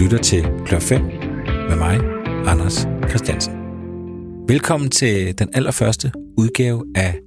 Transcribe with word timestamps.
lytter 0.00 0.18
til 0.18 0.44
Klør 0.66 0.78
5 0.78 1.02
med 1.68 1.76
mig, 1.76 2.00
Anders 2.46 2.88
Christiansen. 3.08 3.52
Velkommen 4.48 4.90
til 4.90 5.38
den 5.38 5.48
allerførste 5.52 6.12
udgave 6.38 6.84
af 6.94 7.18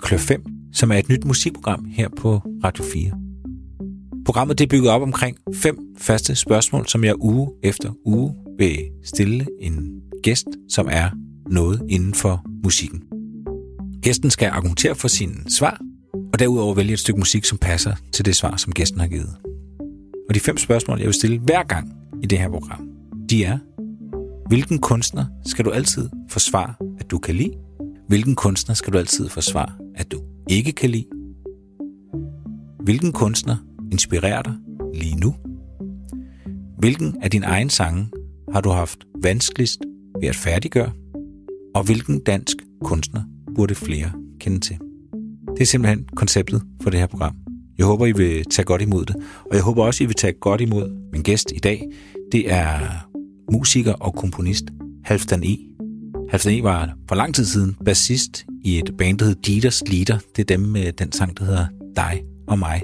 Klør 0.00 0.18
5, 0.18 0.44
som 0.72 0.92
er 0.92 0.96
et 0.96 1.08
nyt 1.08 1.24
musikprogram 1.24 1.84
her 1.84 2.08
på 2.16 2.40
Radio 2.64 2.84
4. 2.84 3.12
Programmet 4.24 4.58
det 4.58 4.64
er 4.64 4.68
bygget 4.68 4.90
op 4.90 5.02
omkring 5.02 5.36
fem 5.54 5.78
faste 5.98 6.34
spørgsmål, 6.34 6.86
som 6.88 7.04
jeg 7.04 7.14
uge 7.22 7.50
efter 7.62 7.92
uge 8.04 8.34
vil 8.58 8.78
stille 9.04 9.46
en 9.60 10.00
gæst, 10.22 10.46
som 10.68 10.88
er 10.90 11.10
noget 11.50 11.82
inden 11.88 12.14
for 12.14 12.44
musikken. 12.64 13.02
Gæsten 14.02 14.30
skal 14.30 14.48
argumentere 14.48 14.94
for 14.94 15.08
sine 15.08 15.34
svar, 15.48 15.80
og 16.32 16.38
derudover 16.38 16.74
vælge 16.74 16.92
et 16.92 16.98
stykke 16.98 17.18
musik, 17.18 17.44
som 17.44 17.58
passer 17.58 17.94
til 18.12 18.24
det 18.24 18.36
svar, 18.36 18.56
som 18.56 18.72
gæsten 18.72 19.00
har 19.00 19.08
givet. 19.08 19.36
Og 20.28 20.34
de 20.34 20.40
fem 20.40 20.56
spørgsmål, 20.56 20.98
jeg 20.98 21.06
vil 21.06 21.14
stille 21.14 21.38
hver 21.38 21.62
gang 21.62 22.01
i 22.22 22.26
det 22.26 22.38
her 22.38 22.48
program, 22.48 22.88
de 23.30 23.44
er, 23.44 23.58
hvilken 24.48 24.78
kunstner 24.78 25.24
skal 25.46 25.64
du 25.64 25.70
altid 25.70 26.08
forsvare, 26.28 26.74
at 26.98 27.10
du 27.10 27.18
kan 27.18 27.34
lide? 27.34 27.52
Hvilken 28.08 28.34
kunstner 28.34 28.74
skal 28.74 28.92
du 28.92 28.98
altid 28.98 29.28
forsvare, 29.28 29.72
at 29.94 30.12
du 30.12 30.20
ikke 30.50 30.72
kan 30.72 30.90
lide? 30.90 31.06
Hvilken 32.80 33.12
kunstner 33.12 33.56
inspirerer 33.92 34.42
dig 34.42 34.54
lige 34.94 35.16
nu? 35.16 35.34
Hvilken 36.78 37.16
af 37.22 37.30
dine 37.30 37.46
egne 37.46 37.70
sange 37.70 38.08
har 38.52 38.60
du 38.60 38.70
haft 38.70 38.98
vanskeligst 39.22 39.80
ved 40.20 40.28
at 40.28 40.36
færdiggøre? 40.36 40.92
Og 41.74 41.84
hvilken 41.84 42.20
dansk 42.20 42.56
kunstner 42.84 43.22
burde 43.54 43.74
flere 43.74 44.12
kende 44.40 44.60
til? 44.60 44.78
Det 45.54 45.60
er 45.62 45.66
simpelthen 45.66 46.04
konceptet 46.16 46.62
for 46.82 46.90
det 46.90 47.00
her 47.00 47.06
program. 47.06 47.36
Jeg 47.78 47.86
håber, 47.86 48.06
I 48.06 48.12
vil 48.12 48.44
tage 48.44 48.66
godt 48.66 48.82
imod 48.82 49.04
det. 49.04 49.16
Og 49.50 49.54
jeg 49.54 49.62
håber 49.62 49.84
også, 49.84 50.04
I 50.04 50.06
vil 50.06 50.14
tage 50.14 50.32
godt 50.32 50.60
imod 50.60 51.10
min 51.12 51.22
gæst 51.22 51.52
i 51.54 51.58
dag. 51.58 51.84
Det 52.32 52.52
er 52.52 52.78
musiker 53.52 53.92
og 53.92 54.14
komponist 54.14 54.64
Halfdan 55.04 55.44
E. 55.44 55.56
Halfdan 56.30 56.58
E. 56.58 56.62
var 56.62 56.96
for 57.08 57.14
lang 57.14 57.34
tid 57.34 57.44
siden 57.44 57.76
bassist 57.84 58.44
i 58.64 58.78
et 58.78 58.90
band, 58.98 59.18
der 59.18 59.24
hed 59.24 59.34
Dieters 59.34 59.82
Leader. 59.86 60.18
Det 60.36 60.42
er 60.42 60.56
dem 60.56 60.60
med 60.60 60.92
den 60.92 61.12
sang, 61.12 61.38
der 61.38 61.44
hedder 61.44 61.66
Dig 61.96 62.22
og 62.48 62.58
mig. 62.58 62.82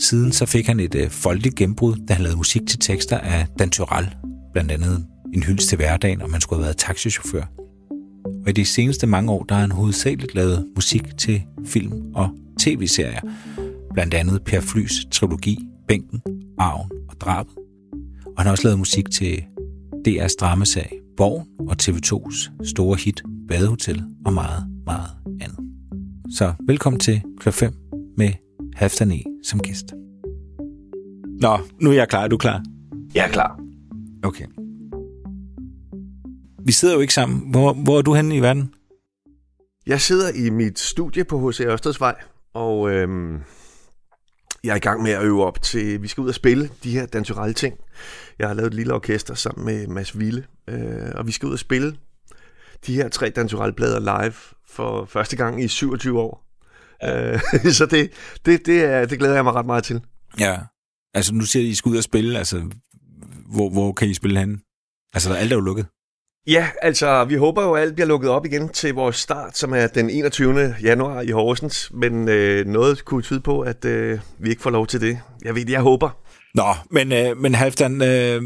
Siden 0.00 0.32
så 0.32 0.46
fik 0.46 0.66
han 0.66 0.80
et 0.80 0.94
øh, 0.94 1.10
folkeligt 1.10 1.54
gennembrud, 1.54 1.96
da 2.08 2.14
han 2.14 2.22
lavede 2.22 2.36
musik 2.36 2.66
til 2.66 2.78
tekster 2.78 3.18
af 3.18 3.46
Dan 3.58 3.70
Tyrell, 3.70 4.14
blandt 4.52 4.72
andet 4.72 5.06
en 5.34 5.42
hyldest 5.42 5.68
til 5.68 5.76
hverdagen, 5.76 6.22
og 6.22 6.30
man 6.30 6.40
skulle 6.40 6.58
have 6.58 6.64
været 6.64 6.76
taxichauffør. 6.76 7.42
Og 8.44 8.48
i 8.48 8.52
de 8.52 8.64
seneste 8.64 9.06
mange 9.06 9.32
år, 9.32 9.44
der 9.44 9.54
har 9.54 9.60
han 9.60 9.70
hovedsageligt 9.70 10.34
lavet 10.34 10.66
musik 10.74 11.18
til 11.18 11.42
film 11.66 11.92
og 12.14 12.30
tv-serier, 12.58 13.20
blandt 13.94 14.14
andet 14.14 14.44
Per 14.44 14.60
Flys 14.60 14.92
trilogi 15.12 15.58
Bænken, 15.88 16.22
Arven 16.58 16.90
og 17.08 17.20
Drabet. 17.20 17.54
Og 18.26 18.34
han 18.38 18.46
har 18.46 18.50
også 18.50 18.64
lavet 18.64 18.78
musik 18.78 19.10
til 19.10 19.44
DR's 20.08 20.34
dramasag 20.40 21.00
Borgen 21.16 21.46
og 21.68 21.76
TV2's 21.82 22.66
store 22.68 22.96
hit 22.96 23.22
Badehotel 23.48 24.04
og 24.26 24.32
meget, 24.32 24.64
meget 24.86 25.10
andet. 25.40 25.58
Så 26.36 26.52
velkommen 26.66 27.00
til 27.00 27.22
Klub 27.40 27.54
5 27.54 27.74
med 28.16 28.32
Halfdan 28.74 29.12
E. 29.12 29.18
som 29.44 29.60
gæst. 29.60 29.92
Nå, 31.40 31.58
nu 31.80 31.90
er 31.90 31.94
jeg 31.94 32.08
klar. 32.08 32.24
Er 32.24 32.28
du 32.28 32.36
klar? 32.36 32.62
Jeg 33.14 33.24
er 33.24 33.32
klar. 33.32 33.60
Okay. 34.22 34.46
Vi 36.66 36.72
sidder 36.72 36.94
jo 36.94 37.00
ikke 37.00 37.14
sammen. 37.14 37.50
Hvor, 37.50 37.72
hvor 37.72 37.98
er 37.98 38.02
du 38.02 38.14
henne 38.14 38.36
i 38.36 38.40
verden? 38.40 38.74
Jeg 39.86 40.00
sidder 40.00 40.32
i 40.34 40.50
mit 40.50 40.78
studie 40.78 41.24
på 41.24 41.48
H.C. 41.48 41.60
Ørstedsvej, 41.60 42.14
og 42.54 42.90
øhm, 42.90 43.38
jeg 44.64 44.72
er 44.72 44.76
i 44.76 44.78
gang 44.78 45.02
med 45.02 45.10
at 45.10 45.22
øve 45.22 45.44
op 45.44 45.62
til, 45.62 46.02
vi 46.02 46.08
skal 46.08 46.22
ud 46.22 46.28
og 46.28 46.34
spille 46.34 46.70
de 46.84 46.90
her 46.90 47.06
dansurelle 47.06 47.54
ting. 47.54 47.78
Jeg 48.38 48.48
har 48.48 48.54
lavet 48.54 48.66
et 48.66 48.74
lille 48.74 48.94
orkester 48.94 49.34
sammen 49.34 49.66
med 49.66 49.86
Mads 49.86 50.18
Ville, 50.18 50.46
øh, 50.68 51.10
og 51.14 51.26
vi 51.26 51.32
skal 51.32 51.46
ud 51.46 51.52
og 51.52 51.58
spille 51.58 51.96
de 52.86 52.94
her 52.94 53.08
tre 53.08 53.30
dansurelle 53.30 53.74
plader 53.74 54.00
live 54.00 54.34
for 54.66 55.04
første 55.04 55.36
gang 55.36 55.62
i 55.62 55.68
27 55.68 56.20
år. 56.20 56.44
Øh, 57.04 57.40
så 57.78 57.86
det, 57.86 58.12
det, 58.46 58.66
det, 58.66 58.84
er, 58.84 59.06
det 59.06 59.18
glæder 59.18 59.34
jeg 59.34 59.44
mig 59.44 59.54
ret 59.54 59.66
meget 59.66 59.84
til. 59.84 60.00
Ja, 60.38 60.58
altså 61.14 61.34
nu 61.34 61.44
siger 61.44 61.62
I, 61.62 61.68
I 61.68 61.74
skal 61.74 61.90
ud 61.90 61.96
og 61.96 62.02
spille, 62.02 62.38
altså 62.38 62.70
hvor, 63.46 63.70
hvor 63.70 63.92
kan 63.92 64.08
I 64.08 64.14
spille 64.14 64.38
henne? 64.38 64.58
Altså 65.14 65.34
alt 65.34 65.52
er 65.52 65.56
jo 65.56 65.60
lukket. 65.60 65.86
Ja, 66.46 66.68
altså 66.82 67.24
vi 67.24 67.34
håber 67.34 67.62
jo, 67.62 67.72
at 67.72 67.82
alt 67.82 67.94
bliver 67.94 68.06
lukket 68.06 68.30
op 68.30 68.46
igen 68.46 68.68
til 68.68 68.94
vores 68.94 69.16
start, 69.16 69.58
som 69.58 69.74
er 69.74 69.86
den 69.86 70.10
21. 70.10 70.76
januar 70.82 71.20
i 71.20 71.30
Horsens. 71.30 71.90
Men 71.94 72.28
øh, 72.28 72.66
noget 72.66 73.04
kunne 73.04 73.22
tyde 73.22 73.40
på, 73.40 73.60
at 73.60 73.84
øh, 73.84 74.18
vi 74.38 74.50
ikke 74.50 74.62
får 74.62 74.70
lov 74.70 74.86
til 74.86 75.00
det. 75.00 75.18
Jeg 75.44 75.54
ved 75.54 75.70
jeg 75.70 75.80
håber. 75.80 76.10
Nå, 76.54 76.64
men, 76.90 77.12
øh, 77.12 77.36
men 77.36 77.54
Halvdan, 77.54 78.02
øh, 78.02 78.42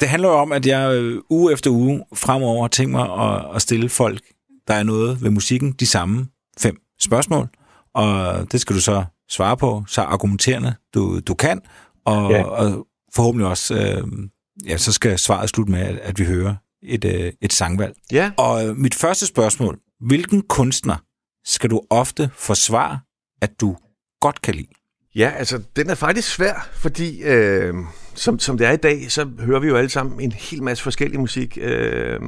det 0.00 0.08
handler 0.08 0.28
jo 0.28 0.34
om, 0.34 0.52
at 0.52 0.66
jeg 0.66 0.94
øh, 0.94 1.22
uge 1.30 1.52
efter 1.52 1.70
uge 1.70 2.04
fremover 2.14 2.68
tænkt 2.68 2.92
mig 2.92 3.10
at, 3.10 3.56
at 3.56 3.62
stille 3.62 3.88
folk, 3.88 4.20
der 4.68 4.74
er 4.74 4.82
noget 4.82 5.22
ved 5.22 5.30
musikken, 5.30 5.72
de 5.72 5.86
samme 5.86 6.28
fem 6.58 6.76
spørgsmål. 7.00 7.48
Og 7.94 8.46
det 8.52 8.60
skal 8.60 8.76
du 8.76 8.80
så 8.80 9.04
svare 9.30 9.56
på, 9.56 9.84
så 9.88 10.02
argumenterende 10.02 10.74
du, 10.94 11.20
du 11.20 11.34
kan. 11.34 11.60
Og, 12.04 12.30
ja. 12.30 12.42
og 12.42 12.86
forhåbentlig 13.14 13.48
også, 13.48 13.74
øh, 13.74 14.28
ja, 14.68 14.76
så 14.76 14.92
skal 14.92 15.18
svaret 15.18 15.50
slutte 15.50 15.72
med, 15.72 15.80
at, 15.80 15.98
at 15.98 16.18
vi 16.18 16.24
hører 16.24 16.54
et, 16.86 17.04
øh, 17.04 17.32
et 17.42 17.52
sangvalg. 17.52 17.94
Ja. 18.12 18.30
Og 18.36 18.66
øh, 18.66 18.76
mit 18.76 18.94
første 18.94 19.26
spørgsmål, 19.26 19.78
hvilken 20.00 20.42
kunstner 20.42 20.96
skal 21.44 21.70
du 21.70 21.82
ofte 21.90 22.30
forsvare, 22.34 22.98
at 23.42 23.60
du 23.60 23.76
godt 24.20 24.42
kan 24.42 24.54
lide? 24.54 24.68
Ja, 25.14 25.32
altså 25.36 25.62
den 25.76 25.90
er 25.90 25.94
faktisk 25.94 26.34
svær, 26.34 26.68
fordi 26.72 27.22
øh, 27.22 27.74
som, 28.14 28.38
som 28.38 28.58
det 28.58 28.66
er 28.66 28.72
i 28.72 28.76
dag, 28.76 29.12
så 29.12 29.30
hører 29.38 29.60
vi 29.60 29.68
jo 29.68 29.76
alle 29.76 29.90
sammen 29.90 30.20
en 30.20 30.32
hel 30.32 30.62
masse 30.62 30.84
forskellig 30.84 31.20
musik. 31.20 31.58
Øh, 31.60 32.20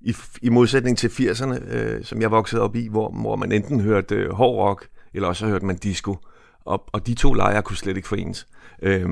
i, 0.00 0.14
I 0.42 0.48
modsætning 0.48 0.98
til 0.98 1.08
80'erne, 1.08 1.72
øh, 1.72 2.04
som 2.04 2.22
jeg 2.22 2.30
voksede 2.30 2.62
op 2.62 2.76
i, 2.76 2.88
hvor, 2.88 3.10
hvor 3.20 3.36
man 3.36 3.52
enten 3.52 3.80
hørte 3.80 4.14
øh, 4.14 4.32
hård 4.32 4.68
rock, 4.68 4.88
eller 5.14 5.28
også 5.28 5.46
hørte 5.46 5.66
man 5.66 5.76
disco. 5.76 6.16
Og, 6.64 6.84
og 6.92 7.06
de 7.06 7.14
to 7.14 7.32
lejre 7.32 7.62
kunne 7.62 7.76
slet 7.76 7.96
ikke 7.96 8.08
forenes. 8.08 8.46
Øh, 8.82 9.08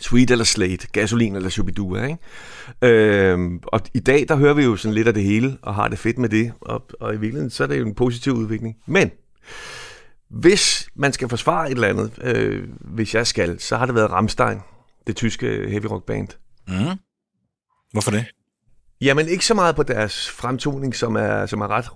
Sweet 0.00 0.30
eller 0.30 0.44
Slate, 0.44 0.88
Gasolin 0.92 1.36
eller 1.36 1.48
Shubidua, 1.48 2.06
ikke? 2.06 2.18
Øhm, 2.82 3.60
og 3.62 3.80
i 3.94 4.00
dag, 4.00 4.24
der 4.28 4.36
hører 4.36 4.54
vi 4.54 4.64
jo 4.64 4.76
sådan 4.76 4.94
lidt 4.94 5.08
af 5.08 5.14
det 5.14 5.22
hele, 5.22 5.58
og 5.62 5.74
har 5.74 5.88
det 5.88 5.98
fedt 5.98 6.18
med 6.18 6.28
det, 6.28 6.52
og, 6.60 6.86
og 7.00 7.14
i 7.14 7.16
virkeligheden, 7.16 7.50
så 7.50 7.62
er 7.62 7.66
det 7.68 7.78
jo 7.78 7.86
en 7.86 7.94
positiv 7.94 8.32
udvikling. 8.32 8.76
Men, 8.86 9.10
hvis 10.28 10.88
man 10.94 11.12
skal 11.12 11.28
forsvare 11.28 11.66
et 11.70 11.74
eller 11.74 11.88
andet, 11.88 12.12
øh, 12.22 12.68
hvis 12.80 13.14
jeg 13.14 13.26
skal, 13.26 13.60
så 13.60 13.76
har 13.76 13.86
det 13.86 13.94
været 13.94 14.10
Rammstein, 14.10 14.58
det 15.06 15.16
tyske 15.16 15.70
heavy 15.70 15.86
rock 15.86 16.06
band. 16.06 16.28
Mm. 16.68 16.98
Hvorfor 17.92 18.10
det? 18.10 18.24
Jamen 19.00 19.28
ikke 19.28 19.46
så 19.46 19.54
meget 19.54 19.76
på 19.76 19.82
deres 19.82 20.30
fremtoning, 20.30 20.94
som 20.94 21.16
er, 21.16 21.46
som 21.46 21.60
er 21.60 21.68
ret, 21.68 21.86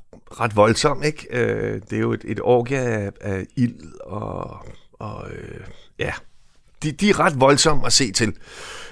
ret 0.41 0.57
voldsom, 0.57 1.03
ikke? 1.03 1.27
Øh, 1.31 1.81
det 1.91 1.93
er 1.93 2.01
jo 2.01 2.13
et, 2.13 2.25
et 2.25 2.41
orgie 2.43 2.79
af, 2.79 3.11
af 3.21 3.47
ild 3.57 4.01
og, 4.01 4.67
og 4.93 5.31
øh, 5.31 5.61
ja, 5.99 6.13
de, 6.83 6.93
de 6.93 7.11
er 7.11 7.21
ret 7.21 7.41
voldsomme 7.41 7.87
at 7.87 7.93
se 7.93 8.13
til. 8.13 8.37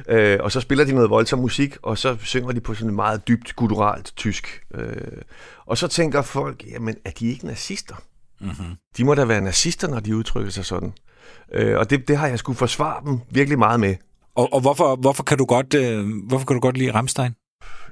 Øh, 0.08 0.38
og 0.40 0.52
så 0.52 0.60
spiller 0.60 0.84
de 0.84 0.92
noget 0.92 1.10
voldsom 1.10 1.38
musik, 1.38 1.76
og 1.82 1.98
så 1.98 2.16
synger 2.22 2.52
de 2.52 2.60
på 2.60 2.74
sådan 2.74 2.94
meget 2.94 3.28
dybt 3.28 3.56
gutturalt 3.56 4.12
tysk. 4.16 4.62
Øh, 4.74 5.22
og 5.66 5.78
så 5.78 5.88
tænker 5.88 6.22
folk, 6.22 6.64
jamen 6.70 6.96
er 7.04 7.10
de 7.10 7.26
ikke 7.26 7.46
nazister? 7.46 7.94
Mm-hmm. 8.40 8.76
De 8.96 9.04
må 9.04 9.14
da 9.14 9.24
være 9.24 9.40
nazister, 9.40 9.88
når 9.88 10.00
de 10.00 10.16
udtrykker 10.16 10.50
sig 10.50 10.64
sådan. 10.64 10.92
Øh, 11.52 11.78
og 11.78 11.90
det, 11.90 12.08
det 12.08 12.16
har 12.16 12.26
jeg 12.26 12.38
skulle 12.38 12.58
forsvare 12.58 13.02
dem 13.04 13.20
virkelig 13.30 13.58
meget 13.58 13.80
med. 13.80 13.94
Og, 14.34 14.52
og 14.52 14.60
hvorfor, 14.60 14.96
hvorfor, 14.96 15.22
kan 15.22 15.38
du 15.38 15.44
godt, 15.44 15.74
øh, 15.74 16.06
hvorfor 16.28 16.46
kan 16.46 16.54
du 16.54 16.60
godt 16.60 16.76
lide 16.76 16.94
Ramstein? 16.94 17.32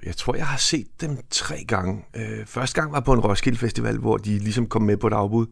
Jeg 0.06 0.16
tror, 0.16 0.34
jeg 0.34 0.46
har 0.46 0.58
set 0.58 0.86
dem 1.00 1.18
tre 1.30 1.64
gange. 1.68 2.04
Øh, 2.16 2.46
første 2.46 2.80
gang 2.80 2.92
var 2.92 3.00
på 3.00 3.12
en 3.12 3.20
Roskilde 3.20 3.58
Festival, 3.58 3.98
hvor 3.98 4.16
de 4.16 4.38
ligesom 4.38 4.66
kom 4.66 4.82
med 4.82 4.96
på 4.96 5.06
et 5.06 5.12
afbud, 5.12 5.46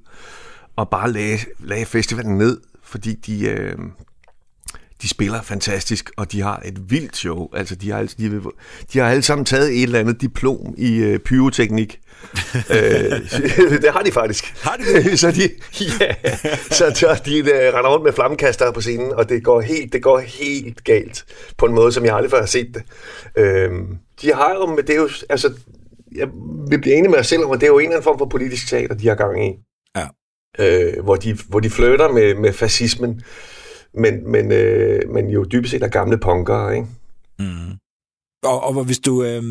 og 0.76 0.88
bare 0.88 1.12
lagde, 1.12 1.38
lagde 1.58 1.86
festivalen 1.86 2.38
ned, 2.38 2.60
fordi 2.82 3.14
de, 3.14 3.46
øh, 3.46 3.78
de 5.04 5.08
spiller 5.08 5.42
fantastisk, 5.42 6.10
og 6.16 6.32
de 6.32 6.42
har 6.42 6.62
et 6.64 6.90
vildt 6.90 7.16
show. 7.16 7.48
Altså, 7.54 7.74
de 7.74 7.90
har, 7.90 7.98
altså, 7.98 8.16
de, 8.18 8.42
de 8.92 8.98
har 8.98 9.10
alle 9.10 9.22
sammen 9.22 9.44
taget 9.44 9.68
et 9.68 9.82
eller 9.82 9.98
andet 9.98 10.20
diplom 10.20 10.74
i 10.76 10.96
øh, 10.96 11.18
pyroteknik. 11.18 12.00
øh, 12.54 12.78
det 13.82 13.90
har 13.92 14.02
de 14.02 14.12
faktisk. 14.12 14.44
Har 14.62 14.76
de 14.76 15.02
det? 15.02 15.18
så 15.20 15.30
de, 15.30 15.50
ja, 16.00 16.14
så, 16.70 16.92
så 16.94 17.22
de 17.24 17.40
uh, 17.42 17.48
render 17.48 17.90
rundt 17.90 18.04
med 18.04 18.12
flammekaster 18.12 18.72
på 18.72 18.80
scenen, 18.80 19.12
og 19.12 19.28
det 19.28 19.44
går 19.44 19.60
helt, 19.60 19.92
det 19.92 20.02
går 20.02 20.18
helt 20.18 20.84
galt 20.84 21.24
på 21.58 21.66
en 21.66 21.74
måde, 21.74 21.92
som 21.92 22.04
jeg 22.04 22.14
aldrig 22.14 22.30
før 22.30 22.40
har 22.40 22.46
set 22.46 22.74
det. 22.74 22.82
Øh, 23.36 23.70
de 24.22 24.32
har 24.32 24.54
jo, 24.54 24.76
det 24.76 24.90
er 24.90 24.96
jo, 24.96 25.08
altså, 25.28 25.52
jeg 26.14 26.28
vil 26.70 26.80
blive 26.80 26.94
enig 26.94 27.10
med 27.10 27.18
mig 27.18 27.26
selv 27.26 27.44
om, 27.44 27.50
at 27.50 27.60
det 27.60 27.66
er 27.66 27.70
jo 27.70 27.78
en 27.78 27.84
eller 27.84 27.96
anden 27.96 28.04
form 28.04 28.18
for 28.18 28.26
politisk 28.26 28.68
teater, 28.68 28.94
de 28.94 29.08
har 29.08 29.14
gang 29.14 29.46
i. 29.46 29.52
Ja. 29.96 30.06
Øh, 30.58 31.04
hvor, 31.04 31.16
de, 31.16 31.38
hvor 31.48 31.60
de 31.60 31.70
flytter 31.70 32.12
med, 32.12 32.34
med 32.34 32.52
fascismen 32.52 33.20
men, 33.98 34.30
men, 34.30 34.52
øh, 34.52 35.10
men 35.10 35.28
jo 35.28 35.44
dybest 35.44 35.70
set 35.70 35.82
er 35.82 35.88
gamle 35.88 36.18
punkere, 36.18 36.76
ikke? 36.76 36.88
Mm. 37.38 37.72
Og, 38.44 38.64
og 38.64 38.84
hvis 38.84 38.98
du... 38.98 39.24
Øh, 39.24 39.42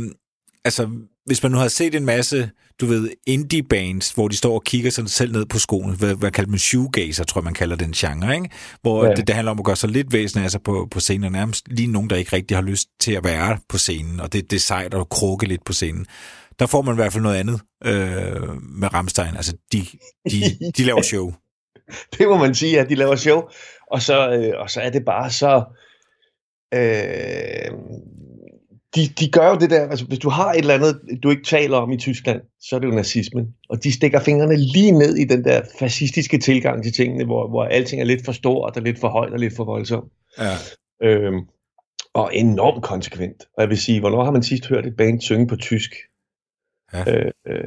altså, 0.65 0.89
hvis 1.25 1.43
man 1.43 1.51
nu 1.51 1.57
har 1.57 1.67
set 1.67 1.95
en 1.95 2.05
masse, 2.05 2.49
du 2.81 2.85
ved, 2.85 3.09
indie 3.27 3.63
bands, 3.63 4.11
hvor 4.11 4.27
de 4.27 4.35
står 4.37 4.53
og 4.53 4.63
kigger 4.63 4.91
sig 4.91 5.09
selv 5.09 5.31
ned 5.31 5.45
på 5.45 5.59
skoene, 5.59 5.95
hvad, 5.95 6.15
hvad 6.15 6.31
kalder 6.31 6.49
man 6.49 6.59
shoegazer, 6.59 7.23
tror 7.23 7.41
jeg, 7.41 7.43
man 7.43 7.53
kalder 7.53 7.75
den 7.75 7.91
genre, 7.91 8.35
ikke? 8.35 8.49
Hvor 8.81 9.05
ja. 9.05 9.13
det, 9.13 9.27
det 9.27 9.35
handler 9.35 9.51
om 9.51 9.59
at 9.59 9.65
gøre 9.65 9.75
sig 9.75 9.89
lidt 9.89 10.13
væsen 10.13 10.43
af 10.43 10.51
sig 10.51 10.61
på, 10.61 10.87
på 10.91 10.99
scenen, 10.99 11.23
og 11.23 11.31
nærmest 11.31 11.67
lige 11.67 11.87
nogen, 11.87 12.09
der 12.09 12.15
ikke 12.15 12.35
rigtig 12.35 12.57
har 12.57 12.61
lyst 12.61 12.87
til 12.99 13.11
at 13.11 13.23
være 13.23 13.57
på 13.69 13.77
scenen, 13.77 14.19
og 14.19 14.33
det, 14.33 14.51
det 14.51 14.55
er 14.55 14.61
sejt 14.61 14.93
at 14.93 15.09
krukke 15.09 15.47
lidt 15.47 15.65
på 15.65 15.73
scenen. 15.73 16.05
Der 16.59 16.65
får 16.65 16.81
man 16.81 16.93
i 16.93 16.95
hvert 16.95 17.13
fald 17.13 17.23
noget 17.23 17.37
andet 17.37 17.61
øh, 17.85 18.61
med 18.61 18.93
Ramstein. 18.93 19.35
Altså, 19.35 19.53
de, 19.73 19.85
de, 20.31 20.71
de 20.77 20.83
laver 20.83 21.01
show. 21.01 21.33
det 22.17 22.27
må 22.27 22.37
man 22.37 22.55
sige, 22.55 22.79
at 22.79 22.89
de 22.89 22.95
laver 22.95 23.15
show, 23.15 23.41
og 23.91 24.01
så, 24.01 24.31
øh, 24.31 24.61
og 24.61 24.69
så 24.69 24.81
er 24.81 24.89
det 24.89 25.05
bare 25.05 25.29
så... 25.31 25.63
Øh, 26.73 27.71
de, 28.95 29.07
de 29.19 29.31
gør 29.31 29.49
jo 29.49 29.55
det 29.55 29.69
der, 29.69 29.89
altså 29.89 30.05
hvis 30.05 30.19
du 30.19 30.29
har 30.29 30.51
et 30.51 30.57
eller 30.57 30.73
andet, 30.73 31.01
du 31.23 31.29
ikke 31.29 31.43
taler 31.43 31.77
om 31.77 31.91
i 31.91 31.97
Tyskland, 31.97 32.41
så 32.61 32.75
er 32.75 32.79
det 32.79 32.87
jo 32.87 32.91
nazismen. 32.91 33.55
Og 33.69 33.83
de 33.83 33.91
stikker 33.91 34.19
fingrene 34.19 34.55
lige 34.55 34.91
ned 34.91 35.15
i 35.15 35.23
den 35.23 35.43
der 35.43 35.61
fascistiske 35.79 36.37
tilgang 36.37 36.83
til 36.83 36.93
tingene, 36.93 37.25
hvor, 37.25 37.49
hvor 37.49 37.63
alting 37.63 38.01
er 38.01 38.05
lidt 38.05 38.25
for 38.25 38.31
stort, 38.31 38.77
og 38.77 38.81
lidt 38.81 38.99
for 38.99 39.09
højt 39.09 39.33
og 39.33 39.39
lidt 39.39 39.55
for 39.55 39.63
voldsomt. 39.63 40.11
Ja. 40.37 40.55
Øhm, 41.03 41.41
og 42.13 42.35
enormt 42.35 42.83
konsekvent. 42.83 43.43
Og 43.57 43.61
jeg 43.61 43.69
vil 43.69 43.77
sige, 43.77 43.99
hvornår 43.99 44.23
har 44.23 44.31
man 44.31 44.43
sidst 44.43 44.67
hørt 44.67 44.85
et 44.85 44.95
band 44.95 45.21
synge 45.21 45.47
på 45.47 45.55
tysk? 45.55 45.91
Ja. 46.93 47.13
Øh, 47.13 47.31
øh, 47.47 47.63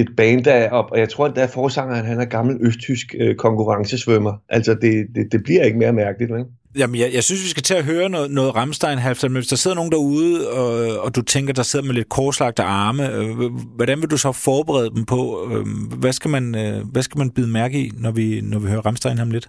et 0.00 0.08
band, 0.16 0.44
der 0.44 0.52
er 0.52 0.70
op, 0.70 0.90
og 0.90 0.98
jeg 0.98 1.08
tror, 1.08 1.26
at 1.26 1.36
der 1.36 1.42
er 1.42 1.46
forsangeren, 1.46 2.06
han 2.06 2.20
er 2.20 2.24
gammel 2.24 2.56
østtysk 2.60 3.14
øh, 3.20 3.36
konkurrencesvømmer. 3.36 4.32
Altså, 4.48 4.74
det, 4.74 5.06
det, 5.14 5.32
det 5.32 5.42
bliver 5.44 5.62
ikke 5.62 5.78
mere 5.78 5.92
mærkeligt, 5.92 6.32
vel? 6.32 6.44
Jamen, 6.76 7.00
jeg, 7.00 7.10
jeg 7.14 7.24
synes, 7.24 7.44
vi 7.44 7.48
skal 7.48 7.62
til 7.62 7.74
at 7.74 7.84
høre 7.84 8.08
noget, 8.08 8.30
noget 8.30 8.54
Ramstein 8.54 8.98
halvfjerds, 8.98 9.30
men 9.30 9.36
hvis 9.36 9.46
der 9.46 9.56
sidder 9.56 9.74
nogen 9.74 9.92
derude, 9.92 10.50
og, 10.50 11.00
og 11.04 11.16
du 11.16 11.22
tænker, 11.22 11.52
der 11.52 11.62
sidder 11.62 11.86
med 11.86 11.94
lidt 11.94 12.08
korslagte 12.08 12.62
arme, 12.62 13.14
øh, 13.14 13.36
hvordan 13.76 14.00
vil 14.00 14.10
du 14.10 14.16
så 14.16 14.32
forberede 14.32 14.90
dem 14.90 15.04
på? 15.04 15.50
Øh, 15.52 15.66
hvad, 15.98 16.12
skal 16.12 16.30
man, 16.30 16.54
øh, 16.54 16.86
hvad 16.92 17.02
skal 17.02 17.18
man 17.18 17.30
bide 17.30 17.48
mærke 17.48 17.78
i, 17.80 17.90
når 17.98 18.10
vi, 18.10 18.40
når 18.40 18.58
vi 18.58 18.68
hører 18.68 18.86
Ramstein 18.86 19.18
ham 19.18 19.30
lidt? 19.30 19.48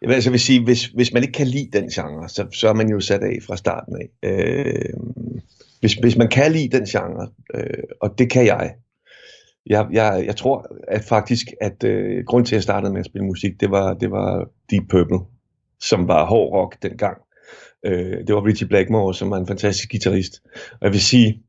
Jeg 0.00 0.08
vil 0.08 0.14
altså 0.14 0.30
vil 0.30 0.40
sige, 0.40 0.64
hvis, 0.64 0.86
hvis 0.86 1.12
man 1.12 1.22
ikke 1.22 1.32
kan 1.32 1.46
lide 1.46 1.68
den 1.72 1.88
genre, 1.88 2.28
så, 2.28 2.46
så 2.52 2.68
er 2.68 2.74
man 2.74 2.88
jo 2.88 3.00
sat 3.00 3.20
af 3.22 3.38
fra 3.46 3.56
starten 3.56 3.96
af. 3.96 4.28
Øh, 4.30 4.74
hvis, 5.80 5.94
hvis 5.94 6.16
man 6.16 6.28
kan 6.28 6.52
lide 6.52 6.76
den 6.76 6.86
genre, 6.86 7.28
øh, 7.54 7.82
og 8.00 8.18
det 8.18 8.30
kan 8.30 8.46
jeg, 8.46 8.74
jeg, 9.66 9.86
jeg, 9.92 10.24
jeg 10.26 10.36
tror 10.36 10.76
at 10.88 11.04
faktisk, 11.04 11.46
at 11.60 11.84
øh, 11.84 12.24
grund 12.24 12.46
til, 12.46 12.54
at 12.54 12.56
jeg 12.56 12.62
startede 12.62 12.92
med 12.92 13.00
at 13.00 13.06
spille 13.06 13.26
musik, 13.26 13.60
det 13.60 13.70
var, 13.70 13.94
det 13.94 14.10
var 14.10 14.48
Deep 14.70 14.82
Purple, 14.90 15.18
som 15.80 16.08
var 16.08 16.26
hård 16.26 16.52
rock 16.52 16.82
dengang. 16.82 17.18
Øh, 17.86 18.26
det 18.26 18.34
var 18.34 18.46
Richie 18.46 18.68
Blackmore, 18.68 19.14
som 19.14 19.30
var 19.30 19.36
en 19.36 19.46
fantastisk 19.46 19.90
guitarist. 19.90 20.42
Og 20.54 20.82
jeg 20.82 20.92
vil 20.92 21.00
sige, 21.00 21.42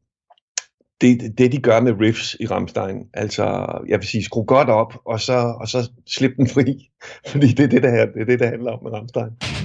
det, 1.02 1.38
det 1.38 1.52
de 1.52 1.58
gør 1.58 1.80
med 1.82 1.94
riffs 2.02 2.36
i 2.40 2.46
Ramstein, 2.46 3.08
altså 3.14 3.44
jeg 3.88 4.00
vil 4.00 4.08
sige, 4.08 4.24
skru 4.24 4.44
godt 4.44 4.70
op, 4.70 4.94
og 5.06 5.20
så, 5.20 5.56
og 5.62 5.68
så 5.68 5.92
slip 6.08 6.32
den 6.38 6.48
fri. 6.48 6.90
Fordi 7.32 7.48
det 7.48 7.64
er 7.64 7.68
det, 7.68 7.84
der, 7.84 8.06
det, 8.06 8.22
er 8.22 8.26
det, 8.26 8.40
der 8.40 8.50
handler 8.50 8.72
om 8.72 8.84
med 8.84 8.92
Ramstein. 8.92 9.63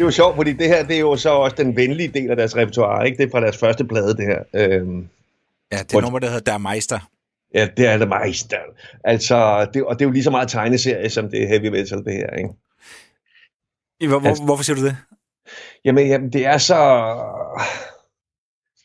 Er 0.00 0.04
jo 0.04 0.10
sjovt, 0.10 0.36
fordi 0.36 0.52
det 0.52 0.68
her 0.68 0.86
det 0.86 0.96
er 0.96 1.00
jo 1.00 1.16
så 1.16 1.30
også 1.30 1.56
den 1.56 1.76
venlige 1.76 2.08
del 2.08 2.30
af 2.30 2.36
deres 2.36 2.56
repertoire, 2.56 3.06
ikke? 3.06 3.18
Det 3.18 3.26
er 3.26 3.30
fra 3.30 3.40
deres 3.40 3.58
første 3.58 3.84
plade, 3.84 4.16
det 4.16 4.26
her. 4.26 4.42
Øhm, 4.54 5.08
ja, 5.72 5.78
det 5.78 5.94
er 5.94 6.00
nummer, 6.00 6.18
der 6.18 6.28
hedder 6.28 6.52
Der 6.52 6.58
Meister. 6.58 7.10
Ja, 7.54 7.68
det 7.76 7.86
er 7.86 7.98
Der 7.98 8.06
Meister. 8.06 8.58
Altså, 9.04 9.66
det, 9.74 9.84
og 9.84 9.98
det 9.98 10.04
er 10.04 10.08
jo 10.08 10.12
lige 10.12 10.24
så 10.24 10.30
meget 10.30 10.48
tegneserie, 10.48 11.10
som 11.10 11.30
det 11.30 11.42
er 11.42 11.48
heavy 11.48 11.66
metal, 11.66 12.04
det 12.04 12.12
her, 12.12 12.30
ikke? 12.30 12.50
Hvor, 14.08 14.18
hvor, 14.18 14.28
altså, 14.28 14.44
hvorfor 14.44 14.64
siger 14.64 14.76
du 14.76 14.84
det? 14.84 14.96
Jamen, 15.84 16.06
jamen, 16.06 16.32
det 16.32 16.46
er 16.46 16.58
så... 16.58 17.14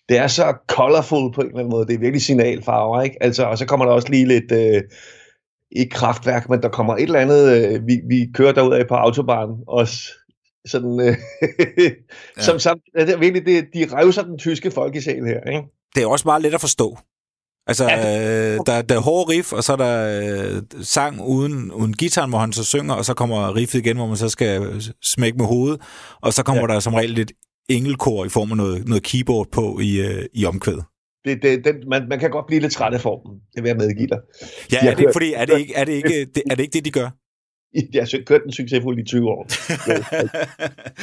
Det 0.09 0.17
er 0.17 0.27
så 0.27 0.53
colorful 0.67 1.33
på 1.33 1.41
en 1.41 1.47
eller 1.47 1.59
anden 1.59 1.71
måde. 1.71 1.87
Det 1.87 1.93
er 1.93 1.99
virkelig 1.99 2.21
signalfarver, 2.21 3.01
ikke? 3.01 3.17
Altså, 3.23 3.43
og 3.43 3.57
så 3.57 3.65
kommer 3.65 3.85
der 3.85 3.93
også 3.93 4.09
lige 4.09 4.25
lidt... 4.25 4.51
Øh, 4.51 4.83
ikke 5.71 5.95
kraftværk, 5.95 6.49
men 6.49 6.61
der 6.61 6.69
kommer 6.69 6.95
et 6.95 7.03
eller 7.03 7.19
andet, 7.19 7.57
øh, 7.57 7.87
vi, 7.87 8.01
vi 8.07 8.31
kører 8.33 8.51
derud 8.51 8.73
af 8.73 8.87
på 8.87 8.95
autobahn 8.95 9.63
også, 9.67 10.18
sådan, 10.65 10.99
øh, 11.01 11.15
ja. 12.37 12.57
som, 12.59 12.79
det 12.95 13.09
er 13.09 13.17
virkelig, 13.17 13.45
det, 13.45 13.67
de 13.73 13.95
revser 13.95 14.23
den 14.23 14.37
tyske 14.37 14.71
folkesjæl 14.71 15.25
her, 15.25 15.41
ikke? 15.41 15.63
Det 15.95 16.03
er 16.03 16.07
også 16.07 16.27
meget 16.27 16.41
let 16.41 16.53
at 16.53 16.61
forstå. 16.61 16.97
Altså, 17.67 17.89
ja, 17.89 18.53
det... 18.53 18.53
øh, 18.53 18.59
der, 18.65 18.81
der 18.81 18.95
er 18.95 18.99
hårde 18.99 19.33
riff, 19.33 19.53
og 19.53 19.63
så 19.63 19.73
er 19.73 19.77
der 19.77 20.21
øh, 20.55 20.61
sang 20.81 21.21
uden, 21.21 21.71
uden 21.71 21.93
guitar, 21.93 22.27
hvor 22.27 22.37
han 22.37 22.53
så 22.53 22.63
synger, 22.63 22.93
og 22.93 23.05
så 23.05 23.13
kommer 23.13 23.55
riffet 23.55 23.79
igen, 23.79 23.97
hvor 23.97 24.07
man 24.07 24.17
så 24.17 24.29
skal 24.29 24.83
smække 25.03 25.37
med 25.37 25.45
hovedet, 25.45 25.81
og 26.21 26.33
så 26.33 26.43
kommer 26.43 26.63
ja. 26.69 26.73
der 26.73 26.79
som 26.79 26.93
regel 26.93 27.09
lidt 27.09 27.31
engelkor 27.69 28.25
i 28.25 28.29
form 28.29 28.51
af 28.51 28.57
noget, 28.57 28.87
noget 28.87 29.03
keyboard 29.03 29.47
på 29.51 29.79
i, 29.79 29.99
øh, 29.99 30.25
i 30.33 30.45
omkvædet. 30.45 30.83
Det, 31.25 31.43
det, 31.43 31.65
den, 31.65 31.75
man, 31.89 32.07
man 32.09 32.19
kan 32.19 32.29
godt 32.29 32.47
blive 32.47 32.61
lidt 32.61 32.73
træt 32.73 32.93
af 32.93 33.01
formen, 33.01 33.39
det 33.55 33.63
vil 33.63 33.69
jeg 33.69 33.77
medgive 33.77 34.07
dig. 34.07 34.19
Ja, 34.71 34.91
er 34.91 34.95
det, 34.95 35.09
fordi, 35.13 35.33
er, 35.33 35.45
det 35.45 35.59
ikke, 35.59 35.73
er, 35.75 35.85
det 35.85 35.93
ikke, 35.93 36.25
det, 36.35 36.43
er 36.51 36.55
det 36.55 36.63
ikke 36.63 36.73
det, 36.73 36.85
de 36.85 36.91
gør? 36.91 37.09
Jeg 37.93 38.01
har 38.01 38.23
kørt 38.25 38.41
den 38.43 38.51
succesfuldt 38.51 38.99
i 38.99 39.03
20 39.03 39.29
år. 39.29 39.47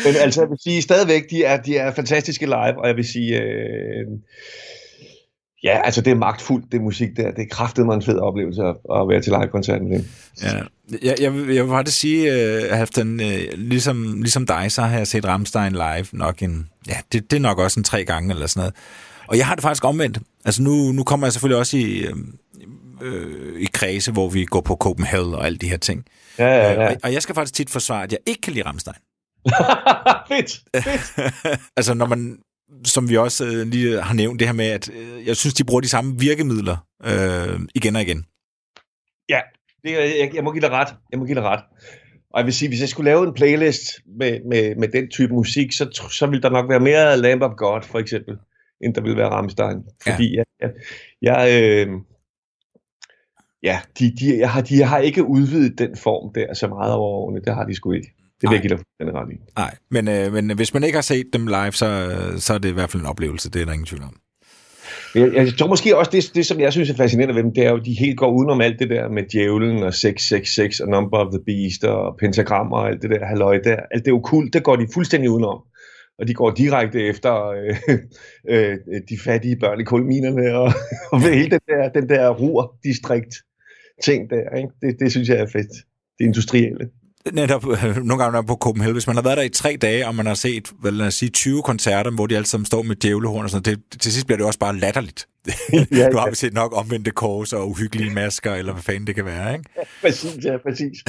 Men 0.04 0.14
altså, 0.20 0.40
jeg 0.40 0.50
vil 0.50 0.58
sige, 0.62 0.82
stadigvæk, 0.82 1.30
de 1.30 1.44
er, 1.44 1.62
de 1.62 1.76
er 1.76 1.94
fantastiske 1.94 2.46
live, 2.46 2.78
og 2.78 2.88
jeg 2.88 2.96
vil 2.96 3.04
sige, 3.04 3.40
øh, 3.42 4.06
Ja, 5.64 5.80
altså 5.84 6.00
det 6.00 6.10
er 6.10 6.14
magtfuldt, 6.14 6.72
det 6.72 6.80
musik 6.80 7.16
der. 7.16 7.30
Det 7.30 7.42
er 7.42 7.48
kraftet 7.50 7.86
mig 7.86 7.94
en 7.94 8.02
fed 8.02 8.18
oplevelse 8.18 8.62
at, 8.62 8.76
at 8.94 9.08
være 9.08 9.20
til 9.20 9.32
live-koncert 9.32 9.82
med 9.82 9.98
dem. 9.98 10.04
Ja, 10.42 10.62
jeg, 11.02 11.16
jeg, 11.20 11.34
vil, 11.34 11.54
jeg 11.54 11.64
vil 11.64 11.70
faktisk 11.70 11.98
sige, 11.98 12.30
uh, 12.30 12.76
Halfdan, 12.76 13.20
uh, 13.20 13.58
ligesom, 13.58 14.20
ligesom 14.20 14.46
dig, 14.46 14.72
så 14.72 14.82
har 14.82 14.98
jeg 14.98 15.06
set 15.06 15.24
Ramstein 15.24 15.72
live 15.72 16.06
nok 16.12 16.42
en, 16.42 16.68
ja, 16.88 16.96
det, 17.12 17.30
det 17.30 17.36
er 17.36 17.40
nok 17.40 17.58
også 17.58 17.80
en 17.80 17.84
tre 17.84 18.04
gange 18.04 18.34
eller 18.34 18.46
sådan 18.46 18.60
noget. 18.60 18.74
Og 19.28 19.38
jeg 19.38 19.46
har 19.46 19.54
det 19.54 19.62
faktisk 19.62 19.84
omvendt. 19.84 20.18
Altså 20.44 20.62
nu, 20.62 20.92
nu 20.92 21.04
kommer 21.04 21.26
jeg 21.26 21.32
selvfølgelig 21.32 21.58
også 21.58 21.76
i, 21.76 21.98
øh, 21.98 22.14
øh, 23.02 23.60
i 23.60 23.66
kredse, 23.72 24.12
hvor 24.12 24.28
vi 24.28 24.44
går 24.44 24.60
på 24.60 24.76
Copenhagen 24.76 25.34
og 25.34 25.46
alle 25.46 25.58
de 25.58 25.68
her 25.68 25.76
ting. 25.76 26.04
Ja, 26.38 26.46
ja, 26.46 26.72
ja. 26.72 26.88
Og, 26.88 26.96
og 27.02 27.12
jeg 27.12 27.22
skal 27.22 27.34
faktisk 27.34 27.54
tit 27.54 27.70
forsvare, 27.70 28.02
at 28.02 28.12
jeg 28.12 28.18
ikke 28.26 28.40
kan 28.40 28.52
lide 28.52 28.66
Ramstein. 28.66 28.94
fedt, 30.28 30.64
fedt. 30.76 31.60
altså 31.78 31.94
når 31.94 32.06
man, 32.06 32.38
som 32.84 33.08
vi 33.08 33.16
også 33.16 33.44
øh, 33.44 33.66
lige 33.66 34.02
har 34.02 34.14
nævnt, 34.14 34.40
det 34.40 34.48
her 34.48 34.54
med, 34.54 34.66
at 34.66 34.90
øh, 34.90 35.26
jeg 35.26 35.36
synes, 35.36 35.54
de 35.54 35.64
bruger 35.64 35.80
de 35.80 35.88
samme 35.88 36.18
virkemidler 36.18 36.76
øh, 37.04 37.60
igen 37.74 37.96
og 37.96 38.02
igen. 38.02 38.24
Ja, 39.28 39.40
det, 39.84 39.92
jeg, 39.92 40.30
jeg 40.34 40.44
må 40.44 40.52
give 40.52 40.60
dig 40.60 40.70
ret. 40.70 40.94
Jeg 41.10 41.18
må 41.18 41.24
give 41.24 41.34
dig 41.34 41.44
ret. 41.44 41.60
Og 42.30 42.40
jeg 42.40 42.46
vil 42.46 42.54
sige, 42.54 42.68
hvis 42.68 42.80
jeg 42.80 42.88
skulle 42.88 43.10
lave 43.10 43.26
en 43.26 43.34
playlist 43.34 43.82
med, 44.18 44.40
med, 44.48 44.76
med 44.76 44.88
den 44.88 45.10
type 45.10 45.34
musik, 45.34 45.72
så, 45.72 46.08
så 46.10 46.26
ville 46.26 46.42
der 46.42 46.50
nok 46.50 46.68
være 46.70 46.80
mere 46.80 47.16
Lamb 47.16 47.42
of 47.42 47.52
God, 47.56 47.82
for 47.82 47.98
eksempel, 47.98 48.36
end 48.80 48.94
der 48.94 49.00
ville 49.00 49.16
være 49.16 49.28
Rammstein. 49.28 49.84
Fordi 50.06 50.34
ja. 50.34 50.42
jeg, 50.60 50.70
jeg, 51.22 51.42
jeg 51.46 51.62
øh, 51.62 51.88
ja, 53.62 53.80
de, 53.98 54.12
de, 54.20 54.38
jeg 54.38 54.50
har, 54.50 54.60
de 54.60 54.82
har 54.82 54.98
ikke 54.98 55.24
udvidet 55.24 55.78
den 55.78 55.96
form 55.96 56.32
der 56.34 56.54
så 56.54 56.68
meget 56.68 56.92
over 56.92 57.08
årene. 57.08 57.40
Det 57.40 57.54
har 57.54 57.64
de 57.64 57.74
sgu 57.74 57.92
ikke. 57.92 58.12
Det 58.40 58.50
vil 58.50 58.54
jeg 58.54 58.62
give 58.62 58.78
dig 59.00 59.14
ret 59.14 59.32
i. 59.32 59.36
Nej, 59.56 59.74
men, 59.90 60.08
øh, 60.08 60.32
men 60.32 60.56
hvis 60.56 60.74
man 60.74 60.84
ikke 60.84 60.96
har 60.96 61.02
set 61.02 61.26
dem 61.32 61.46
live, 61.46 61.72
så, 61.72 61.88
så 62.38 62.54
er 62.54 62.58
det 62.58 62.68
i 62.68 62.72
hvert 62.72 62.90
fald 62.90 63.02
en 63.02 63.08
oplevelse. 63.08 63.50
Det 63.50 63.62
er 63.62 63.64
der 63.64 63.72
ingen 63.72 63.86
tvivl 63.86 64.02
om. 64.02 64.16
Jeg, 65.14 65.34
jeg 65.34 65.54
tror 65.58 65.66
måske 65.66 65.96
også, 65.96 66.10
det, 66.10 66.30
det 66.34 66.46
som 66.46 66.60
jeg 66.60 66.72
synes 66.72 66.90
er 66.90 66.96
fascinerende 66.96 67.34
ved 67.34 67.42
dem, 67.42 67.54
det 67.54 67.64
er 67.64 67.70
jo, 67.70 67.76
at 67.76 67.86
de 67.86 67.94
helt 67.94 68.18
går 68.18 68.30
udenom 68.30 68.60
alt 68.60 68.78
det 68.78 68.90
der 68.90 69.08
med 69.08 69.22
djævlen 69.22 69.82
og 69.82 69.94
666 69.94 70.80
og 70.80 70.88
Number 70.88 71.18
of 71.18 71.32
the 71.32 71.42
Beast 71.46 71.84
og 71.84 72.16
pentagrammer 72.20 72.76
og 72.76 72.88
alt 72.88 73.02
det 73.02 73.10
der 73.10 73.26
halløj 73.26 73.58
der. 73.64 73.76
Alt 73.90 74.04
det 74.04 74.10
er 74.10 74.14
jo 74.14 74.20
kult, 74.20 74.52
det 74.52 74.62
går 74.62 74.76
de 74.76 74.86
fuldstændig 74.94 75.30
udenom. 75.30 75.58
Og 76.18 76.28
de 76.28 76.34
går 76.34 76.50
direkte 76.50 77.02
efter 77.02 77.46
øh, 77.46 77.76
øh, 78.52 78.78
de 79.08 79.18
fattige 79.24 79.56
børn 79.56 79.80
i 79.80 79.84
kulminerne 79.84 80.58
og, 80.58 80.72
og 81.12 81.20
hele 81.20 81.50
den 81.50 81.60
der, 81.68 81.88
den 81.88 82.08
der 82.08 82.30
rur-distrikt 82.30 83.34
ting 84.02 84.30
der. 84.30 84.56
Ikke? 84.56 84.68
Det, 84.82 85.00
det 85.00 85.10
synes 85.10 85.28
jeg 85.28 85.38
er 85.38 85.46
fedt. 85.46 85.72
Det 86.18 86.24
industrielle 86.24 86.90
netop 87.32 87.64
nogle 87.96 88.22
gange 88.24 88.46
på 88.46 88.54
Copenhagen, 88.54 88.94
hvis 88.94 89.06
man 89.06 89.16
har 89.16 89.22
været 89.22 89.36
der 89.36 89.42
i 89.42 89.48
tre 89.48 89.76
dage, 89.82 90.06
og 90.06 90.14
man 90.14 90.26
har 90.26 90.34
set, 90.34 90.72
hvad 90.80 90.92
lad 90.92 91.06
os 91.06 91.14
sige, 91.14 91.30
20 91.30 91.62
koncerter, 91.62 92.10
hvor 92.10 92.26
de 92.26 92.36
alle 92.36 92.46
sammen 92.46 92.66
står 92.66 92.82
med 92.82 92.96
djævlehorn 92.96 93.44
og 93.44 93.50
sådan 93.50 93.74
det, 93.74 94.00
til 94.00 94.12
sidst 94.12 94.26
bliver 94.26 94.36
det 94.36 94.46
også 94.46 94.58
bare 94.58 94.76
latterligt. 94.76 95.28
ja, 95.72 96.08
du 96.12 96.18
har 96.18 96.26
ja. 96.26 96.34
set 96.34 96.54
nok 96.54 96.72
omvendte 96.76 97.10
kors 97.10 97.52
og 97.52 97.68
uhyggelige 97.70 98.14
masker, 98.14 98.54
eller 98.54 98.72
hvad 98.72 98.82
fanden 98.82 99.06
det 99.06 99.14
kan 99.14 99.24
være, 99.24 99.52
ikke? 99.52 99.70
Ja, 99.76 99.82
præcis, 100.02 100.44
ja, 100.44 100.56
præcis. 100.56 101.04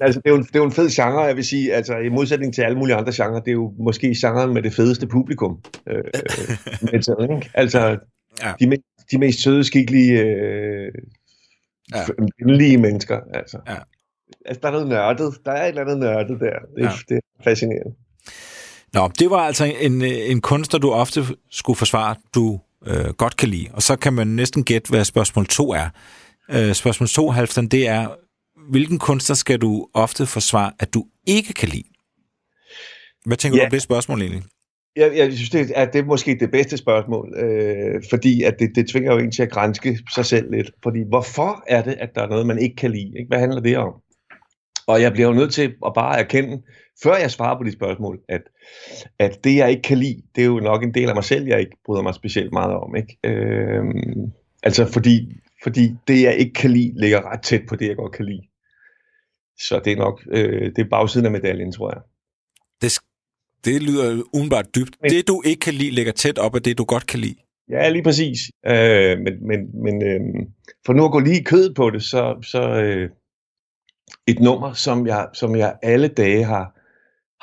altså, 0.00 0.20
det, 0.20 0.26
er 0.26 0.30
jo 0.30 0.36
en, 0.36 0.42
det 0.42 0.54
er 0.54 0.58
jo 0.58 0.64
en 0.64 0.72
fed 0.72 0.90
genre, 0.90 1.20
jeg 1.20 1.36
vil 1.36 1.44
sige, 1.44 1.74
altså 1.74 1.96
i 1.96 2.08
modsætning 2.08 2.54
til 2.54 2.62
alle 2.62 2.78
mulige 2.78 2.96
andre 2.96 3.12
genrer, 3.16 3.40
det 3.40 3.48
er 3.48 3.52
jo 3.52 3.72
måske 3.78 4.14
genren 4.20 4.54
med 4.54 4.62
det 4.62 4.74
fedeste 4.74 5.06
publikum. 5.06 5.58
Øh, 5.88 6.04
metal, 6.92 7.16
ikke? 7.22 7.50
Altså, 7.54 7.98
ja. 8.42 8.52
de, 8.60 8.76
de 9.10 9.18
mest 9.18 9.42
søde, 9.42 9.64
skikkelige, 9.64 10.20
øh, 10.20 10.92
ja. 11.94 12.78
mennesker, 12.78 13.20
altså. 13.34 13.58
Ja 13.68 13.74
altså, 14.46 14.60
der 14.60 14.68
er 14.68 14.72
noget 14.72 14.88
nørdet. 14.88 15.34
Der 15.44 15.52
er 15.52 15.62
et 15.64 15.68
eller 15.68 15.82
andet 15.82 15.98
nørdet 15.98 16.40
der. 16.40 16.58
Det, 16.76 16.82
ja. 16.82 16.90
det 17.08 17.16
er 17.16 17.44
fascinerende. 17.44 17.94
Nå, 18.92 19.10
det 19.18 19.30
var 19.30 19.38
altså 19.38 19.64
en, 19.80 20.02
en 20.02 20.40
kunstner, 20.40 20.80
du 20.80 20.92
ofte 20.92 21.24
skulle 21.50 21.76
forsvare, 21.76 22.14
du 22.34 22.60
øh, 22.86 23.10
godt 23.10 23.36
kan 23.36 23.48
lide. 23.48 23.68
Og 23.72 23.82
så 23.82 23.96
kan 23.96 24.12
man 24.12 24.26
næsten 24.26 24.64
gætte, 24.64 24.90
hvad 24.90 25.04
spørgsmål 25.04 25.46
2 25.46 25.70
er. 25.70 25.88
Øh, 26.50 26.74
spørgsmål 26.74 27.08
2, 27.08 27.30
Halvdan, 27.30 27.66
det 27.66 27.88
er, 27.88 28.08
hvilken 28.70 28.98
kunstner 28.98 29.34
skal 29.34 29.58
du 29.58 29.88
ofte 29.94 30.26
forsvare, 30.26 30.72
at 30.80 30.94
du 30.94 31.04
ikke 31.26 31.52
kan 31.52 31.68
lide? 31.68 31.84
Hvad 33.26 33.36
tænker 33.36 33.58
ja. 33.58 33.62
du 33.62 33.66
om 33.66 33.70
det 33.70 33.82
spørgsmål 33.82 34.20
egentlig? 34.20 34.42
Jeg, 34.96 35.16
jeg 35.16 35.32
synes, 35.32 35.50
det 35.50 35.72
er, 35.74 35.84
det 35.84 35.98
er 35.98 36.04
måske 36.04 36.36
det 36.40 36.50
bedste 36.50 36.76
spørgsmål, 36.76 37.34
øh, 37.36 38.02
fordi 38.10 38.42
at 38.42 38.54
det, 38.58 38.70
det 38.74 38.88
tvinger 38.88 39.12
jo 39.12 39.18
en 39.18 39.32
til 39.32 39.42
at 39.42 39.50
grænske 39.50 39.98
sig 40.14 40.24
selv 40.24 40.50
lidt. 40.50 40.70
Fordi 40.82 40.98
hvorfor 41.08 41.64
er 41.66 41.82
det, 41.82 41.92
at 41.92 42.10
der 42.14 42.22
er 42.22 42.28
noget, 42.28 42.46
man 42.46 42.58
ikke 42.58 42.76
kan 42.76 42.90
lide? 42.90 43.12
Ikke? 43.18 43.28
Hvad 43.28 43.38
handler 43.38 43.60
det 43.60 43.76
om? 43.76 43.92
Og 44.86 45.02
jeg 45.02 45.12
bliver 45.12 45.28
jo 45.28 45.34
nødt 45.34 45.52
til 45.52 45.74
at 45.86 45.92
bare 45.94 46.18
erkende, 46.18 46.62
før 47.02 47.16
jeg 47.16 47.30
svarer 47.30 47.58
på 47.58 47.64
de 47.64 47.72
spørgsmål, 47.72 48.20
at, 48.28 48.42
at 49.18 49.44
det, 49.44 49.56
jeg 49.56 49.70
ikke 49.70 49.82
kan 49.82 49.98
lide, 49.98 50.22
det 50.34 50.42
er 50.42 50.46
jo 50.46 50.60
nok 50.60 50.82
en 50.82 50.94
del 50.94 51.08
af 51.08 51.14
mig 51.14 51.24
selv, 51.24 51.46
jeg 51.46 51.60
ikke 51.60 51.76
bryder 51.84 52.02
mig 52.02 52.14
specielt 52.14 52.52
meget 52.52 52.74
om. 52.74 52.96
Ikke? 52.96 53.18
Øhm, 53.24 54.32
altså 54.62 54.92
fordi, 54.92 55.40
fordi 55.62 55.94
det, 56.08 56.22
jeg 56.22 56.36
ikke 56.36 56.52
kan 56.52 56.70
lide, 56.70 56.92
ligger 57.00 57.32
ret 57.32 57.42
tæt 57.42 57.62
på 57.68 57.76
det, 57.76 57.88
jeg 57.88 57.96
godt 57.96 58.12
kan 58.12 58.24
lide. 58.24 58.42
Så 59.58 59.80
det 59.84 59.92
er 59.92 59.96
nok 59.96 60.22
øh, 60.30 60.62
det 60.76 60.78
er 60.78 60.88
bagsiden 60.90 61.26
af 61.26 61.32
medaljen, 61.32 61.72
tror 61.72 61.92
jeg. 61.94 62.02
Det, 62.82 62.92
det 63.64 63.82
lyder 63.82 64.22
udenbart 64.32 64.74
dybt. 64.74 64.96
Men, 65.02 65.10
det, 65.10 65.28
du 65.28 65.42
ikke 65.44 65.60
kan 65.60 65.74
lide, 65.74 65.90
ligger 65.90 66.12
tæt 66.12 66.38
op 66.38 66.54
af 66.54 66.62
det, 66.62 66.78
du 66.78 66.84
godt 66.84 67.06
kan 67.06 67.20
lide. 67.20 67.36
Ja, 67.70 67.88
lige 67.88 68.02
præcis. 68.02 68.38
Øh, 68.66 69.18
men 69.18 69.46
men, 69.46 69.82
men 69.84 70.02
øh, 70.02 70.20
for 70.86 70.92
nu 70.92 71.04
at 71.04 71.12
gå 71.12 71.18
lige 71.18 71.44
kød 71.44 71.74
på 71.74 71.90
det, 71.90 72.02
så, 72.02 72.36
så, 72.42 72.82
øh, 72.82 73.10
et 74.26 74.40
nummer, 74.40 74.72
som 74.72 75.06
jeg, 75.06 75.28
som 75.32 75.56
jeg 75.56 75.76
alle 75.82 76.08
dage 76.08 76.44
har 76.44 76.80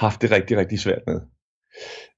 haft 0.03 0.21
det 0.21 0.31
rigtig, 0.31 0.57
rigtig 0.57 0.79
svært 0.79 1.01
med. 1.07 1.21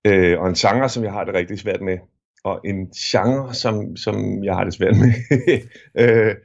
Øh, 0.08 0.40
og 0.40 0.50
en 0.50 0.56
sanger, 0.56 0.88
som 0.88 1.04
jeg 1.04 1.12
har 1.12 1.24
det 1.24 1.34
rigtig 1.34 1.60
svært 1.60 1.82
med. 1.82 1.98
Og 2.44 2.62
en 2.66 2.92
genre, 2.92 3.54
som, 3.54 3.96
som 3.96 4.44
jeg 4.44 4.56
har 4.56 4.64
det 4.64 4.74
svært 4.74 4.96
med. 4.98 5.14
øh, 6.02 6.36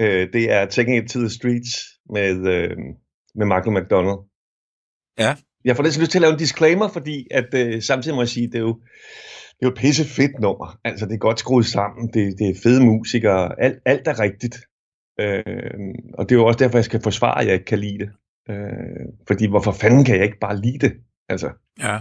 øh, 0.00 0.32
det 0.32 0.52
er 0.52 0.66
Taking 0.66 1.04
It 1.04 1.10
to 1.10 1.18
the 1.18 1.30
Streets 1.30 1.70
med, 2.10 2.36
øh, 2.54 2.76
med 3.34 3.46
Michael 3.46 3.82
McDonald. 3.82 4.18
Ja. 5.18 5.36
Jeg 5.64 5.76
får 5.76 5.82
lidt 5.82 5.98
lyst 6.00 6.10
til 6.10 6.18
at 6.18 6.22
lave 6.22 6.32
en 6.32 6.38
disclaimer, 6.38 6.88
fordi 6.88 7.26
at 7.30 7.54
øh, 7.54 7.82
samtidig 7.82 8.14
må 8.14 8.22
jeg 8.22 8.28
sige, 8.28 8.46
det 8.46 8.54
er 8.54 8.60
jo, 8.60 8.74
det 9.56 9.62
er 9.62 9.66
jo 9.66 9.68
et 9.68 9.76
pisse 9.76 10.04
fedt 10.04 10.40
nummer. 10.40 10.78
Altså, 10.84 11.06
det 11.06 11.14
er 11.14 11.18
godt 11.18 11.38
skruet 11.38 11.66
sammen, 11.66 12.08
det, 12.14 12.38
det 12.38 12.50
er 12.50 12.60
fede 12.62 12.84
musikere, 12.84 13.62
alt, 13.62 13.78
alt 13.86 14.08
er 14.08 14.20
rigtigt. 14.20 14.56
Øh, 15.20 15.44
og 16.14 16.28
det 16.28 16.34
er 16.34 16.38
jo 16.38 16.46
også 16.46 16.58
derfor, 16.58 16.78
jeg 16.78 16.84
skal 16.84 17.02
forsvare, 17.02 17.40
at 17.40 17.46
jeg 17.46 17.54
ikke 17.54 17.64
kan 17.64 17.78
lide 17.78 17.98
det. 17.98 18.10
Øh, 18.50 19.06
fordi 19.26 19.46
hvorfor 19.46 19.72
fanden 19.72 20.04
kan 20.04 20.16
jeg 20.16 20.24
ikke 20.24 20.38
bare 20.38 20.60
lide 20.60 20.78
det? 20.78 20.92
Altså, 21.28 21.50
ja. 21.80 21.98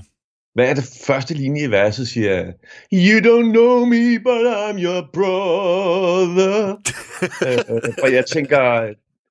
Hvad 0.54 0.70
er 0.70 0.74
det 0.74 1.02
første 1.08 1.34
linje 1.34 1.64
i 1.64 1.72
verset, 1.72 2.08
siger 2.08 2.54
You 2.94 3.20
don't 3.20 3.52
know 3.52 3.86
me, 3.86 4.20
but 4.20 4.46
I'm 4.48 4.80
your 4.84 5.10
brother. 5.14 6.82
øh, 7.48 7.94
og 8.04 8.14
jeg 8.14 8.26
tænker, 8.26 8.60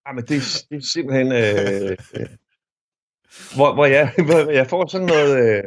ah, 0.07 0.15
men 0.15 0.25
det, 0.25 0.67
det 0.71 0.77
er 0.77 0.81
simpelthen... 0.93 1.33
Øh, 1.33 1.97
øh, 2.15 2.27
hvor, 3.55 3.75
hvor, 3.75 3.87
jeg, 3.87 4.13
hvor 4.17 4.51
jeg 4.51 4.67
får 4.67 4.87
sådan 4.87 5.07
noget... 5.07 5.39
Øh, 5.39 5.63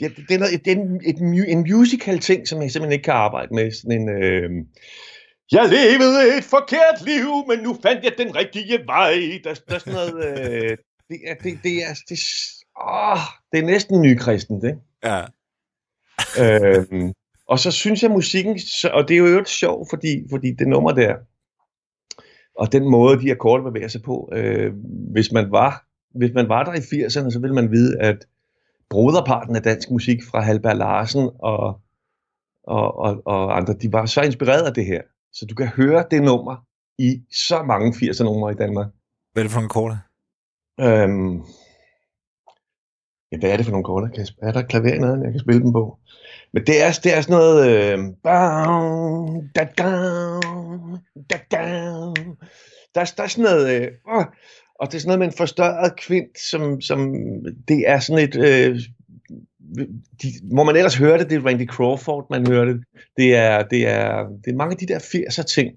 ja, 0.00 0.08
det 0.28 0.34
er, 0.34 0.38
noget, 0.38 0.64
det 0.64 0.72
er 0.72 0.76
en, 0.76 1.00
et, 1.04 1.48
en 1.48 1.60
musical 1.60 2.18
ting, 2.18 2.48
som 2.48 2.62
jeg 2.62 2.70
simpelthen 2.70 2.92
ikke 2.92 3.04
kan 3.04 3.14
arbejde 3.14 3.54
med. 3.54 3.70
Sådan 3.70 4.00
en... 4.00 4.08
Øh, 4.08 4.50
jeg 5.52 5.68
levede 5.68 6.38
et 6.38 6.44
forkert 6.44 7.02
liv, 7.04 7.28
men 7.48 7.58
nu 7.58 7.78
fandt 7.82 8.04
jeg 8.04 8.12
den 8.18 8.36
rigtige 8.36 8.86
vej. 8.86 9.40
Der, 9.44 9.54
der 9.68 9.74
er 9.74 9.78
sådan 9.78 9.92
noget... 9.92 10.14
Øh, 10.26 10.76
det, 11.08 11.18
er, 11.26 11.34
det, 11.34 11.58
det, 11.62 11.76
er, 11.88 11.94
det, 12.08 12.18
åh, 12.80 13.18
det 13.52 13.58
er 13.58 13.66
næsten 13.66 14.02
nykristent, 14.02 14.64
ikke? 14.64 14.78
Ja. 15.04 15.22
øhm, 16.42 17.12
og 17.48 17.58
så 17.58 17.70
synes 17.70 18.02
jeg 18.02 18.10
musikken, 18.10 18.60
og 18.92 19.08
det 19.08 19.14
er 19.14 19.18
jo 19.18 19.26
øvrigt 19.26 19.48
sjovt, 19.48 19.90
fordi, 19.90 20.24
fordi 20.30 20.52
det 20.52 20.68
nummer 20.68 20.92
der, 20.92 21.14
og 22.58 22.72
den 22.72 22.90
måde, 22.90 23.20
de 23.20 23.30
akkorder 23.30 23.64
bevæger 23.64 23.88
sig 23.88 24.02
på, 24.02 24.30
øh, 24.32 24.72
hvis, 25.12 25.32
man 25.32 25.50
var, 25.50 25.86
hvis 26.18 26.34
man 26.34 26.48
var 26.48 26.64
der 26.64 26.74
i 26.74 27.04
80'erne, 27.04 27.30
så 27.30 27.38
ville 27.40 27.54
man 27.54 27.70
vide, 27.70 28.00
at 28.00 28.26
broderparten 28.90 29.56
af 29.56 29.62
dansk 29.62 29.90
musik 29.90 30.24
fra 30.30 30.40
Halberg 30.40 30.76
Larsen 30.76 31.30
og, 31.38 31.80
og, 32.62 32.98
og, 32.98 33.22
og 33.24 33.56
andre, 33.56 33.74
de 33.74 33.92
var 33.92 34.06
så 34.06 34.22
inspireret 34.22 34.66
af 34.66 34.74
det 34.74 34.86
her. 34.86 35.02
Så 35.36 35.46
du 35.46 35.54
kan 35.54 35.66
høre 35.66 36.04
det 36.10 36.22
nummer 36.22 36.56
i 36.98 37.22
så 37.48 37.62
mange 37.62 37.88
80'er 37.92 38.24
numre 38.24 38.52
i 38.52 38.54
Danmark. 38.54 38.86
Hvad 39.32 39.42
er 39.42 39.44
det 39.44 39.52
for 39.52 39.60
nogle 39.60 39.70
akkorder? 39.70 39.98
Øhm, 40.80 41.34
ja, 43.32 43.38
hvad 43.38 43.50
er 43.50 43.56
det 43.56 43.66
for 43.66 43.72
nogle 43.72 43.84
akkorder? 43.84 44.08
Kan 44.08 44.18
jeg, 44.18 44.48
er 44.48 44.52
der 44.52 44.62
klaver 44.62 44.94
i 44.94 44.98
noget, 44.98 45.24
jeg 45.24 45.32
kan 45.32 45.40
spille 45.40 45.62
dem 45.62 45.72
på? 45.72 45.98
Men 46.52 46.66
det 46.66 46.82
er, 46.84 47.00
det 47.04 47.16
er 47.16 47.20
sådan 47.20 47.36
noget... 47.38 47.58
Øh, 47.70 47.98
bam, 48.24 49.50
da, 49.54 49.62
da, 49.78 49.88
da, 51.30 51.36
da. 51.52 51.62
Der, 52.94 53.12
der 53.16 53.22
er 53.22 53.32
sådan 53.32 53.44
noget... 53.50 53.64
Øh, 53.74 53.88
og 54.80 54.86
det 54.86 54.94
er 54.94 55.00
sådan 55.00 55.08
noget 55.08 55.18
med 55.18 55.26
en 55.26 55.38
forstørret 55.42 55.96
kvint, 55.96 56.38
som, 56.50 56.80
som 56.80 56.98
det 57.68 57.80
er 57.86 57.98
sådan 57.98 58.24
et 58.28 58.36
øh, 58.36 58.80
de, 60.22 60.32
hvor 60.54 60.64
man 60.64 60.76
ellers 60.76 60.94
hørte 60.94 61.22
det, 61.22 61.30
det 61.30 61.38
er 61.38 61.46
Randy 61.46 61.66
Crawford, 61.66 62.26
man 62.30 62.46
hørte 62.46 62.80
det. 63.16 63.34
Er, 63.34 63.62
det, 63.62 63.88
er, 63.88 64.26
det 64.44 64.52
er 64.52 64.56
mange 64.56 64.72
af 64.72 64.78
de 64.78 64.86
der 64.86 64.98
80'er 64.98 65.42
ting. 65.42 65.70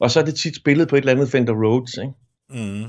Og 0.00 0.10
så 0.10 0.20
er 0.20 0.24
det 0.24 0.34
tit 0.34 0.56
spillet 0.56 0.88
på 0.88 0.96
et 0.96 1.00
eller 1.00 1.12
andet 1.12 1.30
Fender 1.30 1.52
Rhodes, 1.52 1.96
ikke? 1.96 2.12
Mm. 2.50 2.84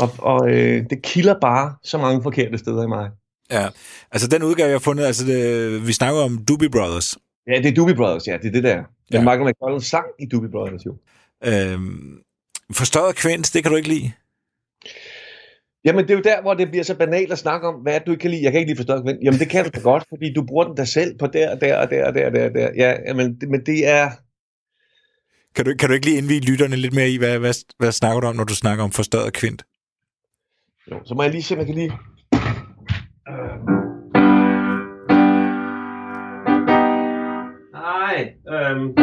Og, 0.00 0.10
og 0.18 0.50
øh, 0.50 0.84
det 0.90 1.02
kilder 1.02 1.34
bare 1.40 1.74
så 1.82 1.98
mange 1.98 2.22
forkerte 2.22 2.58
steder 2.58 2.82
i 2.82 2.86
mig. 2.86 3.10
Ja, 3.50 3.68
altså 4.12 4.28
den 4.28 4.42
udgave, 4.42 4.68
jeg 4.68 4.74
har 4.74 4.78
fundet, 4.78 5.04
altså 5.04 5.26
det, 5.26 5.86
vi 5.86 5.92
snakker 5.92 6.20
om 6.20 6.44
Doobie 6.48 6.70
Brothers. 6.70 7.18
Ja, 7.46 7.56
det 7.56 7.66
er 7.66 7.74
Doobie 7.74 7.94
Brothers, 7.94 8.26
ja, 8.26 8.36
det 8.42 8.48
er 8.48 8.52
det 8.52 8.64
der. 8.64 8.76
Men 8.76 8.86
ja. 9.12 9.20
Michael 9.20 9.48
McDonald 9.48 9.80
sang 9.80 10.06
i 10.18 10.26
Doobie 10.26 10.50
Brothers 10.50 10.86
jo. 10.86 10.96
Øhm, 11.44 12.18
forstørret 12.72 13.16
kvint, 13.16 13.50
det 13.54 13.62
kan 13.62 13.70
du 13.70 13.76
ikke 13.76 13.88
lide? 13.88 14.12
Jamen, 15.88 16.04
det 16.04 16.10
er 16.10 16.14
jo 16.14 16.22
der, 16.22 16.42
hvor 16.42 16.54
det 16.54 16.70
bliver 16.70 16.84
så 16.84 16.96
banalt 16.96 17.32
at 17.32 17.38
snakke 17.38 17.68
om, 17.68 17.74
hvad 17.74 18.00
du 18.00 18.10
ikke 18.10 18.22
kan 18.22 18.30
lide. 18.30 18.42
Jeg 18.42 18.52
kan 18.52 18.60
ikke 18.60 18.70
lide 18.70 18.76
forstørret 18.76 19.04
kvint. 19.04 19.18
Jamen, 19.24 19.40
det 19.40 19.48
kan 19.48 19.64
du 19.64 19.70
da 19.74 19.80
godt, 19.80 20.04
fordi 20.08 20.32
du 20.32 20.42
bruger 20.46 20.64
den 20.64 20.76
der 20.76 20.84
selv 20.84 21.18
på 21.18 21.26
der, 21.26 21.50
og 21.54 21.60
der, 21.60 21.76
og 21.76 21.90
der, 21.90 22.06
og 22.06 22.14
der, 22.14 22.26
og 22.26 22.32
der, 22.32 22.48
der. 22.48 22.70
Ja, 22.76 23.14
men, 23.14 23.38
men 23.48 23.66
det 23.66 23.88
er... 23.88 24.10
Kan 25.54 25.64
du, 25.64 25.74
kan 25.78 25.88
du 25.88 25.94
ikke 25.94 26.06
lige 26.06 26.18
indvide 26.18 26.50
lytterne 26.50 26.76
lidt 26.76 26.94
mere 26.94 27.10
i, 27.10 27.16
hvad, 27.16 27.38
hvad, 27.38 27.54
hvad 27.78 27.92
snakker 27.92 28.20
du 28.20 28.26
om, 28.26 28.36
når 28.36 28.44
du 28.44 28.54
snakker 28.54 28.84
om 28.84 28.92
forstørret 28.92 29.32
kvint? 29.32 29.62
Jo, 30.90 31.00
så 31.04 31.14
må 31.14 31.22
jeg 31.22 31.32
lige 31.32 31.42
se, 31.42 31.54
om 31.54 31.58
jeg 31.58 31.66
kan 31.66 31.74
lige... 31.74 31.92
Nej, 37.72 38.34
øhm... 38.54 38.94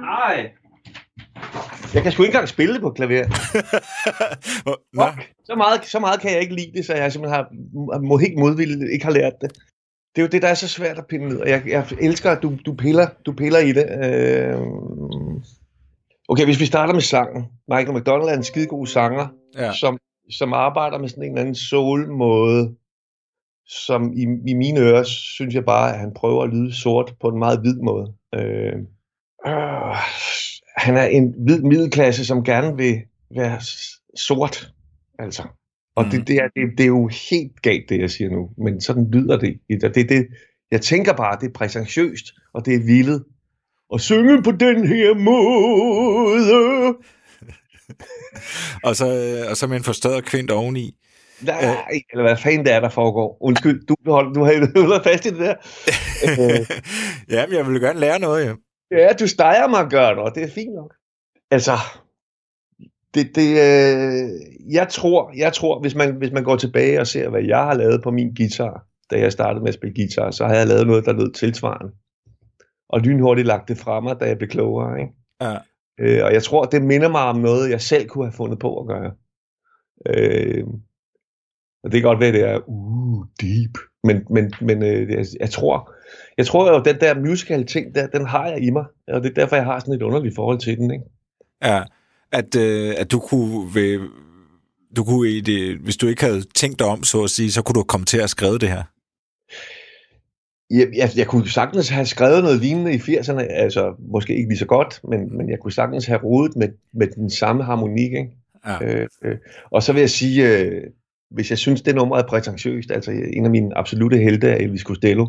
Nej. 0.00 0.50
Jeg 1.94 2.02
kan 2.02 2.12
sgu 2.12 2.22
ikke 2.22 2.30
engang 2.32 2.48
spille 2.48 2.74
det 2.74 2.82
på 2.82 2.90
klaver. 2.90 3.24
Nå. 4.98 5.06
så, 5.44 5.54
meget, 5.54 5.84
så 5.84 5.98
meget 6.00 6.20
kan 6.20 6.30
jeg 6.32 6.40
ikke 6.40 6.54
lide 6.54 6.72
det, 6.76 6.86
så 6.86 6.94
jeg 6.94 7.12
simpelthen 7.12 7.36
har 7.40 7.98
må 7.98 8.16
helt 8.18 8.38
modvilligt 8.38 8.90
ikke 8.92 9.04
har 9.04 9.12
lært 9.12 9.32
det. 9.40 9.52
Det 10.14 10.22
er 10.22 10.22
jo 10.22 10.28
det, 10.28 10.42
der 10.42 10.48
er 10.48 10.54
så 10.54 10.68
svært 10.68 10.98
at 10.98 11.06
pinde 11.06 11.28
ned, 11.28 11.38
og 11.40 11.48
jeg, 11.48 11.62
jeg 11.66 11.86
elsker, 12.00 12.30
at 12.30 12.42
du, 12.42 12.52
du, 12.66 12.74
piller, 12.74 13.06
du 13.26 13.32
piller 13.32 13.58
i 13.58 13.72
det. 13.72 13.86
Øh... 14.04 14.60
Okay, 16.28 16.44
hvis 16.44 16.60
vi 16.60 16.66
starter 16.66 16.94
med 16.94 17.00
sangen. 17.02 17.44
Michael 17.68 17.94
McDonald 17.98 18.28
er 18.28 18.36
en 18.36 18.44
skidegod 18.44 18.86
sanger, 18.86 19.26
Ja. 19.58 19.72
som, 19.72 19.98
som 20.30 20.52
arbejder 20.52 20.98
med 20.98 21.08
sådan 21.08 21.22
en 21.22 21.30
eller 21.30 21.40
anden 21.40 21.54
soul-måde, 21.54 22.74
som 23.66 24.12
i, 24.12 24.22
i 24.50 24.54
mine 24.54 24.80
ører, 24.80 25.02
synes 25.02 25.54
jeg 25.54 25.64
bare, 25.64 25.92
at 25.92 25.98
han 25.98 26.14
prøver 26.14 26.42
at 26.42 26.50
lyde 26.50 26.74
sort 26.74 27.14
på 27.20 27.28
en 27.28 27.38
meget 27.38 27.60
hvid 27.60 27.76
måde. 27.76 28.14
Øh, 28.34 28.76
øh, 29.46 29.96
han 30.76 30.96
er 30.96 31.04
en 31.04 31.34
hvid 31.38 31.62
middelklasse, 31.62 32.24
som 32.24 32.44
gerne 32.44 32.76
vil 32.76 33.02
være 33.36 33.60
sort, 34.16 34.68
altså. 35.18 35.42
Og 35.96 36.04
Mm. 36.04 36.10
det, 36.10 36.28
det, 36.28 36.36
er, 36.36 36.48
det, 36.56 36.78
det 36.78 36.84
er 36.84 36.88
jo 36.88 37.10
helt 37.30 37.62
galt, 37.62 37.88
det 37.88 38.00
jeg 38.00 38.10
siger 38.10 38.30
nu, 38.30 38.50
men 38.64 38.80
sådan 38.80 39.10
lyder 39.10 39.38
det. 39.38 39.60
Og 39.84 39.94
det, 39.94 40.08
det 40.08 40.26
jeg 40.70 40.80
tænker 40.80 41.12
bare, 41.12 41.38
det 41.40 41.46
er 41.48 41.52
præsentiøst, 41.52 42.26
og 42.54 42.66
det 42.66 42.74
er 42.74 42.84
vildt. 42.86 43.22
Og 43.90 44.00
synge 44.00 44.42
på 44.42 44.50
den 44.50 44.86
her 44.88 45.14
måde. 45.14 46.94
Og 48.84 48.96
så, 48.96 49.06
øh, 49.06 49.50
og 49.50 49.56
så 49.56 49.66
med 49.66 49.76
en 49.76 49.84
forstørret 49.84 50.24
kvint 50.24 50.50
oveni. 50.50 50.94
Nej, 51.40 52.02
eller 52.12 52.22
hvad 52.22 52.36
fanden 52.36 52.66
det 52.66 52.72
er, 52.72 52.80
der 52.80 52.88
foregår. 52.88 53.38
Undskyld, 53.40 53.86
du, 53.86 53.96
hold, 54.06 54.34
du 54.34 54.44
har 54.44 54.92
har 54.92 55.02
fast 55.02 55.26
i 55.26 55.30
det 55.30 55.38
der. 55.38 55.54
Øh, 56.40 56.66
Jamen, 57.30 57.54
jeg 57.56 57.66
vil 57.66 57.80
gerne 57.80 58.00
lære 58.00 58.18
noget, 58.18 58.46
ja. 58.46 58.52
Ja, 58.90 59.12
du 59.20 59.26
steger 59.28 59.68
mig, 59.68 59.90
gør 59.90 60.08
det, 60.08 60.18
og 60.18 60.34
det 60.34 60.42
er 60.42 60.48
fint 60.48 60.74
nok. 60.74 60.94
Altså, 61.50 61.72
det, 63.14 63.36
det, 63.36 63.50
øh, 63.50 64.30
jeg 64.72 64.88
tror, 64.88 65.32
jeg 65.36 65.52
tror 65.52 65.80
hvis, 65.80 65.94
man, 65.94 66.16
hvis 66.16 66.32
man 66.32 66.44
går 66.44 66.56
tilbage 66.56 67.00
og 67.00 67.06
ser, 67.06 67.28
hvad 67.28 67.42
jeg 67.42 67.58
har 67.64 67.74
lavet 67.74 68.02
på 68.02 68.10
min 68.10 68.34
guitar, 68.34 68.86
da 69.10 69.18
jeg 69.18 69.32
startede 69.32 69.60
med 69.60 69.68
at 69.68 69.74
spille 69.74 69.94
guitar, 69.94 70.30
så 70.30 70.46
har 70.46 70.54
jeg 70.54 70.66
lavet 70.66 70.86
noget, 70.86 71.04
der 71.04 71.12
lød 71.12 71.32
tilsvarende. 71.32 71.92
Og 72.88 73.00
lynhurtigt 73.00 73.46
lagt 73.46 73.68
det 73.68 73.78
fra 73.78 74.00
mig, 74.00 74.20
da 74.20 74.24
jeg 74.24 74.38
blev 74.38 74.48
klogere. 74.48 75.00
Ikke? 75.00 75.12
Ja. 75.40 75.56
Øh, 76.00 76.24
og 76.24 76.32
jeg 76.32 76.42
tror, 76.42 76.64
det 76.64 76.82
minder 76.82 77.08
mig 77.08 77.22
om 77.22 77.36
noget, 77.36 77.70
jeg 77.70 77.80
selv 77.80 78.08
kunne 78.08 78.24
have 78.24 78.32
fundet 78.32 78.58
på 78.58 78.80
at 78.80 78.86
gøre. 78.86 79.12
Øh, 80.06 80.64
og 81.84 81.92
det 81.92 82.00
kan 82.00 82.08
godt 82.08 82.20
være, 82.20 82.32
det 82.32 82.44
er 82.44 82.60
uh, 82.66 83.26
deep. 83.40 83.78
Men, 84.04 84.26
men, 84.30 84.52
men 84.60 84.82
øh, 84.82 85.10
jeg, 85.10 85.26
jeg 85.40 85.50
tror, 85.50 85.93
jeg 86.38 86.46
tror 86.46 86.72
jo, 86.72 86.82
den 86.82 87.00
der 87.00 87.20
musical 87.20 87.66
ting, 87.66 87.94
der, 87.94 88.06
den 88.06 88.26
har 88.26 88.46
jeg 88.46 88.62
i 88.62 88.70
mig. 88.70 88.84
Og 89.08 89.22
det 89.22 89.30
er 89.30 89.34
derfor, 89.34 89.56
jeg 89.56 89.64
har 89.64 89.78
sådan 89.78 89.94
et 89.94 90.02
underligt 90.02 90.34
forhold 90.34 90.58
til 90.58 90.76
den. 90.76 90.90
Ikke? 90.90 91.04
ja. 91.64 91.82
At, 92.32 92.56
øh, 92.56 92.94
at 92.98 93.12
du 93.12 93.18
kunne, 93.18 93.74
ved, 93.74 94.00
du 94.96 95.04
kunne 95.04 95.30
i 95.30 95.40
det, 95.40 95.78
hvis 95.78 95.96
du 95.96 96.06
ikke 96.06 96.24
havde 96.24 96.42
tænkt 96.54 96.78
dig 96.78 96.86
om, 96.86 97.02
så 97.02 97.22
at 97.24 97.30
sige, 97.30 97.52
så 97.52 97.62
kunne 97.62 97.74
du 97.74 97.82
komme 97.82 98.06
til 98.06 98.18
at 98.18 98.30
skrive 98.30 98.58
det 98.58 98.68
her. 98.68 98.82
Jeg, 100.70 100.88
jeg, 100.96 101.10
jeg 101.16 101.26
kunne 101.26 101.48
sagtens 101.48 101.88
have 101.88 102.06
skrevet 102.06 102.42
noget 102.42 102.60
lignende 102.60 102.94
i 102.94 102.98
80'erne, 102.98 103.40
altså 103.40 103.94
måske 104.12 104.36
ikke 104.36 104.48
lige 104.48 104.58
så 104.58 104.66
godt, 104.66 105.00
men, 105.10 105.36
men 105.36 105.50
jeg 105.50 105.58
kunne 105.62 105.72
sagtens 105.72 106.06
have 106.06 106.20
rodet 106.22 106.56
med, 106.56 106.68
med 106.92 107.06
den 107.06 107.30
samme 107.30 107.64
harmonik. 107.64 108.12
Ikke? 108.12 108.30
Ja. 108.66 108.84
Øh, 108.84 109.08
øh, 109.24 109.36
og 109.70 109.82
så 109.82 109.92
vil 109.92 110.00
jeg 110.00 110.10
sige, 110.10 110.58
øh, 110.58 110.82
hvis 111.30 111.50
jeg 111.50 111.58
synes, 111.58 111.82
det 111.82 111.94
nummer 111.94 112.16
er 112.16 112.26
prætentiøst, 112.28 112.90
altså 112.90 113.10
en 113.10 113.44
af 113.44 113.50
mine 113.50 113.78
absolute 113.78 114.18
helte 114.18 114.48
er 114.48 114.56
Elvis 114.56 114.80
Costello. 114.80 115.26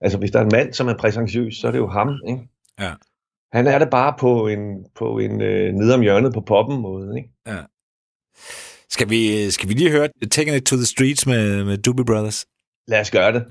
Altså 0.00 0.18
hvis 0.18 0.30
der 0.30 0.38
er 0.38 0.42
en 0.42 0.50
mand, 0.52 0.72
som 0.72 0.88
er 0.88 0.94
prætentiøs, 0.96 1.54
så 1.56 1.66
er 1.66 1.70
det 1.70 1.78
jo 1.78 1.88
ham. 1.88 2.20
Ikke? 2.28 2.40
Ja. 2.80 2.92
Han 3.52 3.66
er 3.66 3.78
det 3.78 3.88
bare 3.90 4.14
på 4.18 4.48
en, 4.48 4.86
på 4.98 5.18
en 5.18 5.40
øh, 5.40 5.74
nede 5.74 5.94
om 5.94 6.00
hjørnet 6.00 6.34
på 6.34 6.40
poppen 6.40 6.80
måde. 6.80 7.18
Ikke? 7.18 7.30
Skal 8.90 9.10
vi, 9.10 9.50
skal 9.50 9.68
vi 9.68 9.74
lige 9.74 9.90
høre 9.90 10.08
Taking 10.30 10.56
It 10.56 10.64
to 10.64 10.76
the 10.76 10.86
Streets 10.86 11.26
med, 11.26 11.64
med 11.64 11.78
Doobie 11.78 12.04
Brothers? 12.04 12.46
Lad 12.88 13.00
os 13.00 13.10
gøre 13.10 13.32
det. 13.32 13.44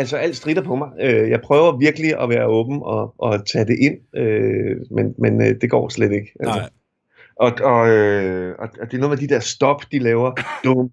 Altså 0.00 0.16
alt 0.16 0.36
strider 0.36 0.62
på 0.62 0.76
mig. 0.76 0.88
Øh, 1.00 1.30
Jeg 1.30 1.40
prøver 1.40 1.78
virkelig 1.78 2.22
at 2.22 2.28
være 2.28 2.46
åben 2.46 2.80
og, 2.82 3.14
og 3.18 3.46
tage 3.46 3.64
det 3.64 3.78
ind, 3.80 4.16
øh, 4.16 4.76
men, 4.90 5.14
men 5.18 5.42
øh, 5.42 5.60
det 5.60 5.70
går 5.70 5.88
slet 5.88 6.12
ikke. 6.12 6.32
Altså. 6.40 6.58
Nej. 6.58 6.70
Og, 7.36 7.52
og, 7.62 7.88
øh, 7.88 8.54
og, 8.58 8.68
og 8.80 8.86
det 8.90 8.94
er 8.94 9.00
noget 9.00 9.18
med 9.18 9.28
de 9.28 9.34
der 9.34 9.40
stop, 9.40 9.82
de 9.92 9.98
laver. 9.98 10.32
Dum, 10.64 10.90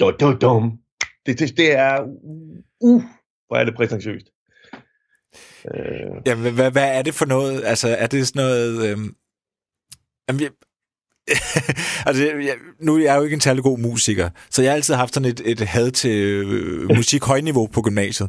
dum, 0.00 0.14
dum, 0.20 0.38
dum. 0.38 0.78
Det, 1.26 1.38
det, 1.38 1.56
det 1.56 1.72
er... 1.78 2.00
Uh, 2.80 3.02
hvor 3.48 3.56
er 3.56 3.64
det 3.64 3.74
præsentøst. 3.74 4.26
Øh, 5.74 6.10
Jamen, 6.26 6.54
hvad, 6.54 6.70
hvad 6.70 6.98
er 6.98 7.02
det 7.02 7.14
for 7.14 7.26
noget? 7.26 7.62
Altså, 7.64 7.88
er 7.88 8.06
det 8.06 8.26
sådan 8.26 8.40
noget... 8.42 8.90
Øhm... 8.90 9.14
Jamen. 10.28 10.40
altså, 12.06 12.22
jeg, 12.24 12.54
nu 12.80 12.96
er 12.96 13.02
jeg 13.02 13.16
jo 13.16 13.22
ikke 13.22 13.34
en 13.34 13.40
særlig 13.40 13.62
god 13.62 13.78
musiker, 13.78 14.28
så 14.50 14.62
jeg 14.62 14.70
har 14.70 14.76
altid 14.76 14.94
haft 14.94 15.14
sådan 15.14 15.28
et, 15.30 15.42
et 15.44 15.60
had 15.60 15.90
til 15.90 16.16
øh, 16.20 16.96
musik 16.96 17.24
højniveau 17.24 17.66
på 17.66 17.82
gymnasiet. 17.82 18.28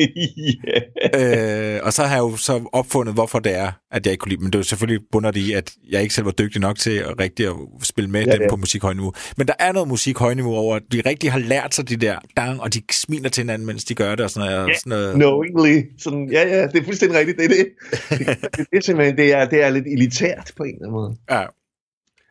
yeah. 0.00 1.74
øh, 1.76 1.80
og 1.82 1.92
så 1.92 2.02
har 2.02 2.14
jeg 2.16 2.20
jo 2.20 2.36
så 2.36 2.68
opfundet, 2.72 3.14
hvorfor 3.14 3.38
det 3.38 3.54
er, 3.54 3.72
at 3.90 4.06
jeg 4.06 4.12
ikke 4.12 4.20
kunne 4.22 4.30
lide. 4.30 4.40
Men 4.40 4.46
det 4.46 4.54
er 4.54 4.58
jo 4.58 4.62
selvfølgelig 4.62 5.00
bunder 5.12 5.30
det 5.30 5.40
i, 5.40 5.52
at 5.52 5.72
jeg 5.90 6.02
ikke 6.02 6.14
selv 6.14 6.24
var 6.24 6.32
dygtig 6.32 6.60
nok 6.60 6.78
til 6.78 6.90
at 6.90 7.20
rigtig 7.20 7.46
at 7.46 7.54
spille 7.82 8.10
med 8.10 8.24
Ja, 8.24 8.32
dem 8.32 8.42
ja. 8.42 8.48
på 8.48 8.56
musik 8.56 8.82
højniveau. 8.82 9.12
Men 9.36 9.46
der 9.46 9.54
er 9.58 9.72
noget 9.72 9.88
musik 9.88 10.18
højniveau 10.18 10.54
over, 10.54 10.76
at 10.76 10.82
de 10.92 11.02
rigtig 11.06 11.32
har 11.32 11.38
lært 11.38 11.74
sig 11.74 11.88
de 11.88 11.96
der 11.96 12.18
dang, 12.36 12.60
og 12.60 12.74
de 12.74 12.82
smiler 12.90 13.28
til 13.28 13.42
hinanden, 13.42 13.66
mens 13.66 13.84
de 13.84 13.94
gør 13.94 14.14
det, 14.14 14.20
og 14.20 14.30
sådan 14.30 14.50
noget. 14.50 14.62
Ja, 14.62 14.64
og 14.64 14.70
sådan 14.78 14.90
noget. 14.90 15.14
Knowingly. 15.14 15.82
Sådan, 15.98 16.28
ja, 16.32 16.48
ja, 16.48 16.66
det 16.66 16.80
er 16.80 16.84
fuldstændig 16.84 17.18
rigtigt. 17.18 17.38
Det 17.38 17.44
er 17.44 17.48
det. 17.48 17.66
Det, 18.28 18.56
det, 18.56 18.66
det 18.72 18.84
simpelthen, 18.84 19.16
det 19.16 19.32
er, 19.32 19.48
det 19.48 19.62
er 19.62 19.70
lidt 19.70 19.86
elitært 19.86 20.52
på 20.56 20.62
en 20.62 20.68
eller 20.68 20.80
anden 20.82 20.92
måde. 20.92 21.16
Ja. 21.30 21.44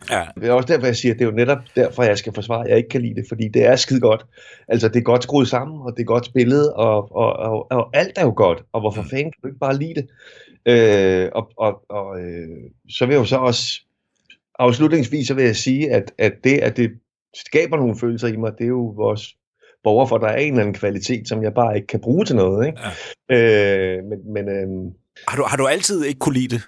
Ja, 0.09 0.23
Det 0.35 0.49
er 0.49 0.53
også 0.53 0.67
derfor, 0.67 0.85
jeg 0.85 0.95
siger, 0.95 1.13
at 1.13 1.19
det 1.19 1.25
er 1.25 1.29
jo 1.29 1.35
netop 1.35 1.57
derfor, 1.75 2.03
jeg 2.03 2.17
skal 2.17 2.33
forsvare, 2.33 2.63
at 2.63 2.69
jeg 2.69 2.77
ikke 2.77 2.89
kan 2.89 3.01
lide 3.01 3.15
det, 3.15 3.25
fordi 3.29 3.47
det 3.47 3.65
er 3.65 3.75
skide 3.75 3.99
godt. 3.99 4.25
Altså, 4.67 4.87
det 4.87 4.95
er 4.95 5.01
godt 5.03 5.23
skruet 5.23 5.47
sammen, 5.47 5.81
og 5.81 5.93
det 5.97 6.01
er 6.01 6.05
godt 6.05 6.25
spillet, 6.25 6.73
og, 6.73 7.15
og, 7.15 7.33
og, 7.33 7.71
og 7.71 7.89
alt 7.93 8.17
er 8.17 8.25
jo 8.25 8.33
godt, 8.35 8.63
og 8.73 8.81
hvorfor 8.81 9.03
fanden 9.03 9.31
kan 9.31 9.41
du 9.41 9.47
ikke 9.47 9.59
bare 9.59 9.77
lide 9.77 9.93
det? 9.95 10.07
Øh, 10.65 11.29
og 11.35 11.51
og, 11.57 11.83
og 11.89 12.19
øh, 12.21 12.47
så 12.89 13.05
vil 13.05 13.13
jeg 13.13 13.19
jo 13.19 13.25
så 13.25 13.37
også, 13.37 13.81
afslutningsvis 14.59 15.27
så 15.27 15.33
vil 15.33 15.45
jeg 15.45 15.55
sige, 15.55 15.91
at, 15.91 16.11
at 16.17 16.33
det, 16.43 16.57
at 16.57 16.77
det 16.77 16.91
skaber 17.33 17.77
nogle 17.77 17.97
følelser 17.99 18.27
i 18.27 18.35
mig, 18.35 18.51
det 18.57 18.63
er 18.63 18.67
jo 18.67 18.93
vores 18.95 19.35
borger, 19.83 20.05
for 20.05 20.17
der 20.17 20.27
er 20.27 20.35
en 20.37 20.53
eller 20.53 20.61
anden 20.61 20.73
kvalitet, 20.73 21.27
som 21.27 21.43
jeg 21.43 21.53
bare 21.53 21.75
ikke 21.75 21.87
kan 21.87 22.01
bruge 22.01 22.25
til 22.25 22.35
noget, 22.35 22.67
ikke? 22.67 22.79
Ja. 23.29 23.97
Øh, 23.97 24.03
men, 24.03 24.33
men 24.33 24.49
øh, 24.49 24.91
Har 25.27 25.37
du, 25.37 25.43
har 25.43 25.57
du 25.57 25.67
altid 25.67 26.03
ikke 26.03 26.19
kunne 26.19 26.35
lide 26.35 26.55
det? 26.55 26.61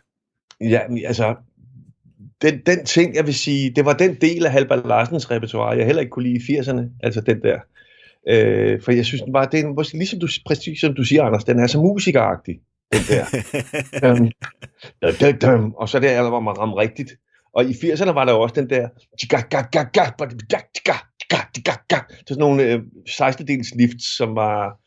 Ja, 0.62 0.80
altså, 1.06 1.36
den, 2.44 2.62
den 2.66 2.86
ting, 2.86 3.16
jeg 3.16 3.26
vil 3.26 3.34
sige, 3.36 3.70
det 3.76 3.86
var 3.86 3.94
den 3.94 4.16
del 4.22 4.46
af 4.46 4.52
Halber 4.52 4.88
Larsens 4.88 5.32
repertoire, 5.32 5.78
jeg 5.78 5.86
heller 5.86 6.02
ikke 6.02 6.12
kunne 6.12 6.30
lide 6.30 6.36
i 6.36 6.60
80'erne, 6.60 6.82
altså 7.04 7.22
den 7.22 7.42
der. 7.42 7.60
Øh, 8.30 8.82
for 8.82 8.92
jeg 8.92 9.06
synes 9.06 9.22
den 9.22 9.34
bare, 9.34 9.48
det 9.52 9.60
er 9.60 9.68
måske 9.68 9.98
ligesom 9.98 10.20
du, 10.20 10.28
præcis 10.46 10.80
som 10.80 10.94
du 10.94 11.04
siger, 11.04 11.24
Anders, 11.24 11.44
den 11.44 11.60
er 11.60 11.68
så 11.68 11.78
musikeragtig, 11.78 12.60
den 12.94 13.02
der. 13.10 13.26
um, 14.12 14.32
dum, 15.02 15.14
dum, 15.22 15.38
dum, 15.40 15.74
og 15.74 15.90
så 15.90 16.00
der, 16.00 16.30
hvor 16.30 16.40
man 16.40 16.58
rammer 16.58 16.78
rigtigt. 16.78 17.12
Og 17.56 17.66
i 17.66 17.72
80'erne 17.72 18.12
var 18.12 18.26
der 18.26 18.34
også 18.34 18.56
den 18.56 18.70
der, 18.70 18.88
det 22.08 22.30
er 22.30 22.34
sådan 22.34 22.40
nogle 22.40 22.64
øh, 22.64 22.80
16-dels 23.10 23.78
lifts, 23.78 24.18
som 24.18 24.36
var 24.36 24.78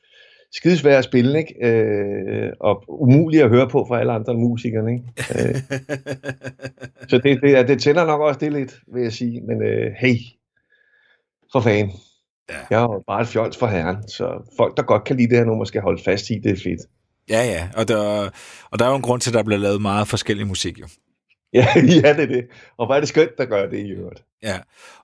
skidesvære 0.52 0.98
at 0.98 1.04
spille, 1.04 1.38
ikke? 1.38 1.66
Øh, 1.66 2.52
og 2.60 2.84
umulige 2.88 3.42
at 3.42 3.48
høre 3.48 3.68
på 3.68 3.84
for 3.88 3.96
alle 3.96 4.12
andre 4.12 4.32
end 4.32 4.40
musikerne, 4.40 4.92
ikke? 4.92 5.04
Øh, 5.30 5.54
så 7.08 7.18
det, 7.18 7.42
det, 7.42 7.68
det 7.68 7.82
tænder 7.82 8.06
nok 8.06 8.20
også 8.20 8.40
det 8.40 8.52
lidt, 8.52 8.80
vil 8.94 9.02
jeg 9.02 9.12
sige. 9.12 9.40
Men 9.40 9.62
øh, 9.62 9.92
hey, 9.98 10.16
for 11.52 11.60
fanden. 11.60 11.92
Ja. 12.50 12.54
Jeg 12.70 12.78
er 12.78 12.82
jo 12.82 13.02
bare 13.06 13.20
et 13.20 13.28
fjols 13.28 13.56
for 13.56 13.66
herren, 13.66 14.08
så 14.08 14.52
folk, 14.56 14.76
der 14.76 14.82
godt 14.82 15.04
kan 15.04 15.16
lide 15.16 15.28
det 15.28 15.38
her 15.38 15.44
nummer, 15.44 15.64
skal 15.64 15.82
holde 15.82 16.02
fast 16.04 16.30
i, 16.30 16.38
det 16.38 16.52
er 16.52 16.56
fedt. 16.56 16.80
Ja, 17.30 17.44
ja. 17.44 17.68
Og 17.76 17.88
der, 17.88 18.30
og 18.70 18.78
der 18.78 18.84
er 18.84 18.90
jo 18.90 18.96
en 18.96 19.02
grund 19.02 19.20
til, 19.20 19.30
at 19.30 19.34
der 19.34 19.42
bliver 19.42 19.58
lavet 19.58 19.82
meget 19.82 20.08
forskellig 20.08 20.46
musik, 20.46 20.80
jo. 20.80 20.86
Ja, 21.52 21.66
ja, 22.04 22.12
det 22.12 22.22
er 22.22 22.26
det. 22.26 22.46
Og 22.76 22.86
hvor 22.86 22.94
er 22.94 23.00
det 23.00 23.08
skønt, 23.08 23.38
der 23.38 23.44
gør 23.44 23.66
det 23.66 23.78
i 23.78 23.90
øvrigt. 23.90 24.24
Ja. 24.42 24.58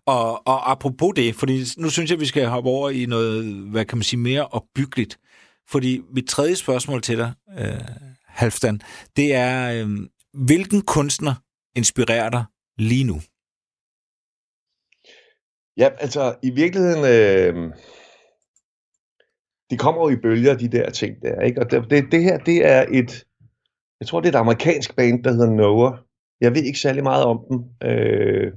Og, 0.07 0.47
og 0.47 0.71
apropos 0.71 1.13
det, 1.17 1.35
fordi 1.35 1.65
nu 1.79 1.91
synes 1.91 2.11
jeg, 2.11 2.21
vi 2.21 2.27
skal 2.27 2.47
hoppe 2.47 2.71
over 2.71 2.91
i 2.91 3.07
noget, 3.07 3.45
hvad 3.45 3.85
kan 3.85 3.99
man 3.99 4.03
sige, 4.03 4.21
mere 4.21 4.47
opbyggeligt. 4.47 5.19
Fordi 5.73 6.01
mit 6.15 6.29
tredje 6.29 6.57
spørgsmål 6.57 7.03
til 7.03 7.19
dig, 7.19 7.33
øh, 7.59 7.81
Halfdan, 8.27 8.81
det 9.17 9.35
er, 9.35 9.85
øh, 9.85 9.89
hvilken 10.47 10.83
kunstner 10.83 11.35
inspirerer 11.77 12.31
dig 12.31 12.45
lige 12.79 13.05
nu? 13.05 13.21
Ja, 15.77 15.89
altså 16.01 16.35
i 16.43 16.51
virkeligheden, 16.51 17.05
øh, 17.05 17.73
de 19.71 19.77
kommer 19.79 20.03
jo 20.03 20.17
i 20.17 20.21
bølger, 20.23 20.55
de 20.57 20.69
der 20.69 20.91
ting 20.91 21.23
der, 21.23 21.41
ikke? 21.41 21.61
Og 21.61 21.71
det, 21.71 21.91
det, 21.91 22.13
det 22.13 22.23
her, 22.23 22.39
det 22.39 22.67
er 22.67 22.87
et, 22.93 23.25
jeg 24.01 24.09
tror 24.09 24.21
det 24.21 24.29
er 24.29 24.39
et 24.39 24.41
amerikansk 24.41 24.97
band, 24.97 25.25
der 25.25 25.33
hedder 25.33 25.51
Noah. 25.51 25.99
Jeg 26.41 26.55
ved 26.55 26.63
ikke 26.63 26.79
særlig 26.79 27.03
meget 27.03 27.25
om 27.25 27.41
dem, 27.51 27.89
øh, 27.89 28.53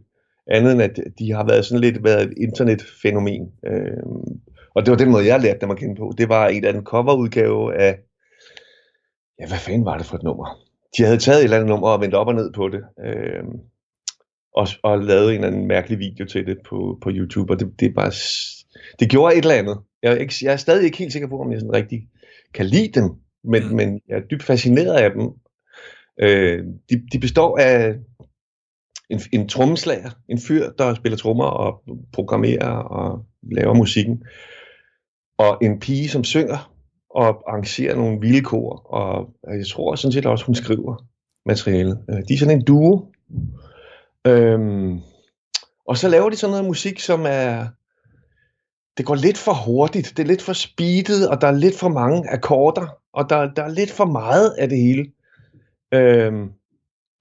andet 0.48 0.72
end 0.72 0.82
at 0.82 1.00
de 1.20 1.32
har 1.32 1.46
været 1.48 1.66
sådan 1.66 1.82
lidt 1.82 2.04
været 2.04 2.24
et 2.24 2.34
internetfænomen. 2.38 3.52
Øh, 3.66 4.04
og 4.76 4.86
det 4.86 4.92
var 4.92 4.98
den 4.98 5.12
måde, 5.12 5.26
jeg 5.26 5.42
lærte 5.42 5.60
dem 5.62 5.72
at 5.72 5.78
kende 5.78 5.96
på. 5.96 6.14
Det 6.18 6.30
var 6.30 6.48
en 6.48 6.56
eller 6.56 6.70
anden 6.70 6.84
coverudgave 6.84 7.76
af, 7.76 8.00
ja, 9.40 9.48
hvad 9.48 9.58
fanden 9.58 9.86
var 9.86 9.98
det 9.98 10.06
for 10.06 10.16
et 10.16 10.24
nummer? 10.24 10.60
De 10.98 11.04
havde 11.04 11.18
taget 11.18 11.40
et 11.40 11.44
eller 11.44 11.58
andet 11.58 11.70
nummer 11.70 11.90
og 11.90 12.02
vendt 12.02 12.16
op 12.16 12.28
og 12.28 12.36
ned 12.36 12.54
på 12.54 12.70
det. 12.70 12.84
Øh, 13.06 13.44
og, 14.56 14.68
og 14.84 15.00
lavet 15.00 15.30
en 15.30 15.36
eller 15.36 15.48
anden 15.48 15.68
mærkelig 15.68 16.00
video 16.00 16.26
til 16.26 16.46
det 16.46 16.58
på, 16.66 16.98
på 17.02 17.10
YouTube, 17.14 17.54
og 17.54 17.60
det, 17.60 17.80
det 17.80 17.86
er 17.86 17.94
bare, 17.94 18.12
det 19.00 19.10
gjorde 19.10 19.36
et 19.36 19.42
eller 19.42 19.56
andet. 19.56 19.78
Jeg 20.04 20.12
er, 20.14 20.18
ikke, 20.18 20.34
jeg 20.42 20.54
er 20.54 20.58
stadig 20.58 20.86
ikke 20.86 20.98
helt 20.98 21.12
sikker 21.12 21.28
på, 21.28 21.40
om 21.40 21.52
jeg 21.52 21.60
sådan 21.60 21.74
rigtig 21.74 22.08
kan 22.54 22.66
lide 22.66 23.00
dem, 23.00 23.10
men, 23.44 23.64
mm. 23.68 23.76
men 23.76 24.02
jeg 24.08 24.18
er 24.18 24.22
dybt 24.32 24.44
fascineret 24.44 24.96
af 24.96 25.12
dem. 25.12 25.30
Øh, 26.20 26.64
de, 26.90 27.08
de 27.12 27.20
består 27.20 27.58
af 27.58 27.96
en, 29.10 29.22
en 29.32 29.50
trommeslager, 29.50 30.10
en 30.30 30.40
fyr, 30.40 30.72
der 30.72 30.94
spiller 30.94 31.18
trommer 31.18 31.46
og 31.46 31.84
programmerer 32.14 32.72
og 32.72 33.26
laver 33.52 33.74
musikken, 33.74 34.24
og 35.38 35.58
en 35.62 35.80
pige, 35.80 36.10
som 36.10 36.24
synger 36.24 36.72
og 37.10 37.28
arrangerer 37.28 37.96
nogle 37.96 38.20
vilde 38.22 38.42
kor, 38.42 38.94
og 38.94 39.30
jeg 39.44 39.68
tror 39.68 39.96
sådan 39.96 40.12
set 40.12 40.26
også, 40.26 40.46
hun 40.46 40.56
skriver 40.56 41.06
materialet. 41.46 42.00
Øh, 42.10 42.18
de 42.28 42.34
er 42.34 42.38
sådan 42.38 42.58
en 42.58 42.66
duo, 42.66 43.06
Øhm, 44.28 45.00
og 45.88 45.98
så 45.98 46.08
laver 46.10 46.30
de 46.30 46.36
sådan 46.36 46.52
noget 46.52 46.66
musik, 46.66 47.00
som 47.00 47.26
er... 47.28 47.68
Det 48.98 49.06
går 49.06 49.16
lidt 49.16 49.38
for 49.38 49.54
hurtigt, 49.54 50.14
det 50.18 50.24
er 50.24 50.28
lidt 50.28 50.42
for 50.42 50.54
speedet, 50.54 51.30
og 51.30 51.42
der 51.42 51.48
er 51.48 51.52
lidt 51.52 51.80
for 51.80 51.90
mange 51.90 52.30
akkorder, 52.30 52.88
og 53.14 53.30
der, 53.30 53.54
der 53.54 53.64
er 53.64 53.70
lidt 53.70 53.92
for 53.92 54.06
meget 54.06 54.50
af 54.50 54.70
det 54.70 54.78
hele. 54.78 55.12
Øhm, 55.94 56.50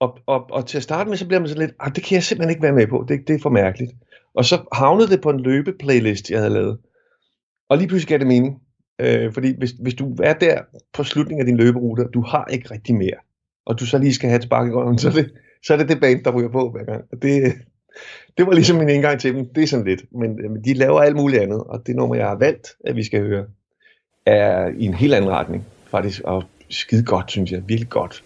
og, 0.00 0.18
og, 0.27 0.50
og 0.50 0.66
til 0.66 0.77
at 0.77 0.83
starte 0.83 1.11
med, 1.11 1.16
så 1.16 1.27
bliver 1.27 1.40
man 1.40 1.48
sådan 1.48 1.66
lidt, 1.66 1.77
ah, 1.81 1.94
det 1.94 2.05
kan 2.05 2.14
jeg 2.14 2.22
simpelthen 2.22 2.50
ikke 2.50 2.62
være 2.62 2.72
med 2.72 2.87
på, 2.87 3.05
det, 3.09 3.29
det 3.29 3.35
er 3.35 3.42
for 3.42 3.50
mærkeligt. 3.50 3.92
Og 4.35 4.44
så 4.44 4.68
havnede 4.72 5.09
det 5.09 5.20
på 5.20 5.31
en 5.31 5.40
løbeplaylist, 5.40 6.31
jeg 6.31 6.38
havde 6.38 6.55
lavet. 6.55 6.79
Og 7.68 7.79
lige 7.79 7.88
pludselig 7.88 8.09
gav 8.09 8.18
det 8.18 8.27
mening. 8.27 8.61
Øh, 8.98 9.33
fordi 9.33 9.55
hvis, 9.59 9.70
hvis 9.70 9.94
du 9.94 10.16
er 10.22 10.33
der 10.33 10.61
på 10.92 11.05
slutningen 11.05 11.40
af 11.40 11.46
din 11.46 11.57
løberute, 11.57 12.00
og 12.00 12.14
du 12.14 12.20
har 12.20 12.46
ikke 12.50 12.70
rigtig 12.70 12.94
mere, 12.94 13.16
og 13.66 13.81
du 13.81 13.87
så 13.87 13.98
lige 13.98 14.14
skal 14.14 14.29
have 14.29 14.37
et 14.37 14.42
spark 14.42 14.68
i 14.68 14.72
røven, 14.72 14.98
så 14.98 15.09
er 15.09 15.12
det, 15.12 15.33
så 15.66 15.72
er 15.72 15.77
det 15.77 15.88
det 15.88 16.00
band, 16.00 16.24
der 16.24 16.31
ryger 16.31 16.48
på 16.48 16.70
hver 16.70 16.85
gang. 16.85 17.05
Og 17.12 17.22
det, 17.22 17.55
det 18.38 18.46
var 18.46 18.53
ligesom 18.53 18.77
min 18.77 18.88
indgang 18.88 19.20
til 19.20 19.35
dem. 19.35 19.48
Det 19.55 19.62
er 19.62 19.66
sådan 19.66 19.87
lidt. 19.87 20.05
Men, 20.12 20.44
øh, 20.44 20.50
men 20.50 20.64
de 20.64 20.74
laver 20.74 21.00
alt 21.00 21.16
muligt 21.16 21.42
andet, 21.42 21.61
og 21.61 21.87
det 21.87 21.96
nummer, 21.96 22.16
jeg 22.16 22.27
har 22.27 22.38
valgt, 22.38 22.68
at 22.85 22.96
vi 22.96 23.05
skal 23.05 23.20
høre, 23.20 23.46
er 24.27 24.68
i 24.68 24.85
en 24.85 24.94
helt 24.94 25.14
anden 25.14 25.31
retning. 25.31 25.64
Faktisk, 25.87 26.20
og 26.24 26.44
skide 26.68 27.05
godt, 27.05 27.31
synes 27.31 27.53
jeg. 27.53 27.68
Virkelig 27.68 27.90
godt. 27.90 28.24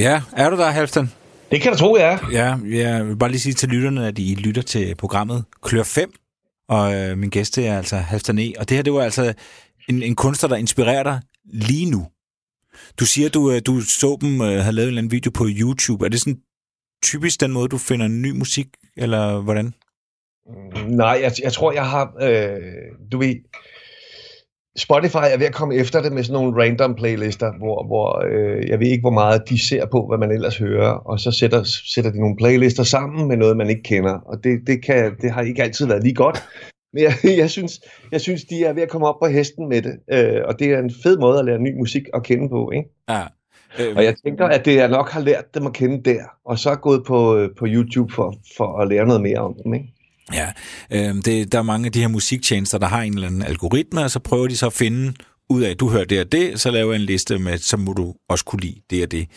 Ja, 0.00 0.22
er 0.32 0.50
du 0.50 0.56
der, 0.56 0.70
Halvdan? 0.70 1.10
Det 1.50 1.60
kan 1.60 1.72
du 1.72 1.78
tro, 1.78 1.96
jeg 1.96 2.12
er. 2.12 2.18
Ja, 2.32 2.56
jeg 2.84 3.06
vil 3.06 3.16
bare 3.16 3.30
lige 3.30 3.40
sige 3.40 3.52
til 3.52 3.68
lytterne, 3.68 4.06
at 4.06 4.18
I 4.18 4.34
lytter 4.34 4.62
til 4.62 4.94
programmet 4.94 5.44
Klør 5.62 5.82
5, 5.82 6.12
og 6.68 6.94
øh, 6.94 7.18
min 7.18 7.30
gæst 7.30 7.58
er 7.58 7.76
altså 7.76 7.96
Halvdan 7.96 8.38
E. 8.38 8.52
Og 8.58 8.68
det 8.68 8.76
her, 8.76 8.82
det 8.82 8.92
var 8.92 9.02
altså 9.02 9.34
en, 9.88 10.02
en 10.02 10.16
kunstner, 10.16 10.48
der 10.48 10.56
inspirerer 10.56 11.02
dig 11.02 11.20
lige 11.44 11.90
nu. 11.90 12.06
Du 13.00 13.06
siger, 13.06 13.28
du, 13.28 13.50
øh, 13.52 13.62
du 13.66 13.80
så 13.80 14.18
dem, 14.20 14.40
øh, 14.40 14.48
havde 14.48 14.72
lavet 14.72 14.86
en 14.86 14.88
eller 14.88 15.00
anden 15.00 15.12
video 15.12 15.30
på 15.30 15.46
YouTube. 15.48 16.04
Er 16.04 16.08
det 16.08 16.20
sådan 16.20 16.38
typisk 17.02 17.40
den 17.40 17.52
måde, 17.52 17.68
du 17.68 17.78
finder 17.78 18.08
ny 18.08 18.30
musik, 18.30 18.66
eller 18.96 19.40
hvordan? 19.40 19.74
Nej, 20.88 21.18
jeg, 21.22 21.32
jeg 21.42 21.52
tror, 21.52 21.72
jeg 21.72 21.86
har... 21.86 22.14
Øh, 22.20 22.56
du 23.12 23.18
ved... 23.18 23.34
Spotify 24.80 25.24
er 25.32 25.38
ved 25.38 25.46
at 25.46 25.54
komme 25.54 25.74
efter 25.74 26.02
det 26.02 26.12
med 26.12 26.22
sådan 26.24 26.42
nogle 26.42 26.64
random 26.64 26.94
playlister, 26.94 27.52
hvor, 27.58 27.86
hvor 27.86 28.24
øh, 28.30 28.68
jeg 28.68 28.80
ved 28.80 28.86
ikke, 28.86 29.00
hvor 29.02 29.10
meget 29.10 29.48
de 29.48 29.58
ser 29.68 29.86
på, 29.86 30.06
hvad 30.08 30.18
man 30.18 30.30
ellers 30.30 30.58
hører, 30.58 30.90
og 30.90 31.20
så 31.20 31.30
sætter, 31.30 31.62
sætter 31.94 32.10
de 32.10 32.20
nogle 32.20 32.36
playlister 32.36 32.82
sammen 32.82 33.28
med 33.28 33.36
noget, 33.36 33.56
man 33.56 33.70
ikke 33.70 33.82
kender. 33.82 34.12
Og 34.12 34.44
det, 34.44 34.60
det, 34.66 34.84
kan, 34.84 35.16
det 35.22 35.30
har 35.30 35.42
ikke 35.42 35.62
altid 35.62 35.86
været 35.86 36.02
lige 36.02 36.14
godt. 36.14 36.44
Men 36.92 37.02
jeg, 37.02 37.12
jeg, 37.42 37.50
synes, 37.50 37.80
jeg 38.12 38.20
synes, 38.20 38.44
de 38.44 38.64
er 38.64 38.72
ved 38.72 38.82
at 38.82 38.88
komme 38.88 39.06
op 39.06 39.20
på 39.22 39.26
hesten 39.26 39.68
med 39.68 39.82
det, 39.82 39.94
øh, 40.12 40.42
og 40.44 40.58
det 40.58 40.72
er 40.72 40.78
en 40.78 40.92
fed 41.02 41.18
måde 41.18 41.38
at 41.38 41.44
lære 41.44 41.58
ny 41.58 41.78
musik 41.78 42.02
at 42.14 42.22
kende 42.22 42.48
på. 42.48 42.70
Ikke? 42.70 42.88
Ja. 43.08 43.22
Øh, 43.80 43.96
Og 43.96 44.04
jeg 44.04 44.14
tænker, 44.24 44.46
at 44.46 44.64
det 44.64 44.74
jeg 44.76 44.88
nok 44.88 45.10
har 45.10 45.20
lært 45.20 45.54
dem 45.54 45.66
at 45.66 45.72
kende 45.72 46.10
der, 46.10 46.22
og 46.44 46.58
så 46.58 46.70
er 46.70 46.76
gået 46.76 47.02
på, 47.06 47.36
øh, 47.36 47.48
på 47.58 47.66
YouTube 47.68 48.12
for, 48.12 48.34
for 48.56 48.78
at 48.78 48.88
lære 48.88 49.06
noget 49.06 49.22
mere 49.22 49.38
om 49.38 49.54
dem. 49.64 49.74
Ikke? 49.74 49.94
Ja, 50.32 50.52
øh, 50.90 51.14
det, 51.24 51.52
der 51.52 51.58
er 51.58 51.62
mange 51.62 51.86
af 51.86 51.92
de 51.92 52.00
her 52.00 52.08
musiktjenester, 52.08 52.78
der 52.78 52.86
har 52.86 53.02
en 53.02 53.14
eller 53.14 53.26
anden 53.26 53.42
algoritme, 53.42 54.00
og 54.02 54.10
så 54.10 54.18
prøver 54.18 54.48
de 54.48 54.56
så 54.56 54.66
at 54.66 54.72
finde 54.72 55.14
ud 55.50 55.62
af, 55.62 55.70
at 55.70 55.80
du 55.80 55.88
hører 55.88 56.04
det 56.04 56.20
og 56.20 56.32
det, 56.32 56.60
så 56.60 56.70
laver 56.70 56.92
jeg 56.92 57.00
en 57.00 57.06
liste 57.06 57.38
med, 57.38 57.58
så 57.58 57.76
må 57.76 57.92
du 57.92 58.14
også 58.28 58.44
kunne 58.44 58.60
lide 58.60 58.80
det 58.90 59.02
og 59.02 59.10
det. 59.10 59.28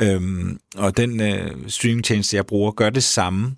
Øhm, 0.00 0.58
og 0.76 0.96
den 0.96 1.20
øh, 1.20 1.50
streamingtjeneste, 1.68 2.36
jeg 2.36 2.46
bruger, 2.46 2.70
gør 2.70 2.90
det 2.90 3.02
samme. 3.02 3.56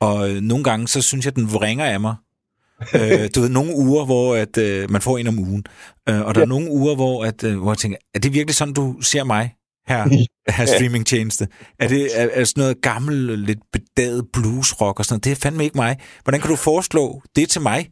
Og 0.00 0.30
øh, 0.30 0.40
nogle 0.40 0.64
gange, 0.64 0.88
så 0.88 1.02
synes 1.02 1.24
jeg, 1.24 1.36
den 1.36 1.52
vringer 1.52 1.84
af 1.84 2.00
mig. 2.00 2.14
øh, 2.94 3.28
du 3.34 3.40
ved, 3.40 3.48
nogle 3.48 3.74
uger, 3.74 4.04
hvor 4.04 4.36
at, 4.36 4.58
øh, 4.58 4.90
man 4.90 5.00
får 5.00 5.18
en 5.18 5.26
om 5.26 5.38
ugen. 5.38 5.64
Øh, 6.08 6.20
og 6.20 6.34
der 6.34 6.40
ja. 6.40 6.44
er 6.44 6.48
nogle 6.48 6.70
uger, 6.70 6.94
hvor, 6.94 7.24
at, 7.24 7.44
øh, 7.44 7.58
hvor 7.58 7.72
jeg 7.72 7.78
tænker, 7.78 7.98
er 8.14 8.18
det 8.18 8.34
virkelig 8.34 8.54
sådan, 8.54 8.74
du 8.74 9.00
ser 9.00 9.24
mig? 9.24 9.54
Her, 9.88 10.26
her 10.48 10.66
streamingtjeneste. 10.66 11.48
Er 11.78 11.88
det 11.88 12.20
er, 12.20 12.28
er 12.32 12.44
sådan 12.44 12.60
noget 12.60 12.82
gammel, 12.82 13.38
lidt 13.38 13.58
bedaget 13.72 14.26
bluesrock 14.32 14.98
og 14.98 15.04
sådan 15.04 15.14
noget? 15.14 15.24
Det 15.24 15.32
er 15.32 15.36
fandme 15.36 15.64
ikke 15.64 15.76
mig. 15.76 15.96
Hvordan 16.22 16.40
kan 16.40 16.50
du 16.50 16.56
foreslå 16.56 17.22
det 17.36 17.48
til 17.48 17.60
mig? 17.60 17.88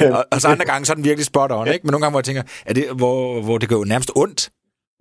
og, 0.00 0.24
og 0.32 0.40
så 0.40 0.48
andre 0.48 0.64
gange, 0.64 0.86
så 0.86 0.92
er 0.92 0.94
den 0.94 1.04
virkelig 1.04 1.26
spot 1.26 1.52
on, 1.52 1.68
ikke? 1.68 1.80
Men 1.84 1.92
nogle 1.92 2.04
gange, 2.04 2.12
hvor 2.12 2.20
jeg 2.20 2.24
tænker, 2.24 2.42
er 2.66 2.74
det, 2.74 2.88
hvor, 2.96 3.42
hvor 3.42 3.58
det 3.58 3.68
går 3.68 3.76
jo 3.76 3.84
nærmest 3.84 4.10
ondt. 4.16 4.50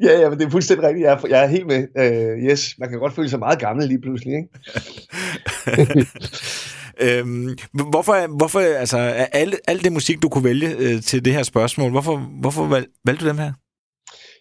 Ja, 0.03 0.19
ja, 0.19 0.29
men 0.29 0.39
det 0.39 0.45
er 0.45 0.49
fuldstændig 0.49 0.87
rigtigt. 0.87 1.05
Jeg 1.05 1.13
er, 1.13 1.27
jeg 1.29 1.43
er 1.43 1.47
helt 1.47 1.67
med. 1.67 1.87
Uh, 1.99 2.43
yes, 2.49 2.75
man 2.79 2.89
kan 2.89 2.99
godt 2.99 3.15
føle 3.15 3.29
sig 3.29 3.39
meget 3.39 3.59
gammel 3.59 3.87
lige 3.87 4.01
pludselig, 4.01 4.33
ikke? 4.33 4.49
øhm, 7.19 7.57
hvorfor, 7.73 8.37
hvorfor, 8.37 8.59
altså, 8.59 8.97
alt, 8.97 9.55
alt 9.67 9.83
det 9.83 9.91
musik, 9.91 10.21
du 10.21 10.29
kunne 10.29 10.43
vælge 10.43 10.75
øh, 10.77 11.01
til 11.01 11.25
det 11.25 11.33
her 11.33 11.43
spørgsmål, 11.43 11.91
hvorfor, 11.91 12.17
hvorfor 12.17 12.65
valg, 12.65 12.87
valgte 13.05 13.25
du 13.25 13.29
dem 13.29 13.37
her? 13.37 13.53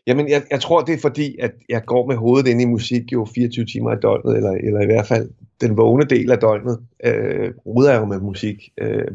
Jamen, 0.06 0.28
jeg, 0.28 0.42
jeg 0.50 0.60
tror, 0.60 0.80
det 0.80 0.94
er 0.94 0.98
fordi, 0.98 1.36
at 1.40 1.52
jeg 1.68 1.82
går 1.86 2.06
med 2.06 2.16
hovedet 2.16 2.50
ind 2.50 2.62
i 2.62 2.64
musik 2.64 3.12
jo 3.12 3.26
24 3.34 3.64
timer 3.64 3.92
i 3.92 4.00
døgnet, 4.02 4.36
eller, 4.36 4.50
eller 4.50 4.80
i 4.80 4.86
hvert 4.86 5.06
fald 5.06 5.30
den 5.60 5.76
vågne 5.76 6.04
del 6.04 6.30
af 6.30 6.38
døgnet, 6.38 6.78
øh, 7.04 7.50
ruder 7.66 7.90
jeg 7.90 8.00
jo 8.00 8.04
med 8.04 8.20
musik. 8.20 8.56
Øh, 8.80 9.08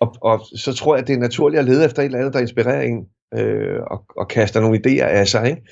og, 0.00 0.16
og 0.20 0.40
så 0.56 0.72
tror 0.72 0.94
jeg, 0.94 1.02
at 1.02 1.08
det 1.08 1.14
er 1.14 1.18
naturligt 1.18 1.58
at 1.58 1.64
lede 1.64 1.84
efter 1.84 2.02
et 2.02 2.06
eller 2.06 2.18
andet, 2.18 2.34
der 2.34 2.40
inspirerer 2.40 2.82
en, 2.82 3.06
øh, 3.34 3.80
og, 3.90 4.04
og 4.16 4.28
kaster 4.28 4.60
nogle 4.60 4.80
idéer 4.86 5.04
af 5.04 5.28
sig. 5.28 5.48
Ikke? 5.50 5.62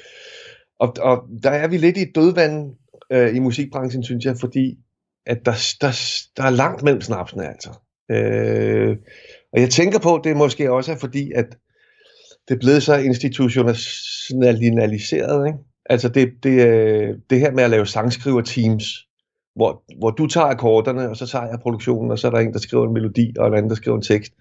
Og, 0.80 0.96
og 1.00 1.22
der 1.42 1.50
er 1.50 1.68
vi 1.68 1.76
lidt 1.76 1.96
i 1.96 2.12
dødvand 2.14 2.74
øh, 3.12 3.36
i 3.36 3.38
musikbranchen, 3.38 4.04
synes 4.04 4.24
jeg, 4.24 4.36
fordi 4.40 4.78
at 5.26 5.46
der, 5.46 5.74
der, 5.80 5.90
der 6.36 6.42
er 6.42 6.50
langt 6.50 6.82
mellem 6.82 7.00
snapsene, 7.00 7.48
altså. 7.48 7.70
Øh, 8.10 8.96
og 9.52 9.60
jeg 9.60 9.70
tænker 9.70 9.98
på, 9.98 10.14
at 10.14 10.24
det 10.24 10.36
måske 10.36 10.72
også 10.72 10.92
er 10.92 10.96
fordi, 10.96 11.32
at 11.32 11.46
det 12.48 12.54
er 12.54 12.58
blevet 12.58 12.82
så 12.82 12.96
institutionaliseret, 12.96 15.46
ikke? 15.46 15.58
Altså 15.90 16.08
det, 16.08 16.32
det, 16.42 16.66
øh, 16.66 17.18
det 17.30 17.40
her 17.40 17.52
med 17.52 17.64
at 17.64 17.70
lave 17.70 17.86
sangskriver-teams, 17.86 19.08
hvor, 19.54 19.82
hvor 19.98 20.10
du 20.10 20.26
tager 20.26 20.46
akkorderne, 20.46 21.10
og 21.10 21.16
så 21.16 21.26
tager 21.26 21.46
jeg 21.46 21.58
produktionen, 21.62 22.10
og 22.10 22.18
så 22.18 22.26
er 22.26 22.30
der 22.30 22.38
en, 22.38 22.52
der 22.52 22.58
skriver 22.58 22.86
en 22.86 22.92
melodi, 22.92 23.32
og 23.38 23.48
en 23.48 23.54
anden, 23.54 23.70
der 23.70 23.76
skriver 23.76 23.96
en 23.96 24.02
tekst. 24.02 24.32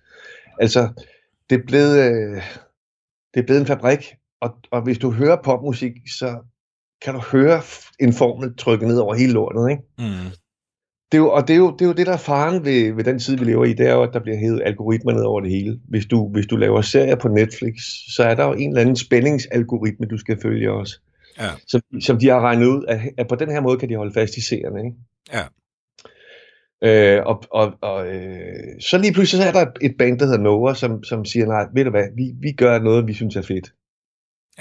Altså, 0.59 0.89
det 1.49 1.59
er 1.59 1.63
blevet, 1.67 1.99
øh, 1.99 2.41
det 3.33 3.39
er 3.39 3.45
blevet 3.45 3.61
en 3.61 3.67
fabrik, 3.67 4.15
og, 4.41 4.55
og 4.71 4.81
hvis 4.81 4.97
du 4.97 5.11
hører 5.11 5.37
popmusik, 5.43 5.91
så 6.19 6.37
kan 7.01 7.13
du 7.13 7.19
høre 7.19 7.61
en 7.99 8.13
formel 8.13 8.57
trykket 8.57 8.87
ned 8.87 8.97
over 8.97 9.15
hele 9.15 9.33
lortet, 9.33 9.71
ikke? 9.71 9.83
Mm. 9.97 10.31
Det 11.11 11.17
er 11.17 11.21
jo, 11.21 11.31
og 11.31 11.47
det 11.47 11.53
er, 11.53 11.57
jo, 11.57 11.71
det 11.71 11.81
er 11.81 11.85
jo 11.85 11.93
det, 11.93 12.07
der 12.07 12.13
er 12.13 12.17
faren 12.17 12.65
ved, 12.65 12.93
ved 12.93 13.03
den 13.03 13.19
tid, 13.19 13.37
vi 13.37 13.45
lever 13.45 13.65
i, 13.65 13.73
det 13.73 13.87
er 13.87 13.93
jo, 13.93 14.03
at 14.03 14.13
der 14.13 14.19
bliver 14.19 14.37
hævet 14.37 14.61
algoritmer 14.65 15.11
ned 15.11 15.23
over 15.23 15.41
det 15.41 15.49
hele. 15.49 15.79
Hvis 15.89 16.05
du, 16.05 16.29
hvis 16.29 16.45
du 16.45 16.55
laver 16.55 16.81
serier 16.81 17.15
på 17.15 17.27
Netflix, 17.27 17.73
så 18.15 18.23
er 18.23 18.35
der 18.35 18.45
jo 18.45 18.53
en 18.53 18.69
eller 18.69 18.81
anden 18.81 18.95
spændingsalgoritme, 18.95 20.05
du 20.05 20.17
skal 20.17 20.41
følge 20.41 20.71
også. 20.71 20.99
Ja. 21.39 21.49
Som, 21.67 21.81
som 22.01 22.19
de 22.19 22.27
har 22.27 22.41
regnet 22.41 22.65
ud, 22.65 22.85
at, 22.87 22.99
at 23.17 23.27
på 23.27 23.35
den 23.35 23.51
her 23.51 23.61
måde 23.61 23.77
kan 23.77 23.89
de 23.89 23.95
holde 23.95 24.13
fast 24.13 24.37
i 24.37 24.41
serierne. 24.41 24.79
Ikke? 24.79 24.97
Ja. 25.33 25.43
Øh, 26.83 27.25
og 27.25 27.43
og, 27.51 27.73
og 27.81 28.07
øh, 28.07 28.79
så 28.79 28.97
lige 28.97 29.13
pludselig 29.13 29.43
så 29.43 29.47
er 29.47 29.51
der 29.51 29.71
et 29.81 29.95
band, 29.99 30.19
der 30.19 30.25
hedder 30.25 30.39
Nova, 30.39 30.73
som, 30.73 31.03
som 31.03 31.25
siger, 31.25 31.45
nej, 31.45 31.67
ved 31.73 31.83
du 31.83 31.89
hvad, 31.89 32.05
vi, 32.15 32.31
vi 32.41 32.51
gør 32.51 32.79
noget, 32.79 33.07
vi 33.07 33.13
synes 33.13 33.35
er 33.35 33.41
fedt. 33.41 33.73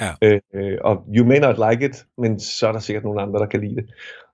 Ja. 0.01 0.13
Øh, 0.23 0.41
øh, 0.55 0.79
og 0.81 1.05
you 1.17 1.27
may 1.27 1.39
not 1.39 1.57
like 1.71 1.87
it, 1.87 2.07
men 2.19 2.41
så 2.41 2.69
er 2.69 2.73
der 2.73 2.79
sikkert 2.79 3.05
nogle 3.05 3.23
andre, 3.23 3.39
der 3.39 3.47
kan 3.47 3.61
lide 3.61 3.77
det. 3.77 3.91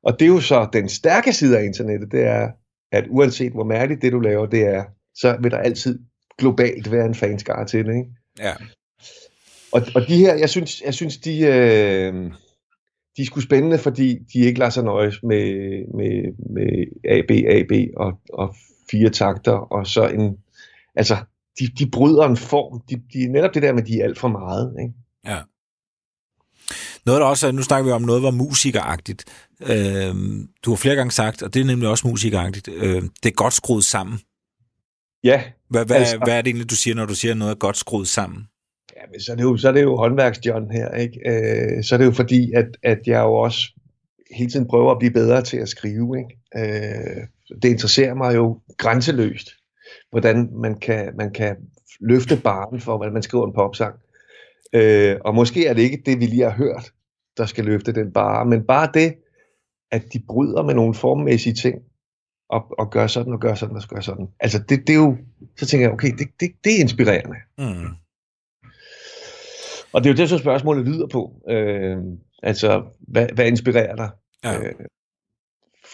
Og 0.07 0.13
det 0.19 0.23
er 0.23 0.29
jo 0.29 0.41
så 0.41 0.69
den 0.73 0.89
stærke 0.89 1.33
side 1.33 1.59
af 1.59 1.65
internettet, 1.65 2.13
det 2.13 2.23
er, 2.23 2.51
at 2.93 3.05
uanset 3.09 3.53
hvor 3.53 3.65
mærkeligt 3.65 4.03
det 4.03 4.13
du 4.13 4.21
laver, 4.21 4.47
det 4.47 4.63
er, 4.63 4.85
så 5.15 5.37
vil 5.41 5.51
der 5.51 5.59
altid 5.59 5.99
globalt 6.39 6.93
være 6.93 7.07
en 7.07 7.15
fanskare 7.15 7.67
til 7.67 7.85
det. 7.85 7.95
Ikke? 7.95 8.11
Ja. 8.39 8.53
Og, 9.73 9.83
og 9.95 10.09
de 10.09 10.17
her, 10.19 10.35
jeg 10.35 10.51
synes, 10.51 10.83
jeg 10.83 10.95
synes 10.95 11.17
de, 11.17 11.41
øh, 11.41 12.15
de 13.17 13.23
er 13.23 13.27
sgu 13.27 13.41
spændende, 13.41 13.79
fordi 13.79 14.19
de 14.33 14.39
ikke 14.39 14.59
lader 14.59 14.71
sig 14.71 14.85
nøjes 14.85 15.23
med, 15.23 15.45
med, 15.95 16.33
med 16.51 16.87
AB, 17.05 17.31
AB 17.31 17.95
og, 17.97 18.21
og 18.33 18.55
fire 18.91 19.11
takter, 19.11 19.53
og 19.53 19.87
så 19.87 20.09
en, 20.09 20.37
altså, 20.95 21.17
de, 21.61 21.67
de 21.79 21.91
bryder 21.91 22.23
en 22.23 22.37
form. 22.37 22.83
De, 22.91 23.03
de 23.13 23.33
netop 23.33 23.55
det 23.55 23.63
der 23.63 23.73
med, 23.73 23.83
at 23.83 23.89
de 23.89 24.01
er 24.01 24.05
alt 24.05 24.19
for 24.19 24.29
meget. 24.29 24.77
Ikke? 24.81 24.95
Noget 27.07 27.21
der 27.21 27.27
også 27.27 27.47
er, 27.47 27.53
nu 27.53 27.63
snakker 27.63 27.85
vi 27.87 27.93
om 27.93 28.03
noget, 28.03 28.23
der 28.23 28.31
var 28.31 28.37
musikeragtigt. 28.37 29.25
Øh, 29.63 30.15
du 30.65 30.71
har 30.71 30.77
flere 30.77 30.95
gange 30.95 31.11
sagt, 31.11 31.43
og 31.43 31.55
det 31.55 31.61
er 31.61 31.65
nemlig 31.67 31.89
også 31.89 32.09
musikeragtigt, 32.09 32.69
øh, 32.69 33.03
det 33.23 33.29
er 33.31 33.35
godt 33.35 33.55
skruet 33.55 33.85
sammen. 33.85 34.21
Ja, 35.25 35.43
Hvad, 35.71 35.85
hvad, 35.87 35.97
Altså- 35.97 36.19
hvad 36.25 36.35
er 36.39 36.43
det 36.43 36.49
egentlig, 36.49 36.71
du 36.71 36.77
siger, 36.77 36.95
når 36.95 37.07
du 37.07 37.15
siger 37.15 37.35
noget 37.35 37.51
er 37.51 37.57
godt 37.59 37.77
skruet 37.77 38.09
sammen? 38.09 38.45
Ja, 38.97 39.01
men 39.11 39.21
så 39.21 39.33
er 39.33 39.37
det 39.37 39.43
jo, 39.43 39.57
så 39.57 39.69
er 39.69 39.73
det 39.73 39.83
jo 39.83 39.97
håndværksjohn 39.97 40.71
her, 40.71 40.95
ikke? 40.95 41.21
Øh, 41.27 41.85
så 41.85 41.95
er 41.95 41.99
det 41.99 42.05
jo 42.05 42.13
fordi, 42.13 42.53
at, 42.53 42.67
at 42.83 42.99
jeg 43.07 43.21
jo 43.21 43.33
også 43.35 43.73
hele 44.37 44.51
tiden 44.51 44.69
prøver 44.69 44.93
at 44.93 44.99
blive 44.99 45.13
bedre 45.13 45.43
til 45.43 45.57
at 45.57 45.69
skrive, 45.69 46.19
ikke? 46.19 46.37
Øh, 46.57 47.27
det 47.63 47.69
interesserer 47.69 48.15
mig 48.15 48.35
jo 48.35 48.61
grænseløst, 48.79 49.49
hvordan 50.11 50.49
man 50.63 50.79
kan, 50.79 51.11
man 51.19 51.33
kan 51.33 51.57
løfte 52.01 52.37
barnen 52.45 52.81
for, 52.81 52.97
hvordan 52.97 53.13
man 53.13 53.23
skriver 53.23 53.47
en 53.47 53.55
popsang. 53.55 53.95
Øh, 54.73 55.17
og 55.25 55.35
måske 55.35 55.67
er 55.67 55.75
det 55.75 55.83
ikke 55.83 56.03
det, 56.07 56.21
vi 56.21 56.27
lige 56.27 56.43
har 56.43 56.51
hørt, 56.57 56.93
der 57.37 57.47
skal 57.47 57.65
løfte 57.65 57.93
den 57.93 58.13
bare, 58.13 58.47
men 58.47 58.67
bare 58.67 58.91
det, 58.95 59.15
at 59.91 60.03
de 60.13 60.23
bryder 60.29 60.63
med 60.63 60.75
nogle 60.75 60.95
formmæssige 60.95 61.55
ting, 61.55 61.83
og, 62.49 62.79
og 62.79 62.91
gør 62.91 63.07
sådan, 63.07 63.33
og 63.33 63.41
gør 63.41 63.55
sådan, 63.55 63.77
og 63.77 63.83
gør 63.89 64.01
sådan. 64.01 64.29
Altså, 64.41 64.59
det, 64.59 64.87
det 64.87 64.91
er 64.91 64.97
jo, 64.97 65.17
så 65.57 65.67
tænker 65.67 65.87
jeg, 65.87 65.93
okay, 65.93 66.11
det, 66.19 66.29
det, 66.41 66.53
det 66.65 66.77
er 66.77 66.81
inspirerende. 66.81 67.37
Mm. 67.59 67.97
Og 69.93 70.05
det 70.05 70.11
er 70.11 70.15
jo 70.15 70.17
det, 70.17 70.29
som 70.29 70.39
spørgsmålet 70.39 70.87
lyder 70.87 71.07
på. 71.07 71.43
Øh, 71.49 71.99
altså, 72.43 72.85
hvad, 72.99 73.29
hvad 73.35 73.47
inspirerer 73.47 73.97
dig? 73.97 74.11
Ja. 74.45 74.59
Øh, 74.59 74.75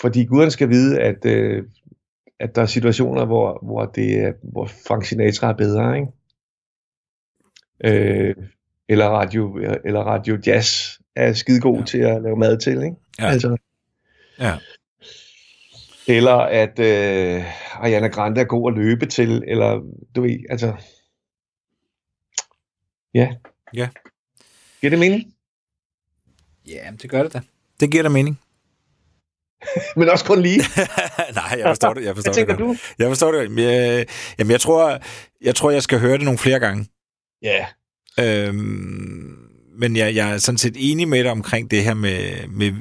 fordi 0.01 0.25
guderne 0.25 0.51
skal 0.51 0.69
vide, 0.69 1.01
at, 1.01 1.27
øh, 1.27 1.65
at 2.41 2.55
der 2.55 2.63
er 2.63 2.67
situationer, 2.67 3.25
hvor, 3.25 3.59
hvor, 3.63 3.85
det, 3.85 4.35
hvor 4.43 4.67
Frank 4.67 5.05
Sinatra 5.05 5.49
er 5.49 5.57
bedre, 5.57 5.97
ikke? 5.97 6.09
Øh, 7.85 8.37
eller, 8.89 9.09
radio, 9.09 9.57
eller 9.85 10.01
radio 10.01 10.39
jazz 10.47 10.99
er 11.17 11.33
skidegod 11.33 11.79
Ja. 11.79 11.85
til 11.85 11.99
at 11.99 12.23
lave 12.23 12.37
mad 12.37 12.59
til, 12.59 12.73
ikke? 12.73 12.97
Ja. 13.19 13.27
Altså, 13.31 13.57
Ja. 14.39 14.59
eller 16.09 16.35
at 16.37 16.79
øh, 16.79 17.45
Ariana 17.75 18.09
Grande 18.09 18.41
er 18.41 18.45
god 18.45 18.73
at 18.73 18.79
løbe 18.79 19.07
til, 19.07 19.45
eller 19.47 19.81
du 20.17 20.23
ved, 20.23 20.39
altså... 20.51 20.75
Ja. 23.15 23.29
Ja. 23.75 23.89
Giver 24.81 24.91
det 24.91 24.99
mening? 24.99 25.35
Ja, 26.69 26.91
det 27.03 27.11
gør 27.11 27.23
det 27.23 27.33
da. 27.33 27.41
Det 27.81 27.91
giver 27.91 28.03
da 28.03 28.09
mening. 28.09 28.41
Men 29.97 30.09
også 30.09 30.25
kun 30.25 30.43
lige. 30.43 30.59
Nej, 31.35 31.55
jeg 31.59 31.65
forstår 31.67 31.95
det. 31.95 32.05
Jeg 32.05 32.15
forstår 32.15 32.33
Hvad 32.33 32.47
det 32.47 32.59
godt. 32.59 32.59
du? 32.59 32.77
Jeg 32.99 33.09
forstår 33.09 33.33
det. 33.33 33.59
Jeg, 33.63 34.07
jamen, 34.39 34.51
jeg 34.51 34.61
tror, 34.61 34.99
jeg 35.41 35.55
tror, 35.55 35.71
jeg 35.71 35.83
skal 35.83 35.99
høre 36.01 36.13
det 36.17 36.25
nogle 36.25 36.39
flere 36.39 36.59
gange. 36.61 36.87
Ja. 37.43 37.67
Øhm, 38.21 39.52
men 39.83 39.97
jeg, 39.97 40.15
jeg 40.15 40.31
er 40.31 40.39
sådan 40.39 40.59
set 40.59 40.75
enig 40.77 41.09
med 41.09 41.23
dig 41.25 41.31
omkring 41.31 41.71
det 41.71 41.85
her 41.85 41.95
med, 41.95 42.49
med, 42.49 42.73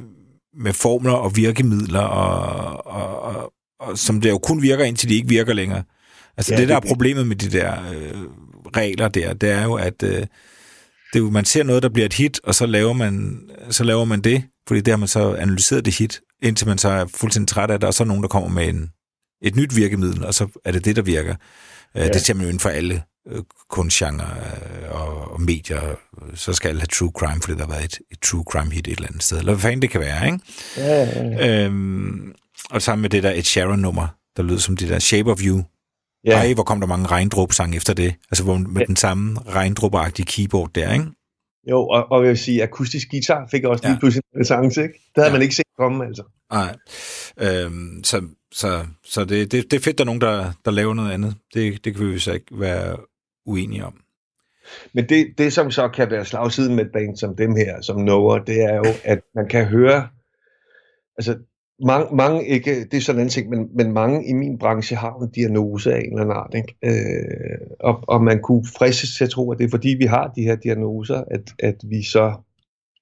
med 0.58 0.74
formler 0.74 1.12
og 1.12 1.36
virkemidler, 1.36 2.00
og, 2.00 2.88
og, 2.88 3.22
og, 3.22 3.54
og 3.80 3.98
som 3.98 4.22
det 4.22 4.30
jo 4.30 4.38
kun 4.38 4.62
virker, 4.62 4.84
indtil 4.86 5.10
de 5.10 5.16
ikke 5.16 5.30
virker 5.30 5.54
længere. 5.54 5.84
Altså 6.38 6.54
Ja, 6.54 6.60
det, 6.60 6.70
der 6.70 6.76
er 6.76 6.80
det- 6.80 6.88
problemet 6.90 7.28
med 7.28 7.36
de 7.36 7.50
der 7.50 7.72
øh, 7.94 8.22
regler 8.76 9.08
der, 9.08 9.34
det 9.34 9.50
er 9.50 9.64
jo, 9.64 9.74
at 9.74 10.04
øh, 10.04 10.10
det 10.12 10.26
er 11.14 11.20
jo, 11.20 11.30
man 11.30 11.46
ser 11.46 11.64
noget, 11.64 11.84
der 11.84 11.90
bliver 11.90 12.06
et 12.06 12.14
hit, 12.14 12.40
og 12.44 12.56
så 12.56 12.66
laver 12.66 12.94
man, 12.94 13.40
så 13.70 13.84
laver 13.84 14.06
man 14.06 14.22
det, 14.22 14.44
fordi 14.68 14.82
det 14.82 14.92
har 14.92 14.98
man 14.98 15.08
så 15.08 15.34
analyseret 15.36 15.86
det 15.86 15.98
hit, 15.98 16.22
indtil 16.42 16.68
man 16.68 16.78
så 16.78 16.90
er 16.90 17.06
fuldstændig 17.16 17.48
træt 17.48 17.72
af 17.72 17.80
det, 17.80 17.88
og 17.88 17.94
så 17.94 18.04
er 18.04 18.08
nogen, 18.08 18.24
der 18.24 18.30
kommer 18.30 18.50
med 18.50 18.68
en, 18.68 18.90
et 19.42 19.56
nyt 19.56 19.76
virkemiddel, 19.76 20.26
og 20.26 20.34
så 20.34 20.48
er 20.66 20.72
det 20.72 20.86
det, 20.86 20.96
der 20.96 21.02
virker. 21.02 21.36
Ja. 21.96 22.02
Ja. 22.04 22.08
Det 22.10 22.22
ser 22.22 22.34
man 22.34 22.42
jo 22.44 22.48
inden 22.48 22.60
for 22.60 22.70
alle 22.70 22.94
øh, 22.94 23.00
kunstgenre 23.70 24.26
øh, 24.26 25.02
og, 25.02 25.32
og 25.32 25.42
medier. 25.42 25.82
Så 26.36 26.54
skal 26.54 26.70
alle 26.70 26.82
have 26.82 26.88
true 26.88 27.12
crime, 27.20 27.42
fordi 27.42 27.58
der 27.58 27.66
har 27.66 27.72
været 27.72 27.86
et, 27.86 28.00
et 28.12 28.20
true 28.20 28.44
crime 28.52 28.72
hit 28.72 28.88
et 28.88 28.92
eller 28.96 29.08
andet 29.08 29.24
sted. 29.24 29.38
Eller 29.38 29.54
hvad 29.54 29.62
fanden 29.62 29.82
det 29.82 29.90
kan 29.90 30.02
være, 30.02 30.26
ikke? 30.26 30.40
Ja, 30.78 31.04
ja, 31.04 31.24
ja. 31.24 31.66
Øhm, 31.66 32.34
og 32.72 32.82
sammen 32.82 33.02
med 33.02 33.10
det 33.10 33.24
der 33.24 33.32
Ed 33.32 33.44
Sheeran-nummer, 33.44 34.08
der 34.38 34.44
lød 34.44 34.60
som 34.60 34.78
det 34.78 34.90
der 34.90 35.00
Shape 35.00 35.32
of 35.32 35.40
You. 35.44 35.64
Ja. 36.26 36.32
Ej, 36.38 36.54
hvor 36.54 36.64
kom 36.64 36.80
der 36.80 36.88
mange 36.88 37.08
regndråbsange 37.08 37.78
efter 37.78 37.94
det. 37.94 38.16
Altså 38.32 38.44
hvor, 38.44 38.58
med 38.58 38.82
Ja. 38.82 38.86
den 38.86 38.96
samme 38.96 39.40
regndråbeagtige 39.48 40.26
keyboard 40.26 40.70
der, 40.76 40.94
ikke? 40.94 41.06
Jo, 41.70 41.88
og, 41.88 42.12
og 42.12 42.22
jeg 42.24 42.30
vil 42.30 42.38
sige, 42.38 42.64
akustisk 42.64 43.08
guitar 43.12 43.48
fik 43.52 43.64
også 43.64 43.84
lige 43.84 43.94
Ja. 43.94 44.00
pludselig 44.00 44.24
en 44.26 44.36
renaissance, 44.36 44.84
ikke? 44.84 44.94
Det 44.94 45.12
havde 45.16 45.28
Ja. 45.28 45.34
man 45.34 45.42
ikke 45.42 45.56
set 45.56 45.66
komme, 45.80 46.06
altså. 46.06 46.24
Nej. 46.52 46.76
Øhm, 47.40 48.04
så 48.04 48.22
så, 48.54 48.86
så 49.06 49.26
det, 49.26 49.52
det, 49.52 49.72
det 49.72 49.78
er 49.78 49.82
fedt, 49.84 49.98
der 49.98 50.04
er 50.04 50.06
nogen, 50.06 50.22
der, 50.22 50.52
der 50.66 50.72
laver 50.72 50.94
noget 50.94 51.12
andet. 51.12 51.36
Det, 51.54 51.86
det 51.86 51.96
kan 51.96 52.08
vi 52.08 52.14
jo 52.14 52.20
så 52.20 52.32
ikke 52.34 52.46
være 52.52 52.98
uenige 53.46 53.86
om. 53.86 53.94
Men 54.94 55.10
det, 55.10 55.28
det, 55.38 55.54
som 55.54 55.72
så 55.72 55.88
kan 55.88 56.12
være 56.12 56.26
slagsiden 56.26 56.76
med 56.76 56.86
et 56.86 56.92
band 56.92 57.18
som 57.18 57.36
dem 57.36 57.56
her, 57.56 57.82
som 57.82 58.00
Noah, 58.00 58.42
det 58.48 58.64
er 58.64 58.76
jo, 58.76 58.94
at 59.04 59.20
man 59.36 59.48
kan 59.48 59.66
høre, 59.66 60.08
altså 61.18 61.38
mange, 61.86 62.16
mange 62.16 62.48
ikke, 62.48 62.84
det 62.84 62.94
er 62.94 63.02
sådan 63.02 63.22
en 63.22 63.30
ting, 63.30 63.50
men, 63.50 63.70
men 63.74 63.92
mange 63.92 64.28
i 64.28 64.34
min 64.34 64.58
branche 64.58 64.96
har 64.96 65.16
en 65.16 65.30
diagnose 65.30 65.94
af 65.94 66.00
en 66.00 66.06
eller 66.06 66.22
anden 66.22 66.38
art, 66.38 66.54
ikke? 66.56 66.76
Øh, 66.84 67.68
og, 67.80 68.04
og 68.08 68.24
man 68.24 68.42
kunne 68.42 68.66
fristes 68.78 69.16
til 69.18 69.24
at 69.24 69.30
tro, 69.30 69.52
at 69.52 69.58
det 69.58 69.66
er 69.66 69.70
fordi, 69.70 69.90
vi 70.00 70.06
har 70.06 70.28
de 70.36 70.44
her 70.44 70.56
diagnoser, 70.56 71.24
at, 71.32 71.42
at 71.60 71.76
vi 71.84 72.04
så 72.04 72.34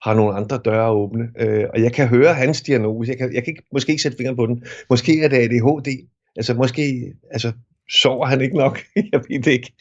har 0.03 0.13
nogle 0.13 0.33
andre 0.33 0.59
døre 0.65 0.91
åbne. 0.91 1.27
Øh, 1.39 1.65
og 1.73 1.81
jeg 1.81 1.93
kan 1.93 2.07
høre 2.07 2.33
hans 2.33 2.61
diagnose, 2.61 3.09
jeg 3.09 3.17
kan, 3.17 3.33
jeg 3.33 3.43
kan 3.43 3.51
ikke, 3.51 3.63
måske 3.73 3.91
ikke 3.91 4.03
sætte 4.03 4.17
fingeren 4.17 4.35
på 4.35 4.45
den, 4.45 4.63
måske 4.89 5.23
er 5.23 5.27
det 5.27 5.37
ADHD, 5.37 6.07
altså 6.35 6.53
måske, 6.53 7.13
altså 7.31 7.51
sover 7.91 8.25
han 8.25 8.41
ikke 8.41 8.57
nok, 8.57 8.79
jeg 9.11 9.21
ved 9.29 9.43
det 9.43 9.51
ikke. 9.51 9.73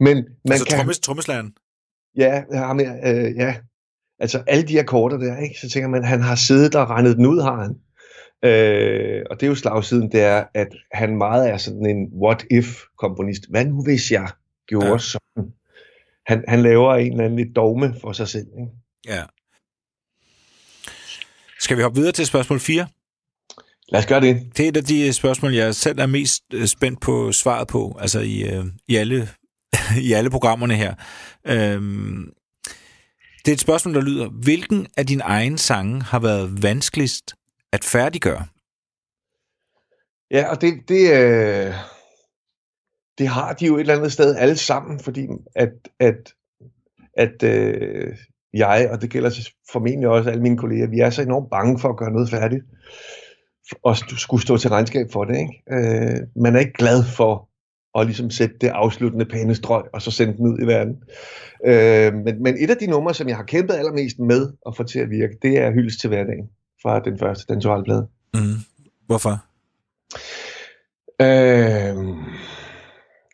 Men 0.00 0.16
man 0.16 0.26
altså 0.50 0.66
kan... 0.66 0.76
trommes, 0.76 0.98
trommeslæren. 0.98 1.54
Ja, 2.16 2.42
ham 2.54 2.80
øh, 2.80 3.36
ja. 3.36 3.54
Altså 4.18 4.42
alle 4.46 4.68
de 4.68 4.80
akkorder 4.80 5.16
der, 5.16 5.38
ikke? 5.38 5.54
så 5.60 5.70
tænker 5.70 5.88
man, 5.88 6.04
han 6.04 6.20
har 6.20 6.34
siddet 6.34 6.74
og 6.74 6.90
regnet 6.90 7.16
den 7.16 7.26
ud, 7.26 7.40
har 7.40 7.62
han. 7.62 7.76
Øh, 8.44 9.22
og 9.30 9.40
det 9.40 9.46
er 9.46 9.50
jo 9.50 9.54
slagsiden, 9.54 10.12
det 10.12 10.22
er, 10.22 10.44
at 10.54 10.68
han 10.92 11.16
meget 11.16 11.50
er 11.50 11.56
sådan 11.56 11.86
en 11.86 12.08
what-if-komponist. 12.22 13.50
Hvad 13.50 13.64
nu 13.64 13.82
hvis 13.84 14.10
jeg 14.10 14.28
gjorde 14.66 14.90
ja. 14.90 14.98
sådan? 14.98 15.52
Han, 16.26 16.44
han 16.48 16.62
laver 16.62 16.94
en 16.94 17.12
eller 17.12 17.24
anden 17.24 17.38
lidt 17.38 17.56
dogme 17.56 17.94
for 18.00 18.12
sig 18.12 18.28
selv. 18.28 18.46
Ikke? 18.60 18.72
Ja. 19.06 19.22
Skal 21.60 21.76
vi 21.76 21.82
hoppe 21.82 21.96
videre 21.96 22.12
til 22.12 22.26
spørgsmål 22.26 22.60
4? 22.60 22.86
Lad 23.90 24.00
os 24.00 24.06
gøre 24.06 24.20
det. 24.20 24.56
Det 24.56 24.64
er 24.64 24.68
et 24.68 24.76
af 24.76 24.84
de 24.84 25.12
spørgsmål, 25.12 25.54
jeg 25.54 25.74
selv 25.74 25.98
er 25.98 26.06
mest 26.06 26.42
øh, 26.54 26.66
spændt 26.66 27.00
på 27.00 27.32
svaret 27.32 27.68
på, 27.68 27.96
altså 28.00 28.20
i, 28.20 28.42
øh, 28.42 28.64
i, 28.88 28.96
alle, 28.96 29.28
i 30.08 30.12
alle 30.12 30.30
programmerne 30.30 30.74
her. 30.74 30.94
Øhm, 31.46 32.32
det 33.44 33.48
er 33.48 33.52
et 33.52 33.60
spørgsmål, 33.60 33.94
der 33.94 34.00
lyder, 34.00 34.28
hvilken 34.28 34.86
af 34.96 35.06
dine 35.06 35.22
egne 35.22 35.58
sange 35.58 36.02
har 36.02 36.18
været 36.18 36.62
vanskeligst 36.62 37.34
at 37.72 37.84
færdiggøre? 37.84 38.46
Ja, 40.30 40.50
og 40.50 40.60
det, 40.60 40.74
det, 40.88 41.12
øh, 41.12 41.74
det 43.18 43.28
har 43.28 43.52
de 43.52 43.66
jo 43.66 43.76
et 43.76 43.80
eller 43.80 43.96
andet 43.96 44.12
sted 44.12 44.36
alle 44.36 44.56
sammen, 44.56 45.00
fordi 45.00 45.26
at, 45.54 45.72
at, 46.00 46.34
at 47.16 47.42
øh, 47.42 48.16
jeg, 48.54 48.88
og 48.92 49.02
det 49.02 49.10
gælder 49.10 49.50
formentlig 49.72 50.08
også 50.08 50.30
alle 50.30 50.42
mine 50.42 50.56
kolleger, 50.56 50.86
vi 50.86 51.00
er 51.00 51.10
så 51.10 51.22
enormt 51.22 51.50
bange 51.50 51.78
for 51.78 51.88
at 51.88 51.96
gøre 51.96 52.10
noget 52.10 52.30
færdigt, 52.30 52.64
og 53.82 53.96
skulle 53.96 54.42
stå 54.42 54.56
til 54.56 54.70
regnskab 54.70 55.06
for 55.12 55.24
det. 55.24 55.38
Ikke? 55.38 55.62
Øh, 55.70 56.16
man 56.36 56.56
er 56.56 56.60
ikke 56.60 56.72
glad 56.72 57.04
for 57.04 57.48
at 57.98 58.06
ligesom 58.06 58.30
sætte 58.30 58.56
det 58.60 58.68
afsluttende 58.68 59.24
pæne 59.24 59.54
strøg, 59.54 59.82
og 59.92 60.02
så 60.02 60.10
sende 60.10 60.36
den 60.36 60.46
ud 60.46 60.58
i 60.62 60.66
verden. 60.66 60.96
Øh, 61.66 62.14
men, 62.14 62.42
men 62.42 62.56
et 62.58 62.70
af 62.70 62.76
de 62.76 62.86
numre, 62.86 63.14
som 63.14 63.28
jeg 63.28 63.36
har 63.36 63.44
kæmpet 63.44 63.74
allermest 63.74 64.18
med 64.18 64.52
at 64.66 64.76
få 64.76 64.82
til 64.82 64.98
at 64.98 65.10
virke, 65.10 65.36
det 65.42 65.58
er 65.58 65.72
Hyldest 65.72 66.00
til 66.00 66.08
hverdagen 66.08 66.48
fra 66.82 67.00
den 67.00 67.18
første, 67.18 67.60
totale 67.60 67.84
plade. 67.84 68.08
Mm. 68.34 68.40
Hvorfor? 69.06 69.44
Øh, 71.20 72.16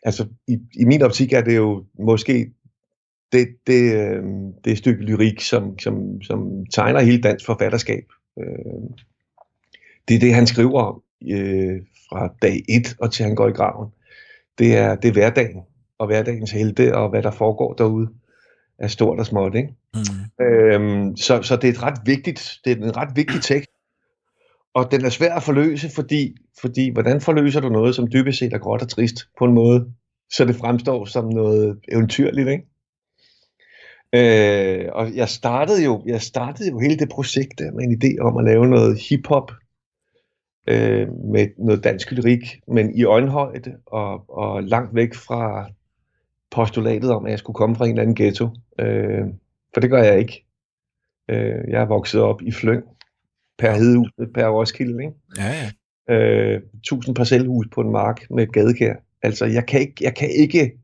altså, 0.03 0.27
i, 0.47 0.57
i 0.79 0.85
min 0.85 1.01
optik 1.01 1.33
er 1.33 1.41
det 1.41 1.55
jo 1.55 1.85
måske 1.99 2.51
det, 3.31 3.47
det, 3.67 3.93
øh, 3.93 4.23
det 4.65 4.77
stykke 4.77 5.03
lyrik, 5.03 5.41
som, 5.41 5.79
som, 5.79 6.21
som 6.21 6.65
tegner 6.73 6.99
hele 6.99 7.21
dansk 7.21 7.45
forfatterskab. 7.45 8.03
Øh, 8.39 8.89
det 10.07 10.15
er 10.15 10.19
det, 10.19 10.33
han 10.33 10.47
skriver 10.47 10.81
om 10.81 11.01
øh, 11.31 11.81
fra 12.09 12.29
dag 12.41 12.63
1 12.69 12.95
og 12.99 13.11
til 13.11 13.25
han 13.25 13.35
går 13.35 13.47
i 13.47 13.51
graven. 13.51 13.89
Det 14.57 14.77
er, 14.77 14.95
det 14.95 15.07
er 15.07 15.13
hverdagen, 15.13 15.61
og 15.99 16.07
hverdagens 16.07 16.51
helte, 16.51 16.95
og 16.95 17.09
hvad 17.09 17.23
der 17.23 17.31
foregår 17.31 17.73
derude, 17.73 18.07
er 18.79 18.87
stort 18.87 19.19
og 19.19 19.25
småt, 19.25 19.55
ikke? 19.55 19.69
Mm. 19.93 20.45
Øhm, 20.45 21.17
så, 21.17 21.41
så 21.41 21.55
det 21.55 21.67
er 21.67 21.71
et 21.71 21.83
ret 21.83 21.99
vigtigt, 22.05 22.59
det 22.65 22.71
er 22.71 22.75
en 22.75 22.97
ret 22.97 23.15
vigtig 23.15 23.41
tekst. 23.41 23.69
Og 24.73 24.91
den 24.91 25.05
er 25.05 25.09
svær 25.09 25.35
at 25.35 25.43
forløse, 25.43 25.89
fordi, 25.95 26.35
fordi 26.61 26.89
hvordan 26.89 27.21
forløser 27.21 27.59
du 27.59 27.69
noget, 27.69 27.95
som 27.95 28.11
dybest 28.11 28.39
set 28.39 28.53
er 28.53 28.57
gråt 28.57 28.81
og 28.81 28.89
trist 28.89 29.27
på 29.39 29.45
en 29.45 29.53
måde, 29.53 29.85
så 30.31 30.45
det 30.45 30.55
fremstår 30.55 31.05
som 31.05 31.29
noget 31.29 31.79
eventyrligt, 31.91 32.49
ikke? 32.49 32.63
Øh, 34.13 34.85
og 34.93 35.15
jeg 35.15 35.29
startede 35.29 35.83
jo, 35.83 36.03
jeg 36.05 36.21
startede 36.21 36.69
jo 36.69 36.79
hele 36.79 36.97
det 36.97 37.09
projekt 37.09 37.59
der 37.59 37.71
med 37.71 37.83
en 37.83 38.01
idé 38.01 38.21
om 38.21 38.37
at 38.37 38.45
lave 38.45 38.67
noget 38.67 38.99
hiphop 39.09 39.51
øh, 40.67 41.13
med 41.13 41.47
noget 41.57 41.83
dansk 41.83 42.11
lyrik, 42.11 42.61
men 42.67 42.95
i 42.95 43.03
øjenhøjde 43.03 43.77
og, 43.85 44.29
og 44.29 44.63
langt 44.63 44.95
væk 44.95 45.13
fra 45.13 45.69
postulatet 46.51 47.11
om, 47.11 47.25
at 47.25 47.31
jeg 47.31 47.39
skulle 47.39 47.55
komme 47.55 47.75
fra 47.75 47.85
en 47.85 47.91
eller 47.91 48.01
anden 48.01 48.15
ghetto. 48.15 48.49
Øh, 48.79 49.25
for 49.73 49.81
det 49.81 49.89
gør 49.89 50.03
jeg 50.03 50.19
ikke. 50.19 50.45
Øh, 51.29 51.69
jeg 51.69 51.81
er 51.81 51.85
vokset 51.85 52.21
op 52.21 52.41
i 52.41 52.51
Flyng, 52.51 52.83
per 53.57 53.71
Hedehus, 53.71 54.11
per 54.33 54.47
Roskilde, 54.47 55.03
ikke? 55.03 55.15
Ja, 55.37 55.71
ja. 56.09 56.55
øh, 56.55 56.61
1000 56.73 57.15
parcelhus 57.15 57.67
på 57.71 57.81
en 57.81 57.91
mark 57.91 58.29
med 58.29 58.47
gadekær. 58.47 58.95
Altså, 59.21 59.45
jeg 59.45 59.65
kan 59.65 59.79
ikke, 59.79 59.93
jeg 60.01 60.15
kan 60.15 60.29
ikke 60.29 60.77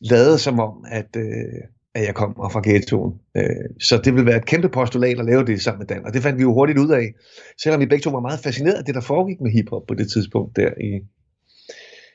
lade 0.00 0.38
som 0.38 0.60
om, 0.60 0.84
at, 0.90 1.16
øh, 1.16 1.62
at 1.94 2.04
jeg 2.04 2.14
kommer 2.14 2.48
fra 2.48 2.60
ghettoen. 2.64 3.20
Øh, 3.36 3.44
så 3.80 4.00
det 4.04 4.14
ville 4.14 4.26
være 4.26 4.36
et 4.36 4.46
kæmpe 4.46 4.68
postulat 4.68 5.18
at 5.18 5.24
lave 5.24 5.44
det 5.44 5.62
sammen 5.62 5.78
med 5.78 5.86
Dan, 5.86 6.06
og 6.06 6.14
det 6.14 6.22
fandt 6.22 6.38
vi 6.38 6.42
jo 6.42 6.52
hurtigt 6.52 6.78
ud 6.78 6.90
af, 6.90 7.14
selvom 7.62 7.80
vi 7.80 7.86
begge 7.86 8.02
to 8.02 8.10
var 8.10 8.20
meget 8.20 8.40
fascineret 8.40 8.74
af 8.74 8.84
det, 8.84 8.94
der 8.94 9.00
foregik 9.00 9.40
med 9.40 9.50
hiphop 9.50 9.82
på 9.88 9.94
det 9.94 10.12
tidspunkt 10.12 10.56
der 10.56 10.70
i, 10.80 11.00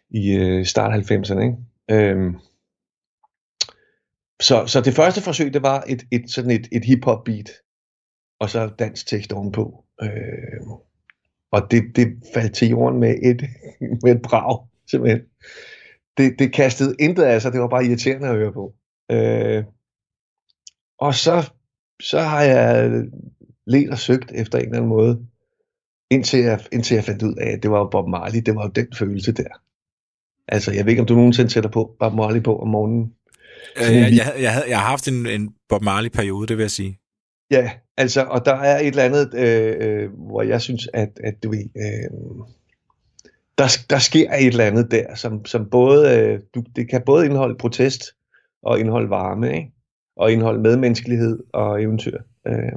i 0.10 0.36
øh, 0.36 0.66
start 0.66 1.12
90'erne. 1.12 1.42
Ikke? 1.42 1.56
Øhm, 1.92 2.36
så, 4.40 4.66
så 4.66 4.82
det 4.82 4.94
første 4.94 5.22
forsøg, 5.22 5.54
det 5.54 5.64
var 5.64 5.84
et, 5.88 6.04
et 6.12 6.32
sådan 6.32 6.52
et, 6.52 6.68
et 6.72 6.86
hiphop 6.86 7.24
beat, 7.24 7.50
og 8.40 8.50
så 8.50 8.70
dansk 8.80 9.08
tekst 9.08 9.34
ovenpå. 9.34 9.84
Øh, 10.02 10.68
og 11.52 11.72
det, 11.72 11.84
det 11.96 12.08
faldt 12.34 12.56
til 12.56 12.70
jorden 12.70 13.00
med 13.00 13.16
et, 13.24 13.42
med 14.04 14.16
et 14.16 14.22
brag, 14.22 14.68
simpelthen. 14.92 15.22
Det, 16.18 16.40
det 16.40 16.54
kastede 16.54 16.96
intet 17.00 17.24
af 17.24 17.42
sig, 17.42 17.52
det 17.52 17.62
var 17.62 17.68
bare 17.68 17.86
irriterende 17.86 18.28
at 18.28 18.36
høre 18.36 18.54
på. 18.54 18.74
Øh, 19.12 19.64
og 21.00 21.16
så, 21.16 21.50
så 22.02 22.20
har 22.20 22.42
jeg 22.42 22.92
let 23.68 23.90
og 23.90 23.98
søgt 23.98 24.32
efter 24.32 24.58
en 24.58 24.66
eller 24.66 24.78
anden 24.78 24.90
måde, 24.90 25.26
indtil 26.12 26.40
jeg, 26.40 26.60
indtil 26.72 26.96
jeg 26.96 27.04
fandt 27.04 27.24
ud 27.24 27.36
af, 27.36 27.50
at 27.52 27.64
det 27.64 27.72
var 27.72 27.90
Bob 27.90 28.08
Marley, 28.08 28.42
det 28.46 28.56
var 28.56 28.64
jo 28.64 28.70
den 28.70 28.88
følelse 28.98 29.32
der. 29.32 29.62
Altså, 30.48 30.72
jeg 30.72 30.86
ved 30.86 30.92
ikke, 30.92 31.02
om 31.02 31.08
du 31.08 31.16
nogensinde 31.16 31.50
sætter 31.50 31.70
på 31.70 31.96
Bob 32.00 32.14
Marley 32.14 32.44
på 32.44 32.60
om 32.60 32.68
morgenen. 32.68 33.14
Øh, 33.78 33.96
jeg, 33.96 34.12
jeg, 34.12 34.34
jeg, 34.42 34.54
havde, 34.54 34.70
jeg 34.70 34.80
har 34.80 34.88
haft 34.90 35.08
en, 35.08 35.28
en 35.28 35.56
Bob 35.70 35.84
Marley-periode, 35.84 36.48
det 36.48 36.58
vil 36.58 36.64
jeg 36.64 36.72
sige. 36.72 37.00
Ja, 37.52 37.72
altså, 37.98 38.24
og 38.24 38.46
der 38.46 38.56
er 38.56 38.80
et 38.80 38.88
eller 38.88 39.04
andet, 39.04 39.34
øh, 39.34 39.76
øh, 39.80 40.10
hvor 40.14 40.42
jeg 40.42 40.62
synes, 40.62 40.90
at, 40.94 41.10
at 41.24 41.44
du 41.44 41.50
ved, 41.50 41.70
øh, 41.78 42.46
der, 43.58 43.78
der 43.90 44.00
sker 44.00 44.34
et 44.34 44.48
eller 44.48 44.66
andet 44.66 44.92
der, 44.92 45.16
som, 45.16 45.46
som 45.46 45.70
både, 45.70 46.20
øh, 46.20 46.40
du, 46.56 46.64
det 46.76 46.90
kan 46.90 47.02
både 47.06 47.26
indeholde 47.26 47.58
protest 47.58 48.04
og 48.68 48.80
indeholde 48.80 49.10
varme, 49.10 49.56
ikke? 49.56 49.72
og 50.18 50.32
indeholde 50.32 50.62
medmenneskelighed 50.62 51.40
og 51.54 51.82
eventyr. 51.84 52.18
Øh. 52.48 52.72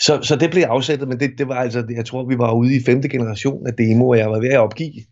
Så, 0.00 0.22
så 0.22 0.36
det 0.36 0.50
blev 0.50 0.62
afsættet, 0.62 1.08
men 1.08 1.20
det, 1.20 1.30
det 1.38 1.48
var 1.48 1.54
altså, 1.54 1.86
jeg 1.90 2.06
tror, 2.06 2.24
vi 2.24 2.38
var 2.38 2.52
ude 2.52 2.76
i 2.76 2.84
femte 2.86 3.08
generation 3.08 3.66
af 3.66 3.74
demo, 3.74 4.08
og 4.08 4.18
jeg 4.18 4.30
var 4.30 4.40
ved 4.40 4.48
at 4.48 4.58
opgive 4.58 5.02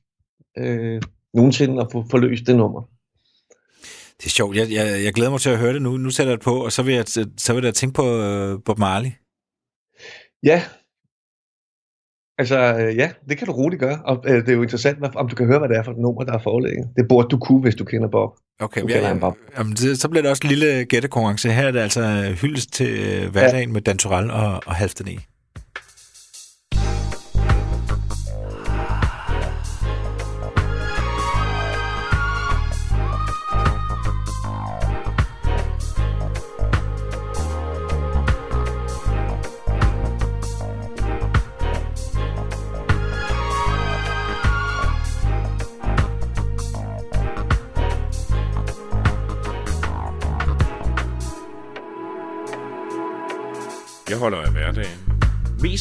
øh, 0.58 1.02
nogensinde 1.34 1.80
at 1.80 1.88
få 1.92 2.04
forløst 2.10 2.46
det 2.46 2.56
nummer. 2.56 2.82
Det 4.18 4.26
er 4.26 4.30
sjovt. 4.30 4.56
Jeg, 4.56 4.72
jeg, 4.72 5.04
jeg 5.04 5.12
glæder 5.12 5.30
mig 5.30 5.40
til 5.40 5.50
at 5.50 5.58
høre 5.58 5.72
det 5.72 5.82
nu. 5.82 5.96
Nu 5.96 6.10
sætter 6.10 6.32
jeg 6.32 6.38
det 6.38 6.44
på, 6.44 6.64
og 6.64 6.72
så 6.72 6.82
vil 6.82 6.94
jeg, 6.94 7.04
så 7.36 7.54
vil 7.54 7.64
jeg 7.64 7.74
tænke 7.74 7.94
på 7.94 8.02
uh, 8.02 8.60
Bob 8.64 8.78
Marley. 8.78 9.10
Ja. 10.42 10.62
Altså, 12.38 12.58
øh, 12.78 12.96
ja, 12.96 13.10
det 13.28 13.38
kan 13.38 13.46
du 13.46 13.52
roligt 13.52 13.80
gøre. 13.80 13.98
Og 14.04 14.24
øh, 14.28 14.34
det 14.40 14.48
er 14.48 14.52
jo 14.52 14.62
interessant, 14.62 14.98
hvad- 14.98 15.16
om 15.16 15.28
du 15.28 15.34
kan 15.36 15.46
høre, 15.46 15.58
hvad 15.58 15.68
det 15.68 15.76
er 15.76 15.82
for 15.82 15.92
et 15.92 15.98
nummer, 15.98 16.22
der 16.22 16.32
er 16.32 16.38
forelægget. 16.42 16.88
Det 16.96 17.08
burde 17.08 17.28
du 17.28 17.38
kunne, 17.38 17.60
hvis 17.60 17.74
du 17.74 17.84
kender 17.84 18.08
Bob. 18.08 18.30
Okay, 18.60 18.80
Du 18.82 18.86
ja, 18.88 18.94
kender 18.94 19.08
ja, 19.08 19.18
Bob. 19.18 19.36
jamen, 19.58 19.72
det, 19.72 20.00
så 20.00 20.08
bliver 20.08 20.22
det 20.22 20.30
også 20.30 20.40
en 20.44 20.48
lille 20.48 20.84
gættekonkurrence. 20.84 21.50
Her 21.50 21.66
er 21.66 21.70
det 21.70 21.80
altså 21.80 22.34
hyldest 22.40 22.72
til 22.72 22.90
øh, 22.90 23.30
hverdagen 23.32 23.68
ja. 23.68 23.72
med 23.72 23.80
Dan 23.80 23.98
Torell 23.98 24.30
og, 24.30 24.60
og 24.66 24.74
Halfdan 24.74 25.08
E. 25.08 25.16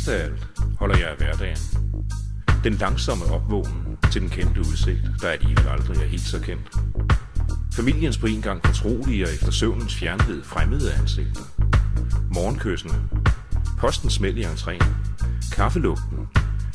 Mest 0.01 0.11
af 0.11 0.23
alt 0.23 0.47
holder 0.79 0.97
jeg 0.97 1.07
af 1.07 1.17
hverdagen. 1.17 1.57
Den 2.63 2.73
langsomme 2.73 3.25
opvågning 3.25 3.97
til 4.11 4.21
den 4.21 4.29
kendte 4.29 4.59
udsigt, 4.59 5.01
der 5.21 5.29
alligevel 5.29 5.67
aldrig 5.67 5.97
er 5.97 6.07
helt 6.07 6.21
så 6.21 6.39
kendt. 6.39 6.71
Familiens 7.73 8.17
på 8.17 8.25
en 8.25 8.41
gang 8.41 8.65
fortrolige 8.65 9.25
og 9.25 9.33
efter 9.33 9.51
søvnens 9.51 9.95
fjernhed 9.95 10.43
fremmede 10.43 10.93
ansigter. 10.93 11.41
Morgenkyssene. 12.33 12.93
Postens 13.79 14.13
smæld 14.13 14.37
i 14.37 14.43
entréen. 14.43 14.85
Kaffelugten. 15.51 16.27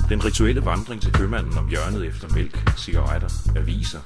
Den 0.09 0.25
rituelle 0.25 0.65
vandring 0.65 1.03
til 1.03 1.13
købmanden 1.13 1.59
om 1.59 1.69
hjørnet 1.69 2.07
efter 2.07 2.29
mælk, 2.35 2.71
cigaretter, 2.77 3.29
aviser. 3.57 4.01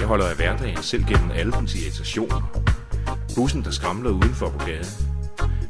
Jeg 0.00 0.06
holder 0.08 0.26
af 0.26 0.36
hverdagen 0.36 0.82
selv 0.82 1.04
gennem 1.04 1.30
alle 1.30 1.52
dens 1.52 1.74
irritationer. 1.74 2.66
Bussen, 3.34 3.64
der 3.64 3.70
skramler 3.70 4.10
udenfor 4.10 4.50
på 4.50 4.58
gaden. 4.58 5.09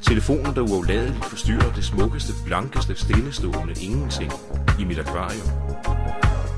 Telefonen, 0.02 0.54
der 0.54 0.60
uafladeligt 0.60 1.24
forstyrrer 1.24 1.72
det 1.74 1.84
smukkeste, 1.84 2.32
blankeste, 2.44 2.96
stillestående 2.96 3.74
ingenting 3.82 4.32
i 4.80 4.84
mit 4.84 4.98
akvarium. 4.98 5.48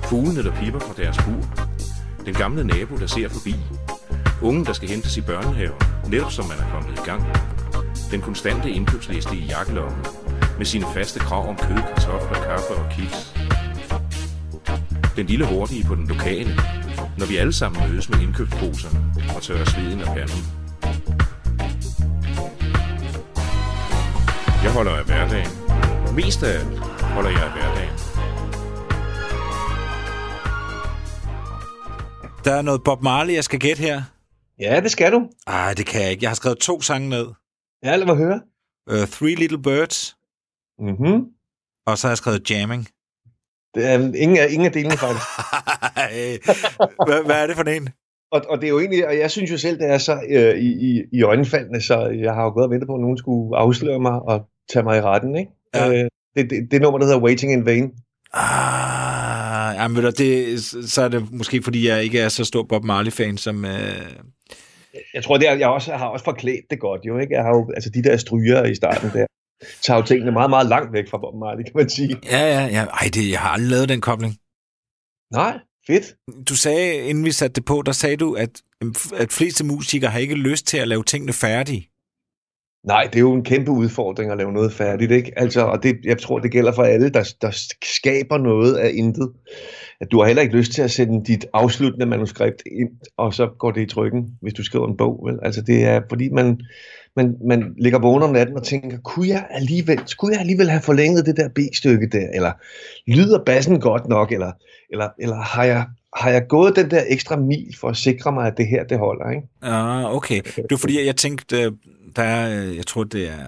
Fuglene, 0.05 0.43
der 0.43 0.53
pipper 0.53 0.81
fra 0.81 0.95
deres 0.97 1.19
bur. 1.19 1.67
Den 2.27 2.35
gamle 2.35 2.65
nabo, 2.65 2.97
der 2.97 3.07
ser 3.07 3.29
forbi. 3.29 3.55
Ungen, 4.43 4.67
der 4.67 4.73
skal 4.73 4.89
hentes 4.89 5.17
i 5.17 5.21
børnehave, 5.21 5.73
netop 6.09 6.33
som 6.33 6.45
man 6.49 6.59
er 6.59 6.71
kommet 6.71 6.99
i 6.99 7.03
gang. 7.05 7.23
Den 8.11 8.21
konstante 8.21 8.71
indkøbsliste 8.71 9.37
i 9.37 9.47
jakkelommen, 9.47 10.05
med 10.59 10.67
sine 10.67 10.87
faste 10.95 11.19
krav 11.19 11.49
om 11.49 11.57
kød, 11.57 11.83
kartofler, 11.95 12.43
kaffe 12.43 12.75
og 12.75 12.91
kiks. 12.91 13.35
Den 15.17 15.27
lille 15.27 15.47
hurtige 15.47 15.85
på 15.85 15.95
den 15.95 16.07
lokale, 16.09 16.55
når 17.19 17.27
vi 17.27 17.37
alle 17.37 17.53
sammen 17.53 17.91
mødes 17.91 18.09
med 18.09 18.19
indkøbsposerne 18.19 19.15
og 19.37 19.43
tørrer 19.43 19.65
sveden 19.65 20.01
af 20.01 20.07
panden. 20.07 20.62
Jeg 24.73 24.77
holder 24.77 24.97
af 24.97 25.05
hverdagen. 25.05 25.51
Mest 26.17 26.43
af 26.43 26.53
alt 26.59 26.79
holder 27.15 27.31
jeg 27.31 27.43
af 27.43 27.53
hverdagen. 27.53 27.95
Der 32.45 32.53
er 32.55 32.63
noget 32.63 32.81
Bob 32.85 33.03
Marley, 33.03 33.35
jeg 33.35 33.45
skal 33.45 33.59
gætte 33.59 33.83
her. 33.83 34.03
Ja, 34.61 34.81
det 34.81 34.91
skal 34.91 35.13
du. 35.13 35.29
Ej, 35.47 35.75
det 35.77 35.87
kan 35.87 36.03
jeg 36.03 36.11
ikke. 36.11 36.23
Jeg 36.23 36.31
har 36.31 36.35
skrevet 36.35 36.59
to 36.59 36.81
sange 36.81 37.09
ned. 37.09 37.27
Ja, 37.85 37.97
lad 37.97 38.07
mig 38.07 38.17
høre. 38.17 38.41
Uh, 38.93 39.07
Three 39.09 39.35
Little 39.35 39.63
Birds, 39.63 40.17
Mm-hmm. 40.79 41.25
og 41.87 41.99
så 41.99 42.07
har 42.07 42.11
jeg 42.11 42.19
skrevet 42.19 42.51
Jamming. 42.51 42.87
Det 43.75 43.83
er, 43.91 43.95
ingen, 44.23 44.39
af, 44.39 44.47
ingen 44.51 44.67
af 44.67 44.73
delene 44.73 44.97
faktisk. 44.97 45.27
Hvad, 47.09 47.25
hvad 47.25 47.43
er 47.43 47.47
det 47.47 47.57
for 47.57 47.65
en? 47.65 47.89
Og, 48.33 48.41
og 48.49 48.57
det 48.61 48.65
er 48.65 48.69
jo 48.69 48.79
egentlig, 48.81 49.07
og 49.07 49.19
jeg 49.19 49.31
synes 49.31 49.51
jo 49.51 49.59
selv, 49.59 49.79
det 49.79 49.87
er 49.91 49.99
så 49.99 50.15
øh, 50.29 50.55
i, 50.59 50.69
i, 50.91 51.03
i 51.13 51.23
øjenfaldene, 51.23 51.81
så 51.81 52.07
jeg 52.07 52.35
har 52.35 52.43
jo 52.45 52.51
gået 52.51 52.65
og 52.65 52.71
ventet 52.71 52.87
på, 52.89 52.95
at 52.95 53.01
nogen 53.01 53.19
skulle 53.19 53.57
afsløre 53.59 53.99
mig 54.01 54.13
og 54.13 54.49
tage 54.73 54.83
mig 54.83 54.99
i 54.99 55.01
retten, 55.01 55.37
ikke? 55.37 55.51
Ja. 55.75 55.89
Øh, 55.89 56.09
det, 56.37 56.51
det, 56.51 56.69
det 56.71 56.83
nummer, 56.83 56.99
der 56.99 57.07
hedder 57.07 57.21
Waiting 57.21 57.53
in 57.53 57.67
Vain. 57.67 57.91
Ah, 58.35 59.75
jamen, 59.77 59.97
ved 59.97 60.03
du, 60.03 60.11
det, 60.11 60.61
så 60.91 61.03
er 61.03 61.09
det 61.09 61.33
måske, 61.33 61.63
fordi 61.63 61.89
jeg 61.89 62.05
ikke 62.05 62.21
er 62.21 62.29
så 62.29 62.45
stor 62.45 62.63
Bob 62.63 62.85
Marley-fan, 62.85 63.37
som... 63.39 63.65
Øh... 63.65 63.71
Jeg 65.15 65.25
tror, 65.25 65.37
det 65.37 65.49
er, 65.49 65.55
jeg 65.55 65.69
også, 65.69 65.93
har 65.93 66.07
også 66.07 66.25
forklædt 66.25 66.71
det 66.71 66.81
godt, 66.81 67.01
jo, 67.05 67.19
ikke? 67.19 67.35
Jeg 67.35 67.43
har 67.43 67.51
jo, 67.51 67.71
altså 67.75 67.91
de 67.91 68.03
der 68.03 68.17
stryger 68.17 68.65
i 68.65 68.75
starten 68.75 69.11
der, 69.11 69.27
tager 69.83 69.99
jo 69.99 70.07
tingene 70.07 70.33
meget, 70.33 70.51
meget 70.51 70.67
langt 70.67 70.93
væk 70.93 71.09
fra 71.11 71.19
Bob 71.19 71.35
Marley, 71.35 71.65
kan 71.65 71.73
man 71.75 71.89
sige. 71.89 72.17
Ja, 72.25 72.39
ja, 72.39 72.67
ja. 72.67 72.85
Ej, 72.85 73.11
det, 73.15 73.31
jeg 73.31 73.41
har 73.41 73.49
aldrig 73.49 73.71
lavet 73.71 73.89
den 73.89 74.01
kobling. 74.01 74.37
Nej, 75.33 75.59
fedt. 75.87 76.15
Du 76.49 76.57
sagde, 76.57 76.97
inden 76.97 77.25
vi 77.25 77.33
satte 77.33 77.55
det 77.55 77.65
på, 77.65 77.83
der 77.87 77.93
sagde 77.93 78.17
du, 78.17 78.35
at, 78.35 78.63
at 79.17 79.33
fleste 79.33 79.65
musikere 79.65 80.11
har 80.11 80.19
ikke 80.19 80.35
lyst 80.35 80.67
til 80.67 80.79
at 80.79 80.89
lave 80.89 81.05
tingene 81.05 81.33
færdige. 81.33 81.89
Nej, 82.87 83.05
det 83.05 83.17
er 83.17 83.21
jo 83.21 83.35
en 83.35 83.45
kæmpe 83.45 83.71
udfordring 83.71 84.31
at 84.31 84.39
lave 84.39 84.53
noget 84.53 84.73
færdigt, 84.73 85.13
ikke? 85.13 85.33
Altså, 85.37 85.61
og 85.61 85.83
det, 85.83 85.97
jeg 86.05 86.19
tror, 86.19 86.39
det 86.39 86.51
gælder 86.51 86.73
for 86.73 86.83
alle, 86.83 87.09
der, 87.09 87.35
der 87.43 87.51
skaber 87.85 88.39
noget 88.39 88.75
af 88.75 88.91
intet. 88.95 89.33
At 90.01 90.09
du 90.11 90.21
har 90.21 90.27
heller 90.27 90.43
ikke 90.43 90.57
lyst 90.57 90.73
til 90.73 90.83
at 90.83 90.91
sende 90.91 91.25
dit 91.25 91.47
afsluttende 91.53 92.07
manuskript 92.07 92.63
ind, 92.67 92.91
og 93.17 93.35
så 93.35 93.47
går 93.59 93.71
det 93.71 93.81
i 93.81 93.87
trykken, 93.87 94.39
hvis 94.41 94.55
du 94.55 94.65
skriver 94.65 94.89
en 94.89 94.97
bog. 94.97 95.21
Vel? 95.27 95.39
Altså, 95.43 95.63
det 95.63 95.85
er 95.85 96.01
fordi, 96.09 96.29
man, 96.31 96.61
man, 97.17 97.37
man 97.49 97.75
ligger 97.79 97.99
vågen 97.99 98.23
om 98.23 98.33
natten 98.33 98.57
og 98.57 98.63
tænker, 98.63 98.99
kunne 98.99 99.29
jeg 99.29 99.47
alligevel, 99.51 100.01
skulle 100.07 100.33
jeg 100.33 100.41
alligevel 100.41 100.71
have 100.71 100.83
forlænget 100.83 101.27
det 101.27 101.37
der 101.37 101.49
B-stykke 101.49 102.09
der? 102.09 102.29
Eller 102.35 102.53
lyder 103.07 103.45
bassen 103.45 103.81
godt 103.81 104.09
nok? 104.09 104.33
Eller, 104.33 104.53
eller, 104.91 105.09
eller 105.19 105.37
har, 105.37 105.65
jeg, 105.65 105.87
har 106.17 106.31
jeg 106.31 106.47
gået 106.49 106.77
den 106.77 106.91
der 106.91 107.03
ekstra 107.07 107.37
mil 107.37 107.77
for 107.81 107.89
at 107.89 107.97
sikre 107.97 108.33
mig, 108.33 108.47
at 108.47 108.55
det 108.57 108.67
her, 108.67 108.85
det 108.85 108.99
holder, 108.99 109.31
ikke? 109.31 109.49
Ah, 109.63 110.15
okay. 110.15 110.43
Det 110.43 110.71
var 110.71 110.77
fordi, 110.77 111.07
jeg 111.07 111.17
tænkte, 111.17 111.63
øh, 111.63 111.73
der 112.17 112.23
er, 112.23 112.63
øh, 112.63 112.77
jeg 112.77 112.87
tror, 112.87 113.05
det 113.05 113.29
er... 113.29 113.47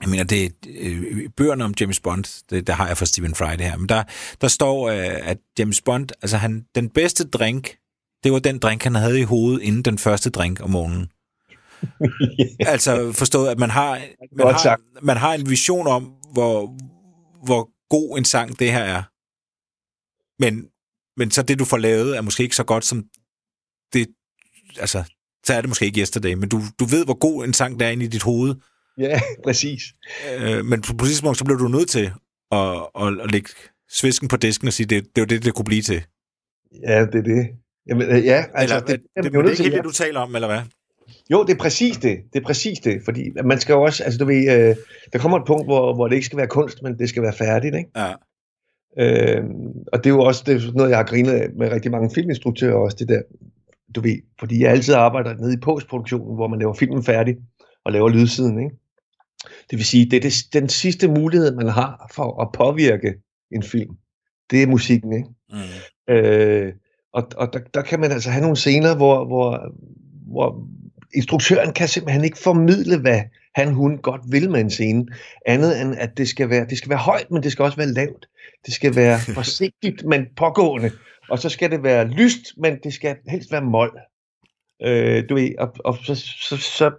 Jeg 0.00 0.08
mener, 0.08 0.24
det 0.24 0.44
er 0.44 0.50
øh, 0.68 1.28
bøgerne 1.36 1.64
om 1.64 1.74
James 1.80 2.00
Bond, 2.00 2.44
det, 2.50 2.66
der 2.66 2.72
har 2.72 2.86
jeg 2.86 2.96
fra 2.96 3.06
Stephen 3.06 3.34
Fry 3.34 3.52
det 3.52 3.60
her, 3.60 3.76
men 3.76 3.88
der, 3.88 4.02
der 4.40 4.48
står, 4.48 4.88
øh, 4.88 5.28
at 5.28 5.38
James 5.58 5.80
Bond, 5.80 6.08
altså 6.22 6.36
han, 6.36 6.64
den 6.74 6.88
bedste 6.88 7.24
drink, 7.24 7.76
det 8.24 8.32
var 8.32 8.38
den 8.38 8.58
drink, 8.58 8.82
han 8.82 8.94
havde 8.94 9.20
i 9.20 9.22
hovedet 9.22 9.62
inden 9.62 9.82
den 9.82 9.98
første 9.98 10.30
drink 10.30 10.60
om 10.60 10.70
morgenen. 10.70 11.10
Altså 12.72 13.12
forstået, 13.12 13.48
at 13.48 13.58
man 13.58 13.70
har, 13.70 13.90
man 14.36 14.44
Godt 14.44 14.52
har, 14.52 14.62
sagt. 14.62 14.82
man 15.02 15.16
har 15.16 15.34
en 15.34 15.50
vision 15.50 15.86
om, 15.86 16.12
hvor, 16.32 16.76
hvor 17.44 17.70
god 17.90 18.18
en 18.18 18.24
sang 18.24 18.58
det 18.58 18.72
her 18.72 18.82
er. 18.84 19.02
Men, 20.42 20.69
men 21.20 21.30
så 21.30 21.42
det, 21.42 21.58
du 21.58 21.64
får 21.64 21.76
lavet, 21.76 22.16
er 22.16 22.20
måske 22.20 22.42
ikke 22.42 22.56
så 22.56 22.64
godt 22.64 22.84
som 22.84 23.04
det, 23.92 24.06
altså, 24.78 25.04
så 25.46 25.54
er 25.54 25.60
det 25.60 25.70
måske 25.70 25.84
ikke 25.84 26.00
yesterday, 26.00 26.34
men 26.34 26.48
du, 26.48 26.60
du 26.80 26.84
ved, 26.84 27.04
hvor 27.04 27.18
god 27.18 27.44
en 27.44 27.54
sang 27.54 27.80
der 27.80 27.86
er 27.86 27.90
inde 27.90 28.04
i 28.04 28.08
dit 28.08 28.22
hoved. 28.22 28.54
Ja, 28.98 29.20
præcis. 29.46 29.82
Øh, 30.40 30.64
men 30.64 30.82
på, 30.82 30.94
på 30.94 31.04
tidspunkt, 31.04 31.38
så 31.38 31.44
blev 31.44 31.58
du 31.58 31.68
nødt 31.68 31.88
til 31.88 32.12
at, 32.52 32.86
at, 33.02 33.20
at 33.24 33.32
lægge 33.32 33.50
svisken 33.90 34.28
på 34.28 34.36
disken 34.36 34.66
og 34.68 34.72
sige, 34.72 34.86
det, 34.86 35.04
det 35.14 35.20
var 35.20 35.26
det, 35.26 35.44
det 35.44 35.54
kunne 35.54 35.64
blive 35.64 35.82
til. 35.82 36.02
Ja, 36.88 37.06
det 37.06 37.14
er 37.14 37.22
det. 37.22 37.48
Jamen, 37.86 38.24
ja, 38.24 38.44
Altså, 38.54 38.76
eller, 38.76 38.86
det, 38.86 38.86
det, 38.86 38.94
er 39.16 39.22
det, 39.22 39.32
det, 39.32 39.44
det 39.44 39.46
er 39.46 39.64
ikke 39.64 39.76
ja. 39.76 39.76
det, 39.76 39.84
du 39.84 39.92
taler 39.92 40.20
om, 40.20 40.34
eller 40.34 40.48
hvad? 40.48 40.60
Jo, 41.30 41.44
det 41.44 41.52
er 41.54 41.58
præcis 41.58 41.96
det. 41.96 42.18
Det 42.32 42.40
er 42.40 42.44
præcis 42.44 42.78
det, 42.78 43.00
fordi 43.04 43.30
man 43.44 43.60
skal 43.60 43.72
jo 43.72 43.82
også, 43.82 44.04
altså 44.04 44.18
du 44.18 44.24
ved, 44.24 44.68
øh, 44.68 44.76
der 45.12 45.18
kommer 45.18 45.38
et 45.38 45.46
punkt, 45.46 45.66
hvor, 45.66 45.94
hvor 45.94 46.08
det 46.08 46.14
ikke 46.14 46.26
skal 46.26 46.38
være 46.38 46.46
kunst, 46.46 46.82
men 46.82 46.98
det 46.98 47.08
skal 47.08 47.22
være 47.22 47.32
færdigt, 47.32 47.74
ikke? 47.74 47.90
Ja. 47.96 48.12
Øh, 48.98 49.44
og 49.92 49.98
det 49.98 50.10
er 50.10 50.14
jo 50.14 50.20
også 50.20 50.42
det 50.46 50.54
er 50.54 50.72
noget, 50.72 50.90
jeg 50.90 50.98
har 50.98 51.04
grinet 51.04 51.32
af 51.32 51.48
med 51.56 51.70
rigtig 51.70 51.90
mange 51.90 52.10
filminstruktører 52.14 52.74
også, 52.74 52.96
det 53.00 53.08
der, 53.08 53.22
du 53.94 54.00
ved, 54.00 54.16
fordi 54.40 54.62
jeg 54.62 54.70
altid 54.70 54.94
arbejder 54.94 55.34
nede 55.34 55.54
i 55.54 55.60
postproduktionen, 55.62 56.34
hvor 56.34 56.48
man 56.48 56.58
laver 56.58 56.74
filmen 56.74 57.02
færdig 57.02 57.36
og 57.84 57.92
laver 57.92 58.08
lydsiden, 58.08 58.58
ikke? 58.58 58.76
Det 59.70 59.78
vil 59.78 59.84
sige, 59.84 60.10
det 60.10 60.16
er 60.16 60.20
det, 60.20 60.34
den 60.52 60.68
sidste 60.68 61.08
mulighed, 61.08 61.56
man 61.56 61.68
har 61.68 62.10
for 62.14 62.42
at 62.42 62.48
påvirke 62.52 63.14
en 63.50 63.62
film. 63.62 63.96
Det 64.50 64.62
er 64.62 64.66
musikken, 64.66 65.12
ikke? 65.12 65.28
Mm. 65.50 66.14
Øh, 66.14 66.72
og 67.12 67.28
og 67.36 67.52
der, 67.52 67.58
der 67.74 67.82
kan 67.82 68.00
man 68.00 68.12
altså 68.12 68.30
have 68.30 68.42
nogle 68.42 68.56
scener, 68.56 68.96
hvor, 68.96 69.26
hvor, 69.26 69.74
hvor 70.32 70.68
instruktøren 71.14 71.72
kan 71.72 71.88
simpelthen 71.88 72.24
ikke 72.24 72.38
formidle, 72.38 73.00
hvad 73.00 73.20
han, 73.54 73.72
hun 73.74 73.98
godt 73.98 74.20
vil 74.28 74.50
med 74.50 74.60
en 74.60 74.70
scene, 74.70 75.06
andet 75.46 75.80
end 75.80 75.94
at 75.98 76.10
det 76.16 76.28
skal 76.28 76.50
være, 76.50 76.66
det 76.66 76.78
skal 76.78 76.90
være 76.90 76.98
højt, 76.98 77.30
men 77.30 77.42
det 77.42 77.52
skal 77.52 77.62
også 77.62 77.76
være 77.76 77.92
lavt. 77.92 78.28
Det 78.66 78.74
skal 78.74 78.96
være 78.96 79.18
forsigtigt, 79.38 80.04
men 80.04 80.26
pågående. 80.36 80.90
Og 81.30 81.38
så 81.38 81.48
skal 81.48 81.70
det 81.70 81.82
være 81.82 82.04
lyst, 82.04 82.46
men 82.56 82.78
det 82.84 82.94
skal 82.94 83.16
helst 83.28 83.52
være 83.52 83.62
mål. 83.62 83.98
Øh, 84.82 85.24
du 85.28 85.34
ved, 85.34 85.50
og, 85.58 85.74
og 85.84 85.96
så, 86.04 86.14
så, 86.14 86.56
så 86.56 86.90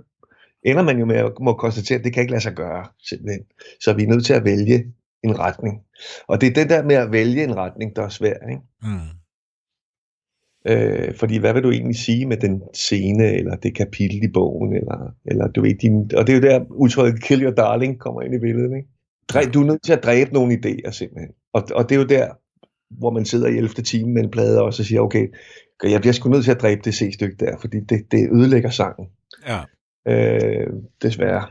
ender 0.65 0.83
man 0.83 0.99
jo 0.99 1.05
med 1.05 1.15
at 1.15 1.31
må 1.41 1.53
konstatere, 1.53 1.97
at 1.97 2.03
det 2.03 2.13
kan 2.13 2.21
ikke 2.21 2.31
lade 2.31 2.43
sig 2.43 2.53
gøre, 2.53 2.87
simpelthen. 3.03 3.43
Så 3.81 3.93
vi 3.93 4.03
er 4.03 4.07
nødt 4.07 4.25
til 4.25 4.33
at 4.33 4.45
vælge 4.45 4.85
en 5.23 5.39
retning. 5.39 5.81
Og 6.27 6.41
det 6.41 6.49
er 6.49 6.53
den 6.53 6.69
der 6.69 6.83
med 6.83 6.95
at 6.95 7.11
vælge 7.11 7.43
en 7.43 7.55
retning, 7.55 7.95
der 7.95 8.03
er 8.03 8.09
svær, 8.09 8.49
ikke? 8.49 8.61
Mm. 8.81 9.20
Øh, 10.67 11.15
fordi 11.15 11.37
hvad 11.37 11.53
vil 11.53 11.63
du 11.63 11.71
egentlig 11.71 11.95
sige 11.95 12.25
med 12.25 12.37
den 12.37 12.61
scene, 12.73 13.33
eller 13.33 13.55
det 13.55 13.75
kapitel 13.75 14.23
i 14.23 14.27
bogen, 14.33 14.75
eller, 14.75 15.13
eller 15.25 15.47
du 15.47 15.61
ved, 15.61 15.75
din, 15.75 16.11
og 16.17 16.27
det 16.27 16.33
er 16.33 16.37
jo 16.37 16.41
der 16.41 16.65
udtrykket 16.69 17.23
kill 17.23 17.43
your 17.43 17.51
darling 17.51 17.99
kommer 17.99 18.21
ind 18.21 18.35
i 18.35 18.39
billedet, 18.39 18.75
ikke? 18.75 18.89
Dræ, 19.29 19.41
du 19.53 19.61
er 19.61 19.65
nødt 19.65 19.83
til 19.83 19.93
at 19.93 20.03
dræbe 20.03 20.33
nogle 20.33 20.53
idéer, 20.53 20.91
simpelthen. 20.91 21.31
Og, 21.53 21.63
og 21.75 21.89
det 21.89 21.95
er 21.95 21.99
jo 21.99 22.07
der, 22.07 22.27
hvor 22.89 23.11
man 23.11 23.25
sidder 23.25 23.47
i 23.47 23.57
11. 23.57 23.69
time 23.69 24.13
med 24.13 24.23
en 24.23 24.31
plade 24.31 24.61
og 24.61 24.73
så 24.73 24.83
siger, 24.83 25.01
okay, 25.01 25.27
jeg 25.83 26.01
bliver 26.01 26.13
sgu 26.13 26.29
nødt 26.29 26.43
til 26.43 26.51
at 26.51 26.61
dræbe 26.61 26.81
det 26.83 26.95
C-stykke 26.95 27.35
der, 27.39 27.57
fordi 27.61 27.79
det, 27.79 28.11
det 28.11 28.29
ødelægger 28.31 28.69
sangen. 28.69 29.07
Ja. 29.47 29.59
Øh, 30.07 30.67
desværre. 31.01 31.47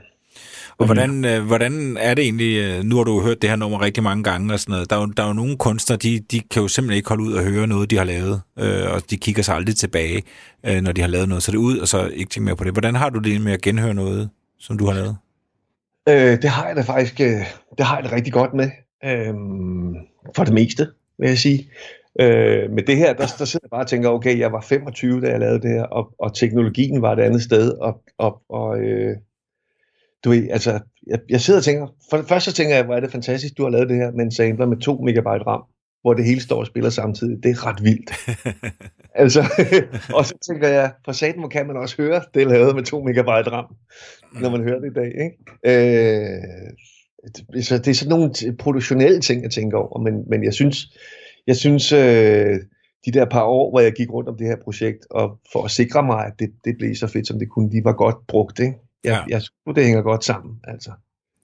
Og 0.81 0.87
hvordan, 0.87 1.25
øh, 1.25 1.47
hvordan 1.47 1.97
er 2.01 2.15
det 2.15 2.25
egentlig, 2.25 2.57
øh, 2.57 2.85
nu 2.85 2.97
har 2.97 3.05
du 3.05 3.21
hørt 3.21 3.43
det 3.43 3.51
her 3.51 3.57
nummer 3.57 3.83
rigtig 3.83 4.03
mange 4.03 4.25
gange 4.25 4.55
og 4.55 4.61
sådan 4.61 4.73
noget, 4.73 4.91
der 4.91 4.97
er 4.97 5.01
jo, 5.01 5.07
der 5.07 5.23
er 5.23 5.27
jo 5.27 5.33
nogle 5.33 5.57
kunstnere, 5.57 5.99
de, 5.99 6.21
de 6.31 6.41
kan 6.41 6.63
jo 6.63 6.69
simpelthen 6.69 6.97
ikke 6.97 7.09
holde 7.09 7.25
ud 7.25 7.33
og 7.33 7.45
høre 7.45 7.67
noget, 7.67 7.91
de 7.91 7.97
har 7.97 8.05
lavet, 8.05 8.41
øh, 8.59 8.95
og 8.95 9.11
de 9.11 9.17
kigger 9.17 9.43
sig 9.43 9.55
aldrig 9.55 9.77
tilbage, 9.77 10.23
øh, 10.67 10.81
når 10.81 10.93
de 10.93 11.01
har 11.01 11.09
lavet 11.09 11.29
noget, 11.29 11.43
så 11.43 11.53
det 11.53 11.59
ud, 11.59 11.79
og 11.79 11.89
så 11.89 12.07
ikke 12.07 12.31
tænke 12.31 12.45
mere 12.45 12.57
på 12.57 12.65
det. 12.65 12.73
Hvordan 12.73 12.95
har 12.95 13.11
du 13.11 13.19
det 13.19 13.41
med 13.41 13.53
at 13.53 13.63
genhøre 13.63 13.95
noget, 13.95 14.31
som 14.59 14.79
du 14.79 14.87
har 14.87 14.95
lavet? 14.95 15.17
Øh, 16.09 16.43
det 16.43 16.51
har 16.51 16.67
jeg 16.67 16.77
da 16.77 16.83
faktisk, 16.83 17.21
øh, 17.21 17.45
det 17.79 17.87
har 17.87 17.97
jeg 17.97 18.05
det 18.05 18.13
rigtig 18.13 18.33
godt 18.33 18.55
med. 18.55 18.71
Øh, 19.05 19.35
for 20.37 20.45
det 20.45 20.55
meste, 20.55 20.89
vil 21.19 21.29
jeg 21.29 21.39
sige. 21.39 21.71
Øh, 22.21 22.71
med 22.71 22.83
det 22.83 22.97
her, 22.97 23.13
der, 23.13 23.27
der 23.39 23.45
sidder 23.45 23.65
jeg 23.65 23.71
bare 23.71 23.85
og 23.85 23.89
tænker, 23.89 24.09
okay, 24.09 24.39
jeg 24.39 24.53
var 24.53 24.61
25, 24.61 25.21
da 25.21 25.31
jeg 25.31 25.41
lavede 25.41 25.63
det 25.63 25.71
her, 25.71 25.83
og, 25.83 26.15
og 26.19 26.35
teknologien 26.35 27.03
var 27.03 27.13
et 27.13 27.21
andet 27.21 27.43
sted, 27.43 27.73
og, 27.73 28.03
og, 28.19 28.43
og 28.49 28.81
øh, 28.81 29.17
du 30.25 30.31
ved, 30.31 30.49
altså, 30.51 30.81
jeg, 31.07 31.19
jeg 31.29 31.41
sidder 31.41 31.61
og 31.61 31.65
tænker, 31.65 31.87
for 32.11 32.17
det 32.17 32.29
første 32.29 32.51
så 32.51 32.57
tænker 32.57 32.77
jeg, 32.77 32.85
hvor 32.85 32.95
er 32.95 33.01
det 33.01 33.13
fantastisk, 33.13 33.59
du 33.59 33.63
har 33.63 33.71
lavet 33.71 33.89
det 33.89 33.97
her 33.97 34.11
med 34.11 34.25
en 34.25 34.31
sampler 34.31 34.67
med 34.67 34.77
2 34.77 34.99
megabyte 34.99 35.47
RAM, 35.47 35.63
hvor 36.03 36.15
det 36.15 36.25
hele 36.25 36.41
står 36.41 36.61
og 36.61 36.67
spiller 36.67 36.91
samtidig. 36.91 37.43
Det 37.43 37.51
er 37.51 37.67
ret 37.67 37.85
vildt. 37.85 38.11
altså, 39.23 39.41
og 40.17 40.27
så 40.27 40.35
tænker 40.49 40.69
jeg, 40.69 40.93
for 41.05 41.13
satan, 41.13 41.39
hvor 41.39 41.49
kan 41.49 41.67
man 41.67 41.77
også 41.77 41.97
høre, 42.03 42.23
det 42.35 42.43
er 42.43 42.49
lavet 42.49 42.75
med 42.75 42.85
2 42.85 43.03
megabyte 43.03 43.51
RAM, 43.51 43.67
når 44.41 44.51
man 44.51 44.63
hører 44.63 44.81
det 44.81 44.91
i 44.91 44.95
dag, 44.95 45.13
ikke? 45.25 45.37
Øh, 45.65 46.43
så 47.63 47.79
det 47.79 47.89
er 47.89 47.95
sådan 47.95 48.11
nogle 48.11 48.57
produktionelle 48.59 49.21
ting, 49.21 49.43
jeg 49.43 49.51
tænker 49.51 49.79
over, 49.79 50.01
men, 50.01 50.15
men 50.31 50.45
jeg 50.45 50.55
synes, 50.55 50.77
jeg 51.47 51.57
synes 51.57 51.93
øh, 51.93 52.57
de 53.07 53.13
der 53.13 53.25
par 53.25 53.45
år, 53.45 53.71
hvor 53.71 53.81
jeg 53.81 53.93
gik 53.93 54.13
rundt 54.13 54.29
om 54.29 54.37
det 54.37 54.47
her 54.47 54.57
projekt, 54.65 55.07
og 55.11 55.39
for 55.53 55.65
at 55.65 55.71
sikre 55.71 56.03
mig, 56.03 56.27
at 56.27 56.33
det, 56.39 56.51
det 56.65 56.75
blev 56.79 56.95
så 56.95 57.07
fedt, 57.07 57.27
som 57.27 57.39
det 57.39 57.49
kunne, 57.51 57.71
de 57.71 57.85
var 57.85 57.93
godt 57.93 58.27
brugt, 58.27 58.59
ikke? 58.59 58.75
Jeg, 59.05 59.11
Ja. 59.13 59.35
jeg 59.35 59.43
synes, 59.43 59.75
det 59.77 59.85
hænger 59.85 60.03
godt 60.03 60.25
sammen, 60.25 60.57
altså. 60.65 60.91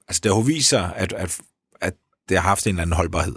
Altså, 0.09 0.21
det 0.25 0.31
har 0.33 0.39
jo 0.39 0.43
vist 0.45 0.69
sig, 0.69 0.93
at, 0.97 1.13
at, 1.13 1.41
at 1.81 1.95
det 2.29 2.37
har 2.39 2.49
haft 2.49 2.67
en 2.67 2.71
eller 2.71 2.83
anden 2.83 2.97
holdbarhed. 2.97 3.35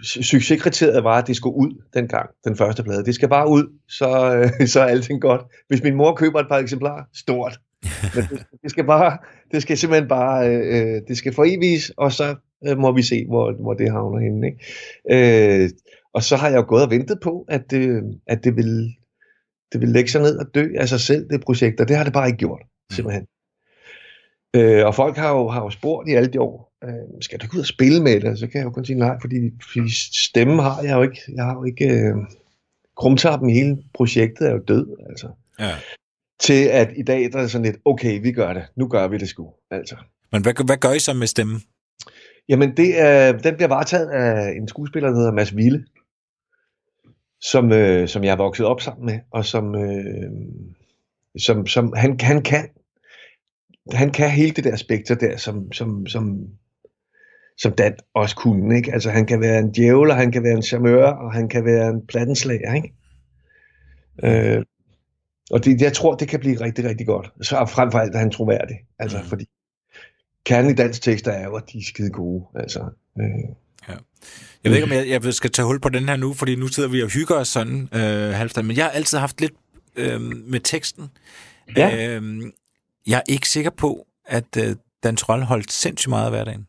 Su- 0.00 0.22
Succeskriteriet 0.22 1.04
var, 1.04 1.18
at 1.18 1.26
det 1.26 1.36
skulle 1.36 1.56
ud 1.56 1.82
dengang, 1.94 2.30
den 2.44 2.56
første 2.56 2.82
plade. 2.82 3.04
Det 3.04 3.14
skal 3.14 3.28
bare 3.28 3.48
ud, 3.48 3.78
så, 3.88 4.36
øh, 4.36 4.68
så 4.72 4.80
er 4.80 4.84
alting 4.84 5.20
godt. 5.20 5.40
Hvis 5.68 5.82
min 5.82 5.94
mor 5.94 6.14
køber 6.14 6.40
et 6.40 6.48
par 6.48 6.58
eksemplarer, 6.58 7.04
stort. 7.14 7.60
Men 8.14 8.24
det, 8.30 8.46
det 8.62 8.70
skal 8.70 8.84
bare, 8.84 9.18
det 9.50 9.62
skal 9.62 9.78
simpelthen 9.78 10.08
bare, 10.08 10.48
øh, 10.48 11.02
det 11.08 11.18
skal 11.18 11.34
foreviges, 11.34 11.92
og 11.96 12.12
så 12.12 12.34
øh, 12.68 12.78
må 12.78 12.92
vi 12.92 13.02
se, 13.02 13.26
hvor, 13.28 13.52
hvor 13.62 13.74
det 13.74 13.90
havner 13.90 14.20
henne. 14.20 14.46
Ikke? 14.46 15.62
Øh, 15.64 15.70
og 16.14 16.22
så 16.22 16.36
har 16.36 16.48
jeg 16.48 16.56
jo 16.56 16.64
gået 16.68 16.82
og 16.84 16.90
ventet 16.90 17.18
på, 17.22 17.44
at, 17.48 17.72
øh, 17.72 18.02
at 18.26 18.44
det 18.44 18.56
vil 18.56 18.94
det 19.72 19.80
vil 19.80 19.88
lægge 19.88 20.10
sig 20.10 20.20
ned 20.22 20.36
og 20.38 20.46
dø 20.54 20.68
af 20.78 20.88
sig 20.88 21.00
selv, 21.00 21.28
det 21.30 21.40
projekt, 21.40 21.80
og 21.80 21.88
det 21.88 21.96
har 21.96 22.04
det 22.04 22.12
bare 22.12 22.26
ikke 22.26 22.38
gjort, 22.38 22.62
simpelthen. 22.92 23.26
Øh, 24.56 24.86
og 24.86 24.94
folk 24.94 25.16
har 25.16 25.30
jo, 25.30 25.48
har 25.48 25.62
jo 25.62 25.70
spurgt 25.70 26.08
i 26.08 26.12
alle 26.12 26.32
de 26.32 26.40
år, 26.40 26.72
øh, 26.84 27.20
skal 27.20 27.38
du 27.38 27.44
ikke 27.44 27.54
ud 27.54 27.60
og 27.60 27.66
spille 27.66 28.02
med 28.02 28.20
det? 28.20 28.38
Så 28.38 28.46
kan 28.46 28.58
jeg 28.58 28.64
jo 28.64 28.70
kun 28.70 28.84
sige 28.84 28.98
nej, 28.98 29.16
fordi, 29.20 29.36
fordi 29.72 29.90
stemmen 30.28 30.58
har 30.58 30.82
jeg 30.82 30.96
jo 30.96 31.02
ikke. 31.02 31.20
Jeg 31.34 31.44
har 31.44 31.54
jo 31.54 31.64
ikke 31.64 31.84
øh, 31.84 32.14
krumtappen 32.96 33.50
i 33.50 33.52
hele 33.52 33.78
projektet 33.94 34.48
er 34.48 34.52
jo 34.52 34.62
død, 34.68 34.86
altså. 35.08 35.28
Ja. 35.60 35.74
Til 36.40 36.64
at 36.64 36.92
i 36.96 37.02
dag, 37.02 37.32
der 37.32 37.38
er 37.38 37.42
det 37.42 37.50
sådan 37.50 37.64
lidt, 37.64 37.76
okay, 37.84 38.22
vi 38.22 38.32
gør 38.32 38.52
det. 38.52 38.64
Nu 38.76 38.88
gør 38.88 39.08
vi 39.08 39.18
det 39.18 39.28
sgu, 39.28 39.52
altså. 39.70 39.96
Men 40.32 40.42
hvad, 40.42 40.64
hvad 40.66 40.76
gør 40.76 40.92
I 40.92 40.98
så 40.98 41.12
med 41.12 41.26
stemmen? 41.26 41.62
Jamen, 42.48 42.76
det 42.76 43.00
er, 43.00 43.32
den 43.32 43.54
bliver 43.54 43.68
varetaget 43.68 44.08
af 44.08 44.50
en 44.56 44.68
skuespiller, 44.68 45.08
der 45.08 45.16
hedder 45.16 45.32
Mads 45.32 45.56
Ville, 45.56 45.86
som, 47.40 47.72
øh, 47.72 48.08
som 48.08 48.24
jeg 48.24 48.32
er 48.32 48.36
vokset 48.36 48.66
op 48.66 48.80
sammen 48.80 49.06
med, 49.06 49.20
og 49.30 49.44
som, 49.44 49.74
øh, 49.74 50.30
som, 51.38 51.66
som 51.66 51.92
han, 51.96 52.20
han 52.20 52.42
kan 52.42 52.68
han 53.92 54.10
kan 54.12 54.30
hele 54.30 54.50
det 54.50 54.64
der 54.64 54.76
spekter 54.76 55.14
der, 55.14 55.36
som, 55.36 55.72
som, 55.72 56.06
som, 56.06 56.38
som 57.58 57.72
Dan 57.72 57.94
også 58.14 58.36
kunne. 58.36 58.76
Ikke? 58.76 58.92
Altså, 58.92 59.10
han 59.10 59.26
kan 59.26 59.40
være 59.40 59.58
en 59.58 59.72
djævel, 59.72 60.10
og 60.10 60.16
han 60.16 60.32
kan 60.32 60.42
være 60.42 60.52
en 60.52 60.62
charmeur, 60.62 61.04
og 61.06 61.32
han 61.32 61.48
kan 61.48 61.64
være 61.64 61.88
en 61.88 62.06
plattenslager. 62.06 62.74
Ikke? 62.74 62.92
Øh, 64.24 64.64
og 65.50 65.64
det, 65.64 65.80
jeg 65.80 65.92
tror, 65.92 66.14
det 66.14 66.28
kan 66.28 66.40
blive 66.40 66.60
rigtig, 66.60 66.84
rigtig 66.84 67.06
godt. 67.06 67.32
Så 67.42 67.66
frem 67.74 67.90
for 67.90 67.98
alt 67.98 68.14
er 68.14 68.18
han 68.18 68.30
troværdig. 68.30 68.76
Altså, 68.98 69.18
Mm. 69.18 69.24
fordi 69.24 69.44
kernen 70.44 70.70
i 70.70 70.74
dansk 70.74 71.02
tekster 71.02 71.32
er 71.32 71.44
jo, 71.44 71.54
at 71.54 71.62
de 71.72 71.78
er 71.78 71.82
skide 71.82 72.10
gode. 72.10 72.44
Altså, 72.54 72.80
øh, 73.20 73.26
Jeg 74.64 74.72
ved 74.72 74.74
ikke, 74.74 74.84
om 74.84 74.92
jeg, 74.92 75.22
jeg 75.24 75.34
skal 75.34 75.50
tage 75.50 75.66
hul 75.66 75.80
på 75.80 75.88
den 75.88 76.08
her 76.08 76.16
nu, 76.16 76.34
fordi 76.34 76.56
nu 76.56 76.66
sidder 76.66 76.88
vi 76.88 77.02
og 77.02 77.08
hygger 77.08 77.34
os 77.34 77.48
sådan, 77.48 77.88
øh, 77.94 78.34
Halvdan, 78.34 78.66
men 78.66 78.76
jeg 78.76 78.84
har 78.84 78.90
altid 78.90 79.18
haft 79.18 79.40
lidt 79.40 79.52
øh, 79.96 80.20
med 80.20 80.60
teksten. 80.60 81.08
Ja. 81.76 82.16
Øh, 82.16 82.42
jeg 83.06 83.16
er 83.18 83.32
ikke 83.32 83.48
sikker 83.48 83.70
på, 83.70 84.06
at 84.26 84.56
øh, 84.58 84.76
Dan 85.04 85.16
Troll 85.16 85.42
holdt 85.42 85.72
sindssygt 85.72 86.08
meget 86.10 86.24
af 86.24 86.30
hverdagen. 86.30 86.66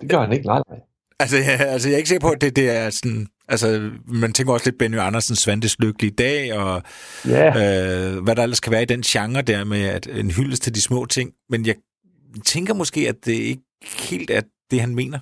det 0.00 0.10
gør 0.10 0.20
han 0.20 0.32
ikke. 0.32 0.46
Nej, 0.46 0.62
nej. 0.68 0.78
Altså, 1.20 1.36
jeg, 1.36 1.60
altså, 1.60 1.88
jeg 1.88 1.94
er 1.94 1.98
ikke 1.98 2.08
sikker 2.08 2.26
på, 2.28 2.32
at 2.32 2.40
det, 2.40 2.56
det 2.56 2.70
er 2.70 2.90
sådan... 2.90 3.26
Altså, 3.48 3.90
man 4.04 4.32
tænker 4.32 4.52
også 4.52 4.66
lidt 4.70 4.78
Benny 4.78 4.98
Andersens 4.98 5.38
Svantes 5.38 5.78
lykkelige 5.78 6.10
dag, 6.10 6.52
og 6.58 6.82
Ja. 7.28 7.46
øh, 7.48 8.22
hvad 8.22 8.36
der 8.36 8.42
ellers 8.42 8.60
kan 8.60 8.72
være 8.72 8.82
i 8.82 8.86
den 8.86 9.02
genre 9.02 9.42
der 9.42 9.64
med 9.64 9.82
at 9.82 10.06
en 10.06 10.30
hyldest 10.30 10.62
til 10.62 10.74
de 10.74 10.80
små 10.80 11.06
ting. 11.06 11.32
Men 11.48 11.66
jeg 11.66 11.74
tænker 12.44 12.74
måske, 12.74 13.08
at 13.08 13.16
det 13.24 13.32
ikke 13.32 13.62
helt 14.08 14.30
er 14.30 14.40
det, 14.70 14.80
han 14.80 14.94
mener. 14.94 15.18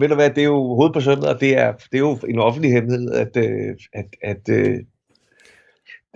ved 0.00 0.08
du 0.08 0.14
hvad, 0.14 0.30
det 0.30 0.38
er 0.38 0.44
jo 0.44 1.00
søndag, 1.00 1.34
og 1.34 1.40
det 1.40 1.56
er, 1.58 1.72
det 1.72 1.94
er 1.94 1.98
jo 1.98 2.18
en 2.28 2.38
offentlig 2.38 2.72
hemmelighed, 2.72 3.12
at, 3.12 3.36
øh, 3.36 3.76
at, 3.92 4.06
at 4.22 4.48
øh, 4.48 4.78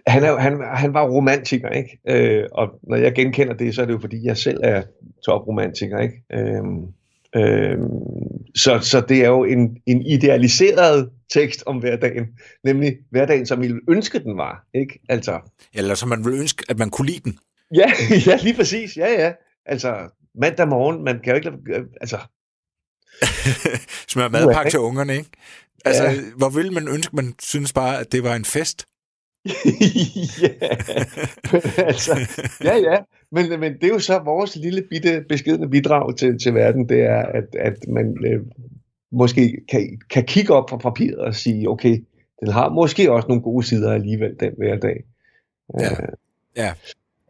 han, 0.06 0.24
er, 0.24 0.36
han, 0.38 0.60
han 0.74 0.94
var 0.94 1.08
romantiker, 1.08 1.68
ikke? 1.68 1.98
Øh, 2.08 2.44
og 2.52 2.68
når 2.82 2.96
jeg 2.96 3.14
genkender 3.14 3.54
det, 3.54 3.74
så 3.74 3.82
er 3.82 3.86
det 3.86 3.92
jo 3.92 3.98
fordi, 4.00 4.24
jeg 4.26 4.36
selv 4.36 4.60
er 4.62 4.82
topromantiker, 5.26 5.98
ikke? 5.98 6.22
Øh, 6.32 6.62
øh, 7.36 7.78
så, 8.56 8.78
så 8.82 9.00
det 9.08 9.20
er 9.24 9.28
jo 9.28 9.44
en, 9.44 9.76
en 9.86 10.02
idealiseret 10.06 11.10
tekst 11.34 11.62
om 11.66 11.78
hverdagen, 11.78 12.26
nemlig 12.64 12.96
hverdagen, 13.10 13.46
som 13.46 13.60
vi 13.62 13.66
ville 13.66 13.80
ønske, 13.88 14.18
den 14.18 14.36
var, 14.36 14.64
ikke? 14.74 15.00
Altså, 15.08 15.40
Eller 15.74 15.94
som 15.94 16.08
man 16.08 16.24
ville 16.24 16.38
ønske, 16.40 16.64
at 16.68 16.78
man 16.78 16.90
kunne 16.90 17.06
lide 17.06 17.20
den. 17.24 17.38
ja, 17.74 17.92
ja, 18.26 18.36
lige 18.42 18.56
præcis, 18.56 18.96
ja, 18.96 19.22
ja. 19.24 19.32
Altså, 19.66 19.96
mandag 20.34 20.68
morgen, 20.68 21.04
man 21.04 21.20
kan 21.24 21.30
jo 21.30 21.34
ikke 21.36 21.50
lade, 21.50 21.80
øh, 21.80 21.86
altså, 22.00 22.18
Smør 24.12 24.28
madpakke 24.28 24.70
til 24.70 24.78
ungerne, 24.80 25.16
ikke? 25.16 25.30
Altså, 25.84 26.04
Ja. 26.04 26.14
hvor 26.36 26.48
ville 26.48 26.70
man 26.70 26.88
ønske, 26.88 27.16
man 27.16 27.34
synes 27.42 27.72
bare, 27.72 27.98
at 28.00 28.12
det 28.12 28.22
var 28.22 28.34
en 28.34 28.44
fest? 28.44 28.84
Ja, 30.42 30.48
altså, 31.90 32.18
ja, 32.64 32.76
ja. 32.76 32.98
Men, 33.32 33.60
men 33.60 33.72
det 33.72 33.84
er 33.84 33.88
jo 33.88 33.98
så 33.98 34.18
vores 34.18 34.56
lille 34.56 34.82
bitte 34.90 35.24
beskedende 35.28 35.68
bidrag 35.68 36.16
til, 36.16 36.38
til 36.38 36.54
verden, 36.54 36.88
det 36.88 37.02
er, 37.02 37.22
at, 37.22 37.54
at 37.58 37.88
man 37.88 38.16
øh, 38.26 38.40
måske 39.12 39.60
kan, 39.68 40.00
kan 40.10 40.24
kigge 40.24 40.54
op 40.54 40.70
fra 40.70 40.76
papiret 40.76 41.18
og 41.18 41.34
sige, 41.34 41.68
okay, 41.68 42.04
den 42.40 42.48
har 42.48 42.68
måske 42.68 43.12
også 43.12 43.28
nogle 43.28 43.42
gode 43.42 43.66
sider 43.66 43.92
alligevel, 43.92 44.36
den 44.40 44.52
hver 44.56 44.78
dag. 44.78 45.04
Ja. 45.80 45.90
Øh, 45.90 46.08
Ja. 46.56 46.72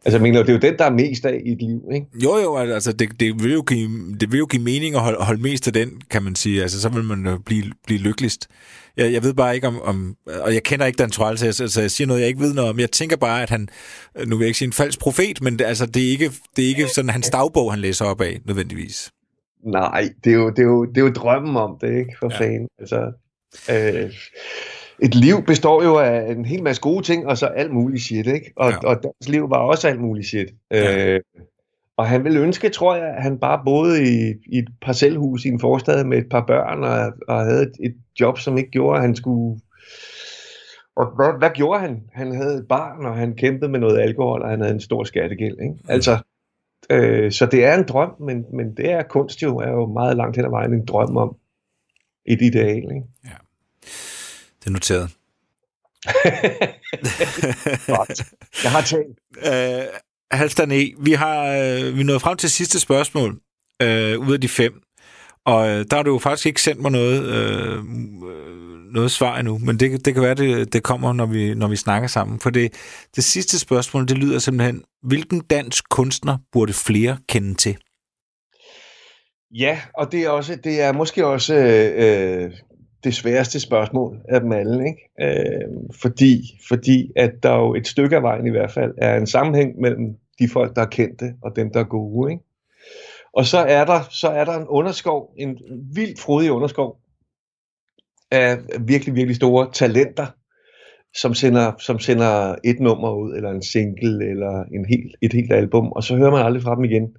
Altså, 0.05 0.17
jeg 0.17 0.21
mener, 0.21 0.39
det 0.39 0.49
er 0.49 0.53
jo 0.53 0.59
den, 0.59 0.77
der 0.77 0.85
er 0.85 0.89
mest 0.89 1.25
af 1.25 1.41
i 1.45 1.51
et 1.51 1.61
liv, 1.61 1.81
ikke? 1.93 2.07
Jo, 2.23 2.37
jo, 2.37 2.57
altså 2.57 2.91
det, 2.91 3.19
det, 3.19 3.43
vil 3.43 3.53
jo 3.53 3.61
give, 3.61 3.89
det 4.19 4.31
vil 4.31 4.37
jo 4.37 4.45
give 4.45 4.63
mening 4.63 4.95
at 4.95 5.01
holde, 5.01 5.17
holde 5.19 5.41
mest 5.41 5.67
af 5.67 5.73
den, 5.73 6.01
kan 6.09 6.23
man 6.23 6.35
sige. 6.35 6.61
Altså 6.61 6.81
så 6.81 6.89
vil 6.89 7.03
man 7.03 7.25
jo 7.25 7.37
blive, 7.45 7.63
blive 7.85 7.99
lykkeligst. 7.99 8.47
Jeg, 8.97 9.13
jeg 9.13 9.23
ved 9.23 9.33
bare 9.33 9.55
ikke 9.55 9.67
om, 9.67 9.81
om, 9.81 10.15
og 10.41 10.53
jeg 10.53 10.63
kender 10.63 10.85
ikke 10.85 10.97
Dan 10.97 11.09
Troell, 11.09 11.37
så 11.37 11.45
jeg, 11.45 11.53
så 11.53 11.81
jeg 11.81 11.91
siger 11.91 12.07
noget, 12.07 12.21
jeg 12.21 12.27
ikke 12.27 12.39
ved 12.39 12.53
noget 12.53 12.69
om. 12.69 12.79
Jeg 12.79 12.91
tænker 12.91 13.15
bare, 13.15 13.43
at 13.43 13.49
han, 13.49 13.67
nu 14.27 14.37
vil 14.37 14.43
jeg 14.43 14.47
ikke 14.47 14.57
sige 14.57 14.67
en 14.67 14.73
falsk 14.73 14.99
profet, 14.99 15.41
men 15.41 15.59
det, 15.59 15.65
altså, 15.65 15.85
det, 15.85 16.05
er 16.05 16.09
ikke, 16.09 16.31
det 16.55 16.63
er 16.63 16.69
ikke 16.69 16.87
sådan 16.87 17.09
hans 17.09 17.29
dagbog, 17.29 17.71
han 17.71 17.79
læser 17.79 18.05
op 18.05 18.21
af, 18.21 18.39
nødvendigvis. 18.45 19.11
Nej, 19.65 20.09
det 20.23 20.31
er 20.31 20.35
jo, 20.35 20.49
det 20.49 20.59
er 20.59 20.63
jo, 20.63 20.85
det 20.85 20.97
er 20.97 21.01
jo 21.01 21.09
drømmen 21.09 21.55
om 21.55 21.77
det, 21.81 21.99
ikke? 21.99 22.15
For 22.19 22.29
ja. 22.31 22.39
fanden. 22.39 22.67
Altså, 22.79 23.11
øh, 23.71 24.11
et 24.99 25.15
liv 25.15 25.43
består 25.47 25.83
jo 25.83 25.97
af 25.97 26.31
en 26.31 26.45
hel 26.45 26.63
masse 26.63 26.81
gode 26.81 27.03
ting, 27.05 27.27
og 27.27 27.37
så 27.37 27.45
alt 27.45 27.71
muligt 27.73 28.03
shit, 28.03 28.27
ikke? 28.27 28.53
Og, 28.55 28.69
Ja. 28.69 28.77
ja. 28.83 28.87
og 28.87 29.03
deres 29.03 29.29
liv 29.29 29.49
var 29.49 29.57
også 29.57 29.87
alt 29.87 30.01
muligt 30.01 30.27
shit. 30.27 30.47
Ja. 30.71 31.13
Øh, 31.13 31.21
og 31.97 32.07
han 32.07 32.23
ville 32.23 32.39
ønske, 32.39 32.69
tror 32.69 32.95
jeg, 32.95 33.07
at 33.07 33.23
han 33.23 33.39
bare 33.39 33.61
boede 33.65 34.03
i, 34.03 34.33
i 34.45 34.57
et 34.57 34.67
parcelhus 34.81 35.45
i 35.45 35.47
en 35.47 35.59
forstad 35.59 36.03
med 36.03 36.17
et 36.17 36.29
par 36.31 36.45
børn, 36.47 36.83
og, 36.83 37.13
og 37.27 37.41
havde 37.41 37.61
et, 37.63 37.71
et 37.79 37.95
job, 38.19 38.39
som 38.39 38.57
ikke 38.57 38.71
gjorde, 38.71 38.95
at 38.95 39.01
han 39.01 39.15
skulle... 39.15 39.59
Og 40.95 41.15
hvad, 41.15 41.39
hvad 41.39 41.49
gjorde 41.49 41.79
han? 41.79 42.01
Han 42.13 42.35
havde 42.35 42.57
et 42.57 42.67
barn, 42.69 43.05
og 43.05 43.15
han 43.15 43.35
kæmpede 43.35 43.71
med 43.71 43.79
noget 43.79 43.99
alkohol, 43.99 44.41
og 44.41 44.49
han 44.49 44.59
havde 44.59 44.73
en 44.73 44.81
stor 44.81 45.03
skattegæld, 45.03 45.57
ikke? 45.61 45.75
Altså, 45.89 46.17
Øh, 46.89 47.31
så 47.31 47.45
det 47.45 47.65
er 47.65 47.77
en 47.77 47.83
drøm, 47.87 48.15
men, 48.19 48.45
men 48.53 48.77
det 48.77 48.91
er 48.91 49.03
kunst 49.03 49.43
jo, 49.43 49.57
er 49.57 49.69
jo 49.71 49.85
meget 49.85 50.17
langt 50.17 50.35
hen 50.35 50.45
ad 50.45 50.49
vejen 50.49 50.73
en 50.73 50.85
drøm 50.85 51.17
om 51.17 51.35
et 52.25 52.41
ideal. 52.41 52.75
Ikke? 52.75 53.03
Det 54.65 54.69
er 54.69 54.73
noteret. 54.73 55.09
Godt. 57.97 58.23
Jeg 58.63 58.71
har 58.71 58.81
tænkt. 58.81 59.19
Øh, 59.45 59.83
Halvdan 60.31 60.71
E., 60.71 60.93
vi 60.99 61.11
har 61.11 61.45
øh, 61.45 61.95
vi 61.95 62.01
er 62.01 62.03
nået 62.03 62.21
frem 62.21 62.37
til 62.37 62.49
sidste 62.49 62.79
spørgsmål 62.79 63.39
øh, 63.81 64.19
ud 64.19 64.33
af 64.33 64.41
de 64.41 64.49
fem. 64.49 64.81
Og 65.45 65.67
øh, 65.69 65.85
der 65.91 65.95
har 65.95 66.03
du 66.03 66.11
jo 66.11 66.19
faktisk 66.19 66.45
ikke 66.45 66.61
sendt 66.61 66.81
mig 66.81 66.91
noget, 66.91 67.23
øh, 67.23 67.77
øh, 67.77 68.93
noget 68.93 69.11
svar 69.11 69.37
endnu, 69.39 69.57
men 69.57 69.79
det, 69.79 70.05
det 70.05 70.13
kan 70.13 70.23
være, 70.23 70.35
det, 70.35 70.73
det 70.73 70.83
kommer, 70.83 71.13
når 71.13 71.25
vi, 71.25 71.53
når 71.53 71.67
vi 71.67 71.75
snakker 71.75 72.07
sammen. 72.07 72.39
For 72.39 72.49
det, 72.49 72.73
det 73.15 73.23
sidste 73.23 73.59
spørgsmål, 73.59 74.07
det 74.07 74.17
lyder 74.17 74.39
simpelthen, 74.39 74.83
hvilken 75.03 75.39
dansk 75.39 75.89
kunstner 75.89 76.37
burde 76.51 76.73
flere 76.73 77.17
kende 77.29 77.53
til? 77.53 77.77
Ja, 79.51 79.81
og 79.97 80.11
det 80.11 80.23
er, 80.23 80.29
også, 80.29 80.55
det 80.63 80.81
er 80.81 80.91
måske 80.91 81.25
også 81.25 81.55
øh, 81.55 82.51
det 83.05 83.13
sværeste 83.13 83.59
spørgsmål 83.59 84.21
af 84.29 84.41
dem 84.41 84.51
alle. 84.51 84.85
Ikke? 84.87 85.09
Øh, 85.21 85.69
fordi, 86.01 86.59
fordi 86.67 87.11
at 87.15 87.31
der 87.43 87.55
jo 87.55 87.75
et 87.75 87.87
stykke 87.87 88.15
af 88.15 88.23
vejen 88.23 88.47
i 88.47 88.51
hvert 88.51 88.71
fald 88.71 88.93
er 88.97 89.17
en 89.17 89.27
sammenhæng 89.27 89.79
mellem 89.81 90.15
de 90.39 90.49
folk, 90.49 90.75
der 90.75 90.81
er 90.81 90.89
kendte, 90.89 91.33
og 91.41 91.55
dem, 91.55 91.71
der 91.73 91.79
er 91.79 91.83
gode. 91.83 92.31
Ikke? 92.31 92.43
Og 93.33 93.45
så 93.45 93.57
er 93.57 93.85
der, 93.85 93.99
så 94.09 94.27
er 94.27 94.45
der 94.45 94.59
en 94.59 94.67
underskov, 94.67 95.33
en 95.37 95.57
vildt 95.95 96.19
frodig 96.19 96.51
underskov 96.51 96.97
af 98.31 98.57
virkelig, 98.79 99.15
virkelig 99.15 99.35
store 99.35 99.69
talenter, 99.73 100.25
som 101.15 101.33
sender, 101.33 101.71
som 101.79 101.99
sender 101.99 102.55
et 102.63 102.79
nummer 102.79 103.11
ud, 103.11 103.35
eller 103.35 103.51
en 103.51 103.63
single, 103.63 104.29
eller 104.29 104.63
en 104.63 104.85
helt, 104.85 105.15
et 105.21 105.33
helt 105.33 105.53
album, 105.53 105.91
og 105.91 106.03
så 106.03 106.15
hører 106.15 106.31
man 106.31 106.45
aldrig 106.45 106.63
fra 106.63 106.75
dem 106.75 106.83
igen, 106.83 107.17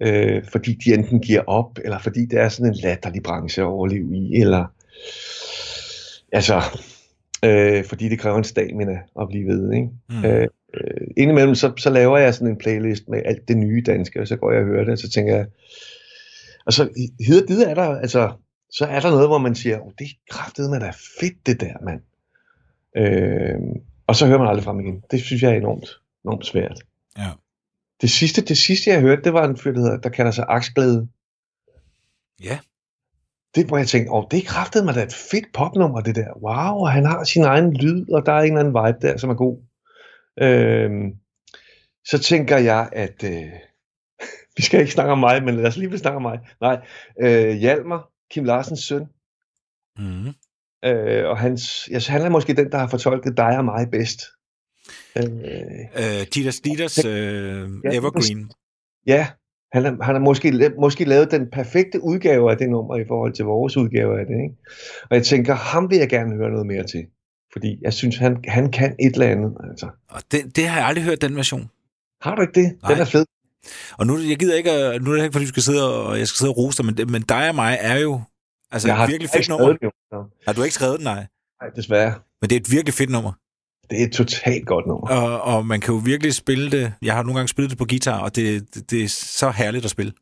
øh, 0.00 0.44
fordi 0.52 0.74
de 0.84 0.94
enten 0.94 1.20
giver 1.20 1.42
op, 1.46 1.78
eller 1.84 1.98
fordi 1.98 2.26
det 2.26 2.40
er 2.40 2.48
sådan 2.48 2.72
en 2.72 2.78
latterlig 2.82 3.22
branche 3.22 3.62
at 3.62 3.66
overleve 3.66 4.16
i, 4.16 4.34
eller 4.40 4.64
altså, 6.32 6.62
øh, 7.44 7.84
fordi 7.84 8.08
det 8.08 8.18
kræver 8.18 8.38
en 8.38 8.44
stamina 8.44 8.98
at 9.20 9.28
blive 9.28 9.48
ved, 9.48 9.72
ikke? 9.72 9.88
Mm. 10.08 10.24
Øh, 10.24 10.48
øh, 10.74 11.06
indimellem 11.16 11.54
så, 11.54 11.72
så 11.76 11.90
laver 11.90 12.18
jeg 12.18 12.34
sådan 12.34 12.48
en 12.48 12.58
playlist 12.58 13.08
med 13.08 13.22
alt 13.24 13.48
det 13.48 13.56
nye 13.56 13.82
danske, 13.86 14.20
og 14.20 14.28
så 14.28 14.36
går 14.36 14.52
jeg 14.52 14.60
og 14.60 14.66
hører 14.66 14.84
det, 14.84 14.92
og 14.92 14.98
så 14.98 15.10
tænker 15.10 15.36
jeg, 15.36 15.46
og 16.66 16.72
så 16.72 16.88
hedder 17.26 17.46
det 17.46 17.70
er 17.70 17.74
der, 17.74 18.00
altså, 18.00 18.32
så 18.70 18.86
er 18.86 19.00
der 19.00 19.10
noget, 19.10 19.28
hvor 19.28 19.38
man 19.38 19.54
siger, 19.54 19.80
oh, 19.80 19.92
det 19.98 20.04
er 20.04 20.14
kraftet, 20.30 20.70
man 20.70 20.82
er 20.82 20.92
fedt 21.20 21.46
det 21.46 21.60
der, 21.60 21.74
mand. 21.84 22.00
Øh, 22.96 23.60
og 24.06 24.16
så 24.16 24.26
hører 24.26 24.38
man 24.38 24.48
aldrig 24.48 24.64
frem 24.64 24.80
igen. 24.80 25.02
Det 25.10 25.22
synes 25.22 25.42
jeg 25.42 25.50
er 25.50 25.56
enormt, 25.56 25.88
enormt 26.24 26.46
svært. 26.46 26.78
Ja. 27.18 27.30
Det 28.00 28.10
sidste, 28.10 28.42
det 28.42 28.58
sidste 28.58 28.90
jeg 28.90 29.00
hørte, 29.00 29.22
det 29.22 29.32
var 29.32 29.48
en 29.48 29.56
fyr, 29.56 29.72
der, 29.72 29.80
hedder, 29.80 29.96
der 29.96 30.08
kalder 30.08 30.30
sig 30.30 30.44
Aksglæde. 30.48 31.08
Ja. 32.44 32.58
Det, 33.54 33.66
hvor 33.66 33.76
jeg 33.78 33.86
tænkte, 33.88 34.10
åh, 34.12 34.24
det 34.30 34.38
er 34.38 34.44
kraftet 34.46 34.84
mig 34.84 34.94
da 34.94 35.02
et 35.02 35.14
fedt 35.30 35.44
popnummer, 35.54 36.00
det 36.00 36.14
der. 36.16 36.32
Wow, 36.42 36.78
og 36.80 36.92
han 36.92 37.04
har 37.04 37.24
sin 37.24 37.42
egen 37.44 37.72
lyd, 37.76 38.10
og 38.12 38.26
der 38.26 38.32
er 38.32 38.40
en 38.40 38.44
eller 38.46 38.60
anden 38.60 38.74
vibe 38.74 39.06
der, 39.08 39.16
som 39.16 39.30
er 39.30 39.34
god. 39.34 39.62
Øhm, 40.42 41.10
så 42.06 42.18
tænker 42.18 42.58
jeg, 42.58 42.88
at 42.92 43.24
øh, 43.24 43.52
vi 44.56 44.62
skal 44.62 44.80
ikke 44.80 44.92
snakke 44.92 45.12
om 45.12 45.18
mig, 45.18 45.42
men 45.44 45.54
lad 45.56 45.66
os 45.66 45.76
lige 45.76 45.98
snakke 45.98 46.16
om 46.16 46.22
mig. 46.22 46.38
Nej, 46.60 46.86
øh, 47.22 47.56
Hjalmar, 47.56 48.08
Kim 48.30 48.44
Larsens 48.44 48.80
søn, 48.80 49.06
Mm. 49.98 50.28
øh, 50.84 51.28
og 51.28 51.38
hans, 51.38 51.88
ja, 51.90 51.98
han 52.08 52.22
er 52.22 52.28
måske 52.28 52.54
den, 52.54 52.72
der 52.72 52.78
har 52.78 52.86
fortolket 52.88 53.36
dig 53.36 53.58
og 53.58 53.64
mig 53.64 53.90
bedst. 53.92 54.20
Øh, 55.16 55.24
Øh, 55.96 56.26
Ditas 56.34 56.60
Ditas 56.60 57.04
øh, 57.04 57.68
Ja, 57.84 57.98
Evergreen. 57.98 58.50
ja, 59.06 59.26
han 59.74 59.84
har, 59.84 59.96
han 60.02 60.14
har 60.14 60.20
måske, 60.20 60.72
måske 60.78 61.04
lavet 61.04 61.30
den 61.30 61.46
perfekte 61.52 62.04
udgave 62.04 62.50
af 62.50 62.56
det 62.56 62.68
nummer 62.70 62.96
i 62.96 63.04
forhold 63.08 63.32
til 63.32 63.44
vores 63.44 63.76
udgave 63.76 64.20
af 64.20 64.26
det. 64.26 64.34
Ikke? 64.34 64.56
Og 65.10 65.16
jeg 65.16 65.24
tænker, 65.24 65.54
ham 65.54 65.90
vil 65.90 65.98
jeg 65.98 66.08
gerne 66.08 66.36
høre 66.36 66.50
noget 66.50 66.66
mere 66.66 66.82
til. 66.82 67.06
Fordi 67.52 67.78
jeg 67.82 67.92
synes, 67.92 68.16
han, 68.16 68.44
han 68.48 68.70
kan 68.70 68.96
et 69.00 69.12
eller 69.12 69.26
andet. 69.26 69.54
Altså. 69.70 69.88
Og 70.10 70.22
det, 70.32 70.56
det 70.56 70.68
har 70.68 70.78
jeg 70.78 70.88
aldrig 70.88 71.04
hørt, 71.04 71.22
den 71.22 71.36
version. 71.36 71.70
Har 72.22 72.34
du 72.34 72.42
ikke 72.42 72.60
det? 72.60 72.82
Nej. 72.82 72.92
Den 72.92 73.00
er 73.00 73.04
fed. 73.04 73.24
Og 73.98 74.06
nu, 74.06 74.18
jeg 74.18 74.36
gider 74.38 74.56
ikke, 74.56 74.70
nu 75.04 75.10
er 75.10 75.16
det 75.16 75.22
ikke, 75.22 75.32
fordi 75.32 75.44
du 75.44 75.48
skal 75.48 75.62
sidde 75.62 76.06
og 76.06 76.18
jeg 76.18 76.28
skal 76.28 76.38
sidde 76.38 76.52
og 76.52 76.56
rose 76.56 76.78
dig, 76.78 76.86
men, 76.86 76.94
men 77.12 77.22
dig 77.22 77.48
og 77.48 77.54
mig 77.54 77.78
er 77.80 77.98
jo 77.98 78.20
altså 78.70 78.88
jeg 78.88 78.94
et 78.94 78.98
har 78.98 79.06
virkelig 79.06 79.30
fedt 79.30 79.48
nummer. 79.48 79.72
det, 79.72 79.82
jo. 79.82 79.90
Har 80.46 80.52
du 80.52 80.62
ikke 80.62 80.74
skrevet 80.74 80.98
den, 80.98 81.04
nej? 81.04 81.26
Nej, 81.62 81.70
desværre. 81.76 82.14
Men 82.40 82.50
det 82.50 82.56
er 82.56 82.60
et 82.60 82.70
virkelig 82.70 82.94
fedt 82.94 83.10
nummer. 83.10 83.32
Det 83.90 84.00
er 84.00 84.06
et 84.06 84.12
totalt 84.12 84.66
godt 84.66 84.86
nummer. 84.86 85.08
Og, 85.08 85.54
og 85.54 85.66
man 85.66 85.80
kan 85.80 85.94
jo 85.94 86.00
virkelig 86.04 86.34
spille 86.34 86.70
det. 86.70 86.92
Jeg 87.02 87.14
har 87.14 87.22
nogle 87.22 87.38
gange 87.38 87.48
spillet 87.48 87.70
det 87.70 87.78
på 87.78 87.84
guitar, 87.84 88.18
og 88.18 88.36
det, 88.36 88.74
det, 88.74 88.90
det 88.90 89.04
er 89.04 89.08
så 89.08 89.50
herligt 89.50 89.84
at 89.84 89.90
spille. 89.90 90.12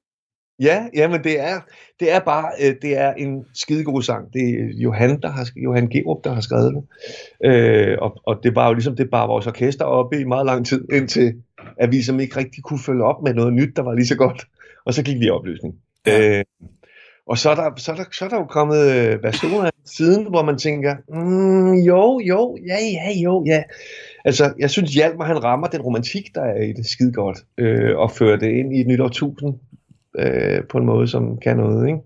Ja, 0.61 0.83
ja, 0.95 1.09
men 1.09 1.25
det 1.25 1.41
er, 1.41 1.61
det 2.01 2.13
er 2.13 2.19
bare 2.19 2.51
øh, 2.63 2.75
det 2.83 2.97
er 2.97 3.13
en 3.13 3.45
skidegod 3.55 4.03
sang. 4.03 4.33
Det 4.33 4.43
er 4.43 4.69
Johan, 4.83 5.21
der 5.21 5.31
har, 5.31 5.49
Johan 5.57 5.89
Gerup, 5.89 6.25
der 6.25 6.35
har 6.35 6.41
skrevet 6.41 6.75
det. 6.75 6.85
Øh, 7.51 7.99
og, 8.01 8.21
og 8.27 8.41
det 8.43 8.55
var 8.55 8.67
jo 8.69 8.75
ligesom, 8.75 8.97
det 8.97 9.11
bare 9.11 9.29
vores 9.29 9.47
orkester 9.47 9.85
oppe 9.85 10.21
i 10.21 10.25
meget 10.25 10.47
lang 10.47 10.67
tid, 10.67 10.85
indtil 10.93 11.35
at 11.77 11.93
vi 11.93 12.03
som 12.03 12.21
ikke 12.21 12.37
rigtig 12.37 12.63
kunne 12.63 12.79
følge 12.79 13.05
op 13.05 13.23
med 13.23 13.35
noget 13.35 13.53
nyt, 13.53 13.77
der 13.77 13.83
var 13.83 13.95
lige 13.95 14.07
så 14.07 14.17
godt. 14.17 14.47
Og 14.85 14.95
så 14.95 15.03
gik 15.03 15.21
vi 15.21 15.27
i 15.27 15.31
opløsning. 15.31 15.75
Ja. 16.07 16.39
Øh, 16.39 16.45
og 17.27 17.39
så 17.39 17.51
er, 17.51 17.55
der, 17.55 17.70
så, 17.77 17.93
er 17.93 17.97
der, 17.97 18.05
så 18.12 18.25
er 18.25 18.29
der 18.29 18.37
jo 18.37 18.45
kommet 18.45 18.91
øh, 18.91 19.23
versioner 19.23 19.64
af 19.64 19.70
siden, 19.85 20.27
hvor 20.29 20.43
man 20.43 20.59
tænker, 20.59 20.97
mm, 21.09 21.75
jo, 21.75 22.20
jo, 22.20 22.59
ja, 22.66 22.79
ja, 22.81 23.20
jo, 23.25 23.45
ja. 23.47 23.62
Altså, 24.25 24.53
jeg 24.59 24.70
synes, 24.70 24.95
Hjalmar, 24.95 25.27
han 25.27 25.45
rammer 25.45 25.66
den 25.66 25.81
romantik, 25.81 26.35
der 26.35 26.43
er 26.43 26.62
i 26.62 26.73
det 26.73 26.87
skide 26.87 27.12
godt, 27.12 27.39
øh, 27.59 27.99
og 27.99 28.11
fører 28.11 28.37
det 28.37 28.51
ind 28.51 28.77
i 28.77 28.81
et 28.81 28.87
nyt 28.87 29.01
årtusind 29.01 29.55
øh, 30.18 30.62
på 30.70 30.79
en 30.79 30.87
måde, 30.87 31.09
som 31.09 31.39
kan 31.39 31.57
noget, 31.57 31.89
ikke? 31.89 32.01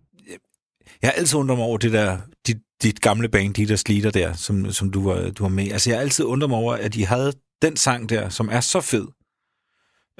Jeg 1.02 1.08
har 1.08 1.12
altid 1.12 1.38
undret 1.38 1.58
mig 1.58 1.66
over 1.66 1.78
det 1.78 1.92
der, 1.92 2.18
dit, 2.46 2.58
dit 2.82 3.00
gamle 3.00 3.28
band, 3.28 3.54
Ditas 3.54 3.80
Sleater 3.80 4.10
der, 4.10 4.32
som, 4.32 4.72
som 4.72 4.90
du, 4.90 5.02
var, 5.08 5.30
du 5.30 5.42
var 5.42 5.48
med. 5.48 5.72
Altså, 5.72 5.90
jeg 5.90 5.98
har 5.98 6.02
altid 6.02 6.24
undret 6.24 6.50
mig 6.50 6.58
over, 6.58 6.74
at 6.74 6.94
de 6.94 7.06
havde 7.06 7.32
den 7.62 7.76
sang 7.76 8.08
der, 8.08 8.28
som 8.28 8.48
er 8.52 8.60
så 8.60 8.80
fed. 8.80 9.06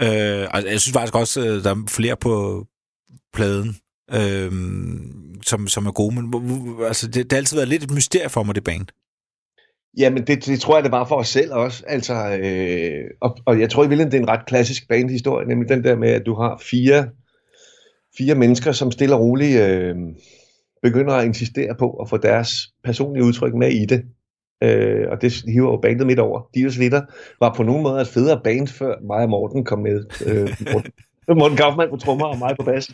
Øh, 0.01 0.49
altså, 0.55 0.71
jeg 0.71 0.81
synes 0.81 0.93
faktisk 0.93 1.15
også, 1.15 1.41
øh, 1.41 1.65
der 1.65 1.71
er 1.71 1.85
flere 1.89 2.17
på 2.17 2.67
pladen, 3.33 3.77
øh, 4.13 4.53
som, 5.43 5.69
som 5.69 5.87
er 5.87 5.93
gode, 5.93 6.15
men 6.15 6.35
altså, 6.87 7.07
det, 7.07 7.15
det 7.15 7.33
har 7.33 7.37
altid 7.37 7.57
været 7.57 7.69
lidt 7.69 7.83
et 7.83 7.91
mysterie 7.91 8.29
for 8.29 8.43
mig, 8.43 8.55
det 8.55 8.65
band. 8.65 8.87
Jamen, 9.99 10.27
det, 10.27 10.47
det 10.47 10.61
tror 10.61 10.77
jeg, 10.77 10.85
det 10.85 10.93
var 10.93 11.05
for 11.05 11.17
os 11.17 11.29
selv 11.29 11.53
også. 11.53 11.85
Altså, 11.87 12.39
øh, 12.43 13.05
og, 13.21 13.39
og 13.47 13.61
jeg 13.61 13.71
tror 13.71 13.85
i 13.85 13.87
virkeligheden, 13.87 14.13
det 14.13 14.19
er 14.19 14.23
en 14.23 14.39
ret 14.39 14.47
klassisk 14.47 14.89
bandhistorie, 14.89 15.49
nemlig 15.49 15.69
den 15.69 15.85
der 15.85 15.97
med, 15.97 16.09
at 16.09 16.23
du 16.27 16.35
har 16.35 16.63
fire, 16.71 17.09
fire 18.19 18.35
mennesker, 18.35 18.73
som 18.73 18.91
stille 18.91 19.15
og 19.15 19.21
roligt 19.21 19.61
øh, 19.61 19.97
begynder 20.83 21.15
at 21.15 21.25
insistere 21.25 21.75
på 21.79 21.91
at 21.91 22.09
få 22.09 22.17
deres 22.17 22.51
personlige 22.85 23.25
udtryk 23.25 23.55
med 23.55 23.71
i 23.71 23.87
det. 23.87 24.05
Øh, 24.63 25.07
og 25.11 25.23
det 25.23 25.43
hiver 25.49 25.71
jo 25.71 25.81
bandet 25.83 26.07
midt 26.07 26.19
over. 26.19 26.51
Dios 26.55 26.79
Litter 26.79 27.03
var 27.41 27.55
på 27.55 27.63
nogen 27.63 27.83
måde 27.83 28.01
et 28.01 28.09
federe 28.09 28.41
band, 28.45 28.69
før 28.69 28.95
mig 29.07 29.23
og 29.23 29.29
Morten 29.29 29.65
kom 29.65 29.79
med. 29.79 30.05
Øh, 30.27 30.57
Morten, 30.73 30.93
Morten 31.39 31.57
Kaufmann 31.57 31.91
på 31.91 31.97
trommer 31.97 32.27
og 32.27 32.39
mig 32.39 32.57
på 32.57 32.65
bas. 32.65 32.91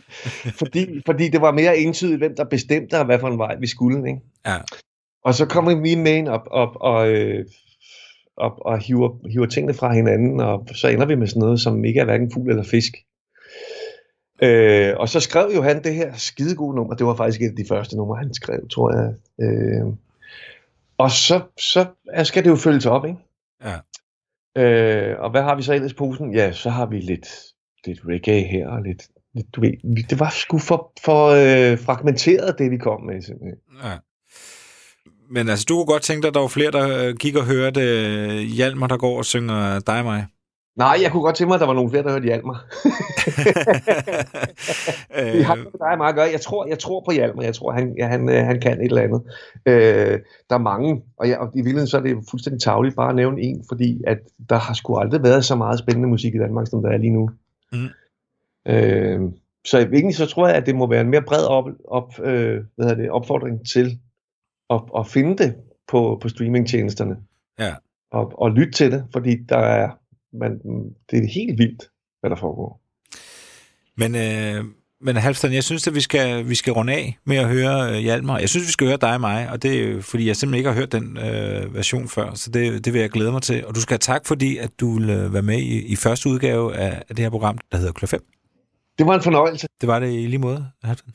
Fordi, 0.59 1.03
fordi 1.07 1.29
det 1.29 1.41
var 1.41 1.53
mere 1.53 1.79
entydigt, 1.79 2.19
hvem 2.19 2.37
der 2.37 2.45
bestemte, 2.45 2.99
og 2.99 3.05
hvad 3.05 3.19
for 3.19 3.29
en 3.29 3.39
vej 3.39 3.57
vi 3.61 3.67
skulle. 3.67 4.09
Ikke? 4.09 4.21
Ja. 4.47 4.57
Og 5.25 5.35
så 5.35 5.47
kommer 5.47 5.75
vi 5.75 5.95
med 5.95 6.13
ind 6.13 6.29
op, 6.29 6.47
op 6.51 6.77
og, 6.81 7.11
øh, 7.11 7.45
og, 8.37 8.67
og 8.67 8.79
hiver, 8.79 9.29
hiver 9.31 9.47
tingene 9.47 9.75
fra 9.75 9.93
hinanden, 9.93 10.41
og 10.41 10.67
så 10.75 10.89
ender 10.89 11.07
vi 11.07 11.15
med 11.15 11.27
sådan 11.27 11.41
noget, 11.41 11.61
som 11.61 11.85
ikke 11.85 12.01
er 12.01 12.05
hverken 12.05 12.33
fugl 12.33 12.51
eller 12.51 12.65
fisk. 12.65 12.93
Øh, 14.43 14.95
og 14.97 15.09
så 15.09 15.21
skrev 15.21 15.51
jo 15.55 15.63
han 15.63 15.85
det 15.85 15.95
her 15.95 16.13
skide 16.15 16.57
gode 16.57 16.77
nummer. 16.77 16.95
Det 16.95 17.07
var 17.07 17.15
faktisk 17.15 17.43
et 17.43 17.49
af 17.49 17.57
de 17.57 17.65
første 17.69 17.97
numre, 17.97 18.19
han 18.19 18.35
skrev, 18.35 18.69
tror 18.69 18.93
jeg. 18.97 19.15
Øh, 19.47 19.87
og 20.99 21.11
så, 21.11 21.41
så 21.59 21.87
skal 22.25 22.45
det 22.45 22.51
jo 22.51 22.57
følges 22.57 22.87
op, 22.87 23.05
ikke? 23.05 23.19
Ja. 23.65 23.77
Øh, 24.63 25.21
og 25.21 25.31
hvad 25.31 25.43
har 25.43 25.57
vi 25.57 25.63
så 25.63 25.75
ellers 25.75 25.93
i 25.93 25.95
posen? 25.95 26.35
Ja, 26.35 26.53
så 26.53 26.71
har 26.71 26.87
vi 26.87 27.01
lidt, 27.01 27.29
lidt 27.87 28.01
reggae 28.09 28.45
her, 28.45 28.69
og 28.69 28.83
lidt, 28.83 29.03
lidt 29.35 29.47
du 29.55 29.61
ved, 29.61 30.05
det 30.11 30.21
var 30.21 30.31
sgu 30.31 30.59
for, 30.59 30.93
for 31.05 31.27
øh, 31.29 31.79
fragmenteret, 31.79 32.59
det 32.59 32.71
vi 32.71 32.77
kom 32.77 33.03
med, 33.03 33.23
simpelthen. 33.23 33.59
ja. 33.85 33.97
Men 35.31 35.49
altså, 35.49 35.67
du 35.69 35.75
kunne 35.75 35.87
godt 35.87 36.03
tænke 36.03 36.23
dig, 36.23 36.29
at 36.29 36.35
der 36.35 36.41
var 36.41 36.49
flere, 36.49 36.71
der 36.71 37.09
øh, 37.09 37.17
gik 37.17 37.37
og 37.37 37.47
hørte 37.47 37.81
øh, 37.81 38.39
Hjalmar, 38.39 38.87
der 38.87 38.97
går 38.97 39.19
og 39.19 39.25
synger 39.25 39.79
dig 39.79 39.99
og 39.99 40.05
mig. 40.05 40.27
Nej, 40.77 40.99
jeg 41.03 41.13
kunne 41.13 41.23
godt 41.23 41.37
tænke 41.37 41.49
mig, 41.49 41.55
at 41.55 41.61
der 41.61 41.67
var 41.67 41.75
nogle 41.75 41.91
flere, 41.91 42.03
der 42.03 42.11
hørte 42.11 42.25
Hjalmar. 42.25 42.65
Det 45.35 45.45
har 45.45 45.57
ikke 45.57 45.71
dig 45.79 45.99
meget 45.99 46.09
at 46.09 46.15
gøre. 46.15 46.29
Jeg 46.33 46.41
tror, 46.41 46.67
jeg 46.67 46.79
tror 46.79 47.03
på 47.05 47.13
Hjalmar. 47.13 47.43
Jeg 47.43 47.55
tror, 47.55 47.73
han, 47.73 47.97
han, 48.01 48.29
øh, 48.29 48.45
han 48.47 48.61
kan 48.61 48.81
et 48.81 48.85
eller 48.85 49.03
andet. 49.03 49.23
Øh, 49.67 50.19
der 50.51 50.57
er 50.57 50.59
mange, 50.59 51.03
og, 51.19 51.29
jeg, 51.29 51.39
og 51.39 51.51
i 51.55 51.59
virkeligheden 51.59 51.89
så 51.89 51.97
er 51.97 52.01
det 52.01 52.17
fuldstændig 52.31 52.63
tavligt 52.63 52.97
bare 52.97 53.09
at 53.09 53.17
nævne 53.17 53.43
en, 53.43 53.65
fordi 53.69 54.01
at 54.07 54.19
der 54.49 54.59
har 54.59 54.75
sgu 54.75 54.97
aldrig 54.97 55.23
været 55.23 55.45
så 55.45 55.57
meget 55.57 55.79
spændende 55.79 56.09
musik 56.09 56.35
i 56.35 56.39
Danmark, 56.39 56.67
som 56.67 56.83
der 56.83 56.91
er 56.91 56.97
lige 56.97 57.13
nu. 57.13 57.31
Mm. 57.73 57.89
Øh, 58.67 59.21
så 59.65 59.79
egentlig 59.79 60.15
så 60.15 60.27
tror 60.27 60.49
jeg, 60.49 60.57
at 60.57 60.67
det 60.67 60.75
må 60.75 60.87
være 60.87 61.01
en 61.01 61.11
mere 61.11 61.23
bred 61.23 61.45
op, 61.45 61.69
op, 61.85 62.21
øh, 62.21 62.65
hvad 62.75 62.87
hedder 62.87 63.03
det, 63.03 63.11
opfordring 63.11 63.69
til 63.69 63.99
at, 64.71 64.83
at 64.99 65.07
finde 65.07 65.39
det 65.39 65.57
på, 65.89 66.19
på 66.23 66.29
streamingtjenesterne. 66.29 67.17
Ja. 67.59 67.75
Og, 68.11 68.33
og 68.41 68.51
lytte 68.51 68.73
til 68.73 68.93
det, 68.93 69.07
fordi 69.13 69.37
der 69.49 69.59
er, 69.59 69.91
man, 70.33 70.61
det 71.11 71.19
er 71.19 71.29
helt 71.35 71.59
vildt, 71.59 71.91
hvad 72.21 72.31
der 72.31 72.37
foregår. 72.37 72.81
Men, 73.97 74.15
øh, 74.15 74.65
men 75.03 75.17
Halvstand, 75.17 75.55
jeg 75.55 75.65
synes, 75.65 75.87
at 75.87 75.95
vi 75.95 76.01
skal, 76.01 76.49
vi 76.49 76.55
skal 76.55 76.73
runde 76.73 76.93
af 76.93 77.19
med 77.27 77.37
at 77.37 77.49
høre 77.49 77.91
øh, 77.91 77.99
Hjalmar. 77.99 78.39
Jeg 78.39 78.49
synes, 78.49 78.67
vi 78.67 78.73
skal 78.73 78.87
høre 78.87 78.99
dig 79.01 79.15
og 79.15 79.21
mig, 79.21 79.49
og 79.51 79.63
det 79.63 79.83
er 79.83 80.03
fordi 80.03 80.27
jeg 80.27 80.37
simpelthen 80.37 80.59
ikke 80.59 80.71
har 80.71 80.77
hørt 80.77 80.93
den 80.93 81.19
øh, 81.19 81.75
version 81.75 82.09
før, 82.09 82.35
så 82.35 82.51
det, 82.51 82.85
det 82.85 82.93
vil 82.93 83.01
jeg 83.01 83.11
glæde 83.11 83.33
mig 83.33 83.43
til. 83.43 83.67
Og 83.67 83.75
du 83.75 83.81
skal 83.81 83.95
have 83.95 83.99
tak, 83.99 84.27
fordi 84.27 84.57
at 84.57 84.71
du 84.81 84.99
vil 84.99 85.11
øh, 85.11 85.35
være 85.35 85.43
med 85.43 85.59
i, 85.59 85.87
i 85.87 85.97
første 85.97 86.29
udgave 86.29 86.77
af, 86.77 87.03
af 87.09 87.17
det 87.17 87.19
her 87.19 87.31
program, 87.31 87.59
der 87.73 87.79
hedder 87.79 87.93
Klør 87.93 88.07
5. 88.07 88.25
Det 88.99 89.07
var 89.07 89.15
en 89.15 89.23
fornøjelse. 89.23 89.67
Det 89.81 89.89
var 89.89 89.99
det 89.99 90.13
i 90.13 90.27
lige 90.27 90.39
måde, 90.39 90.67
Halvstand. 90.85 91.15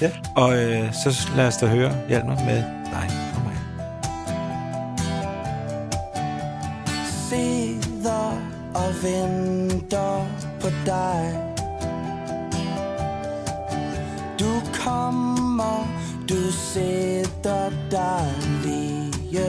Ja. 0.00 0.12
Og 0.36 0.56
øh, 0.62 0.92
så 0.92 1.28
lad 1.36 1.46
os 1.46 1.56
da 1.56 1.66
høre 1.66 1.96
Hjalmar 2.08 2.44
med 2.44 2.62
dig 2.92 3.10
og 3.36 3.42
mig. 3.44 3.56
sidder 7.28 8.30
og 8.74 8.94
venter 9.02 10.26
på 10.60 10.68
dig 10.86 11.45
kommer, 15.66 15.86
du 16.28 16.52
sætter 16.52 17.70
dig 17.90 18.34
lige 18.62 19.40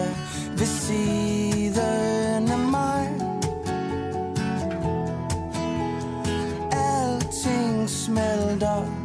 ved 0.57 0.65
siden 0.65 2.51
af 2.51 2.59
mig. 2.59 3.07
Alting 6.72 7.89
smelter 7.89 8.97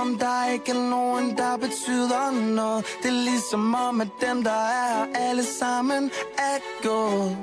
om 0.00 0.18
der 0.18 0.50
ikke 0.52 0.70
er 0.70 0.90
nogen, 0.90 1.36
der 1.36 1.56
betyder 1.56 2.30
noget. 2.30 2.84
Det 3.02 3.08
er 3.08 3.22
ligesom 3.30 3.74
om, 3.74 4.00
at 4.00 4.08
dem, 4.20 4.42
der 4.42 4.50
er 4.50 4.88
her, 4.94 5.06
alle 5.28 5.44
sammen 5.44 6.10
er 6.38 6.58
gået. 6.82 7.36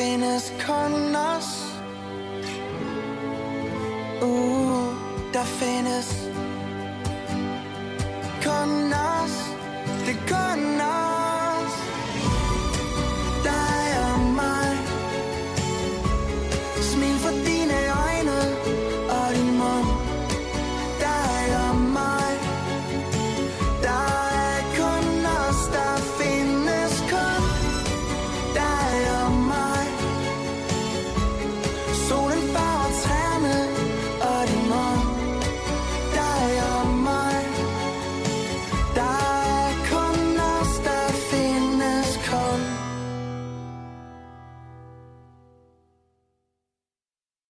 Der 0.00 0.06
findes 0.06 0.52
kun 0.66 1.16
os 1.16 1.66
Uh, 4.22 4.94
der 5.32 5.44
findes 5.44 6.19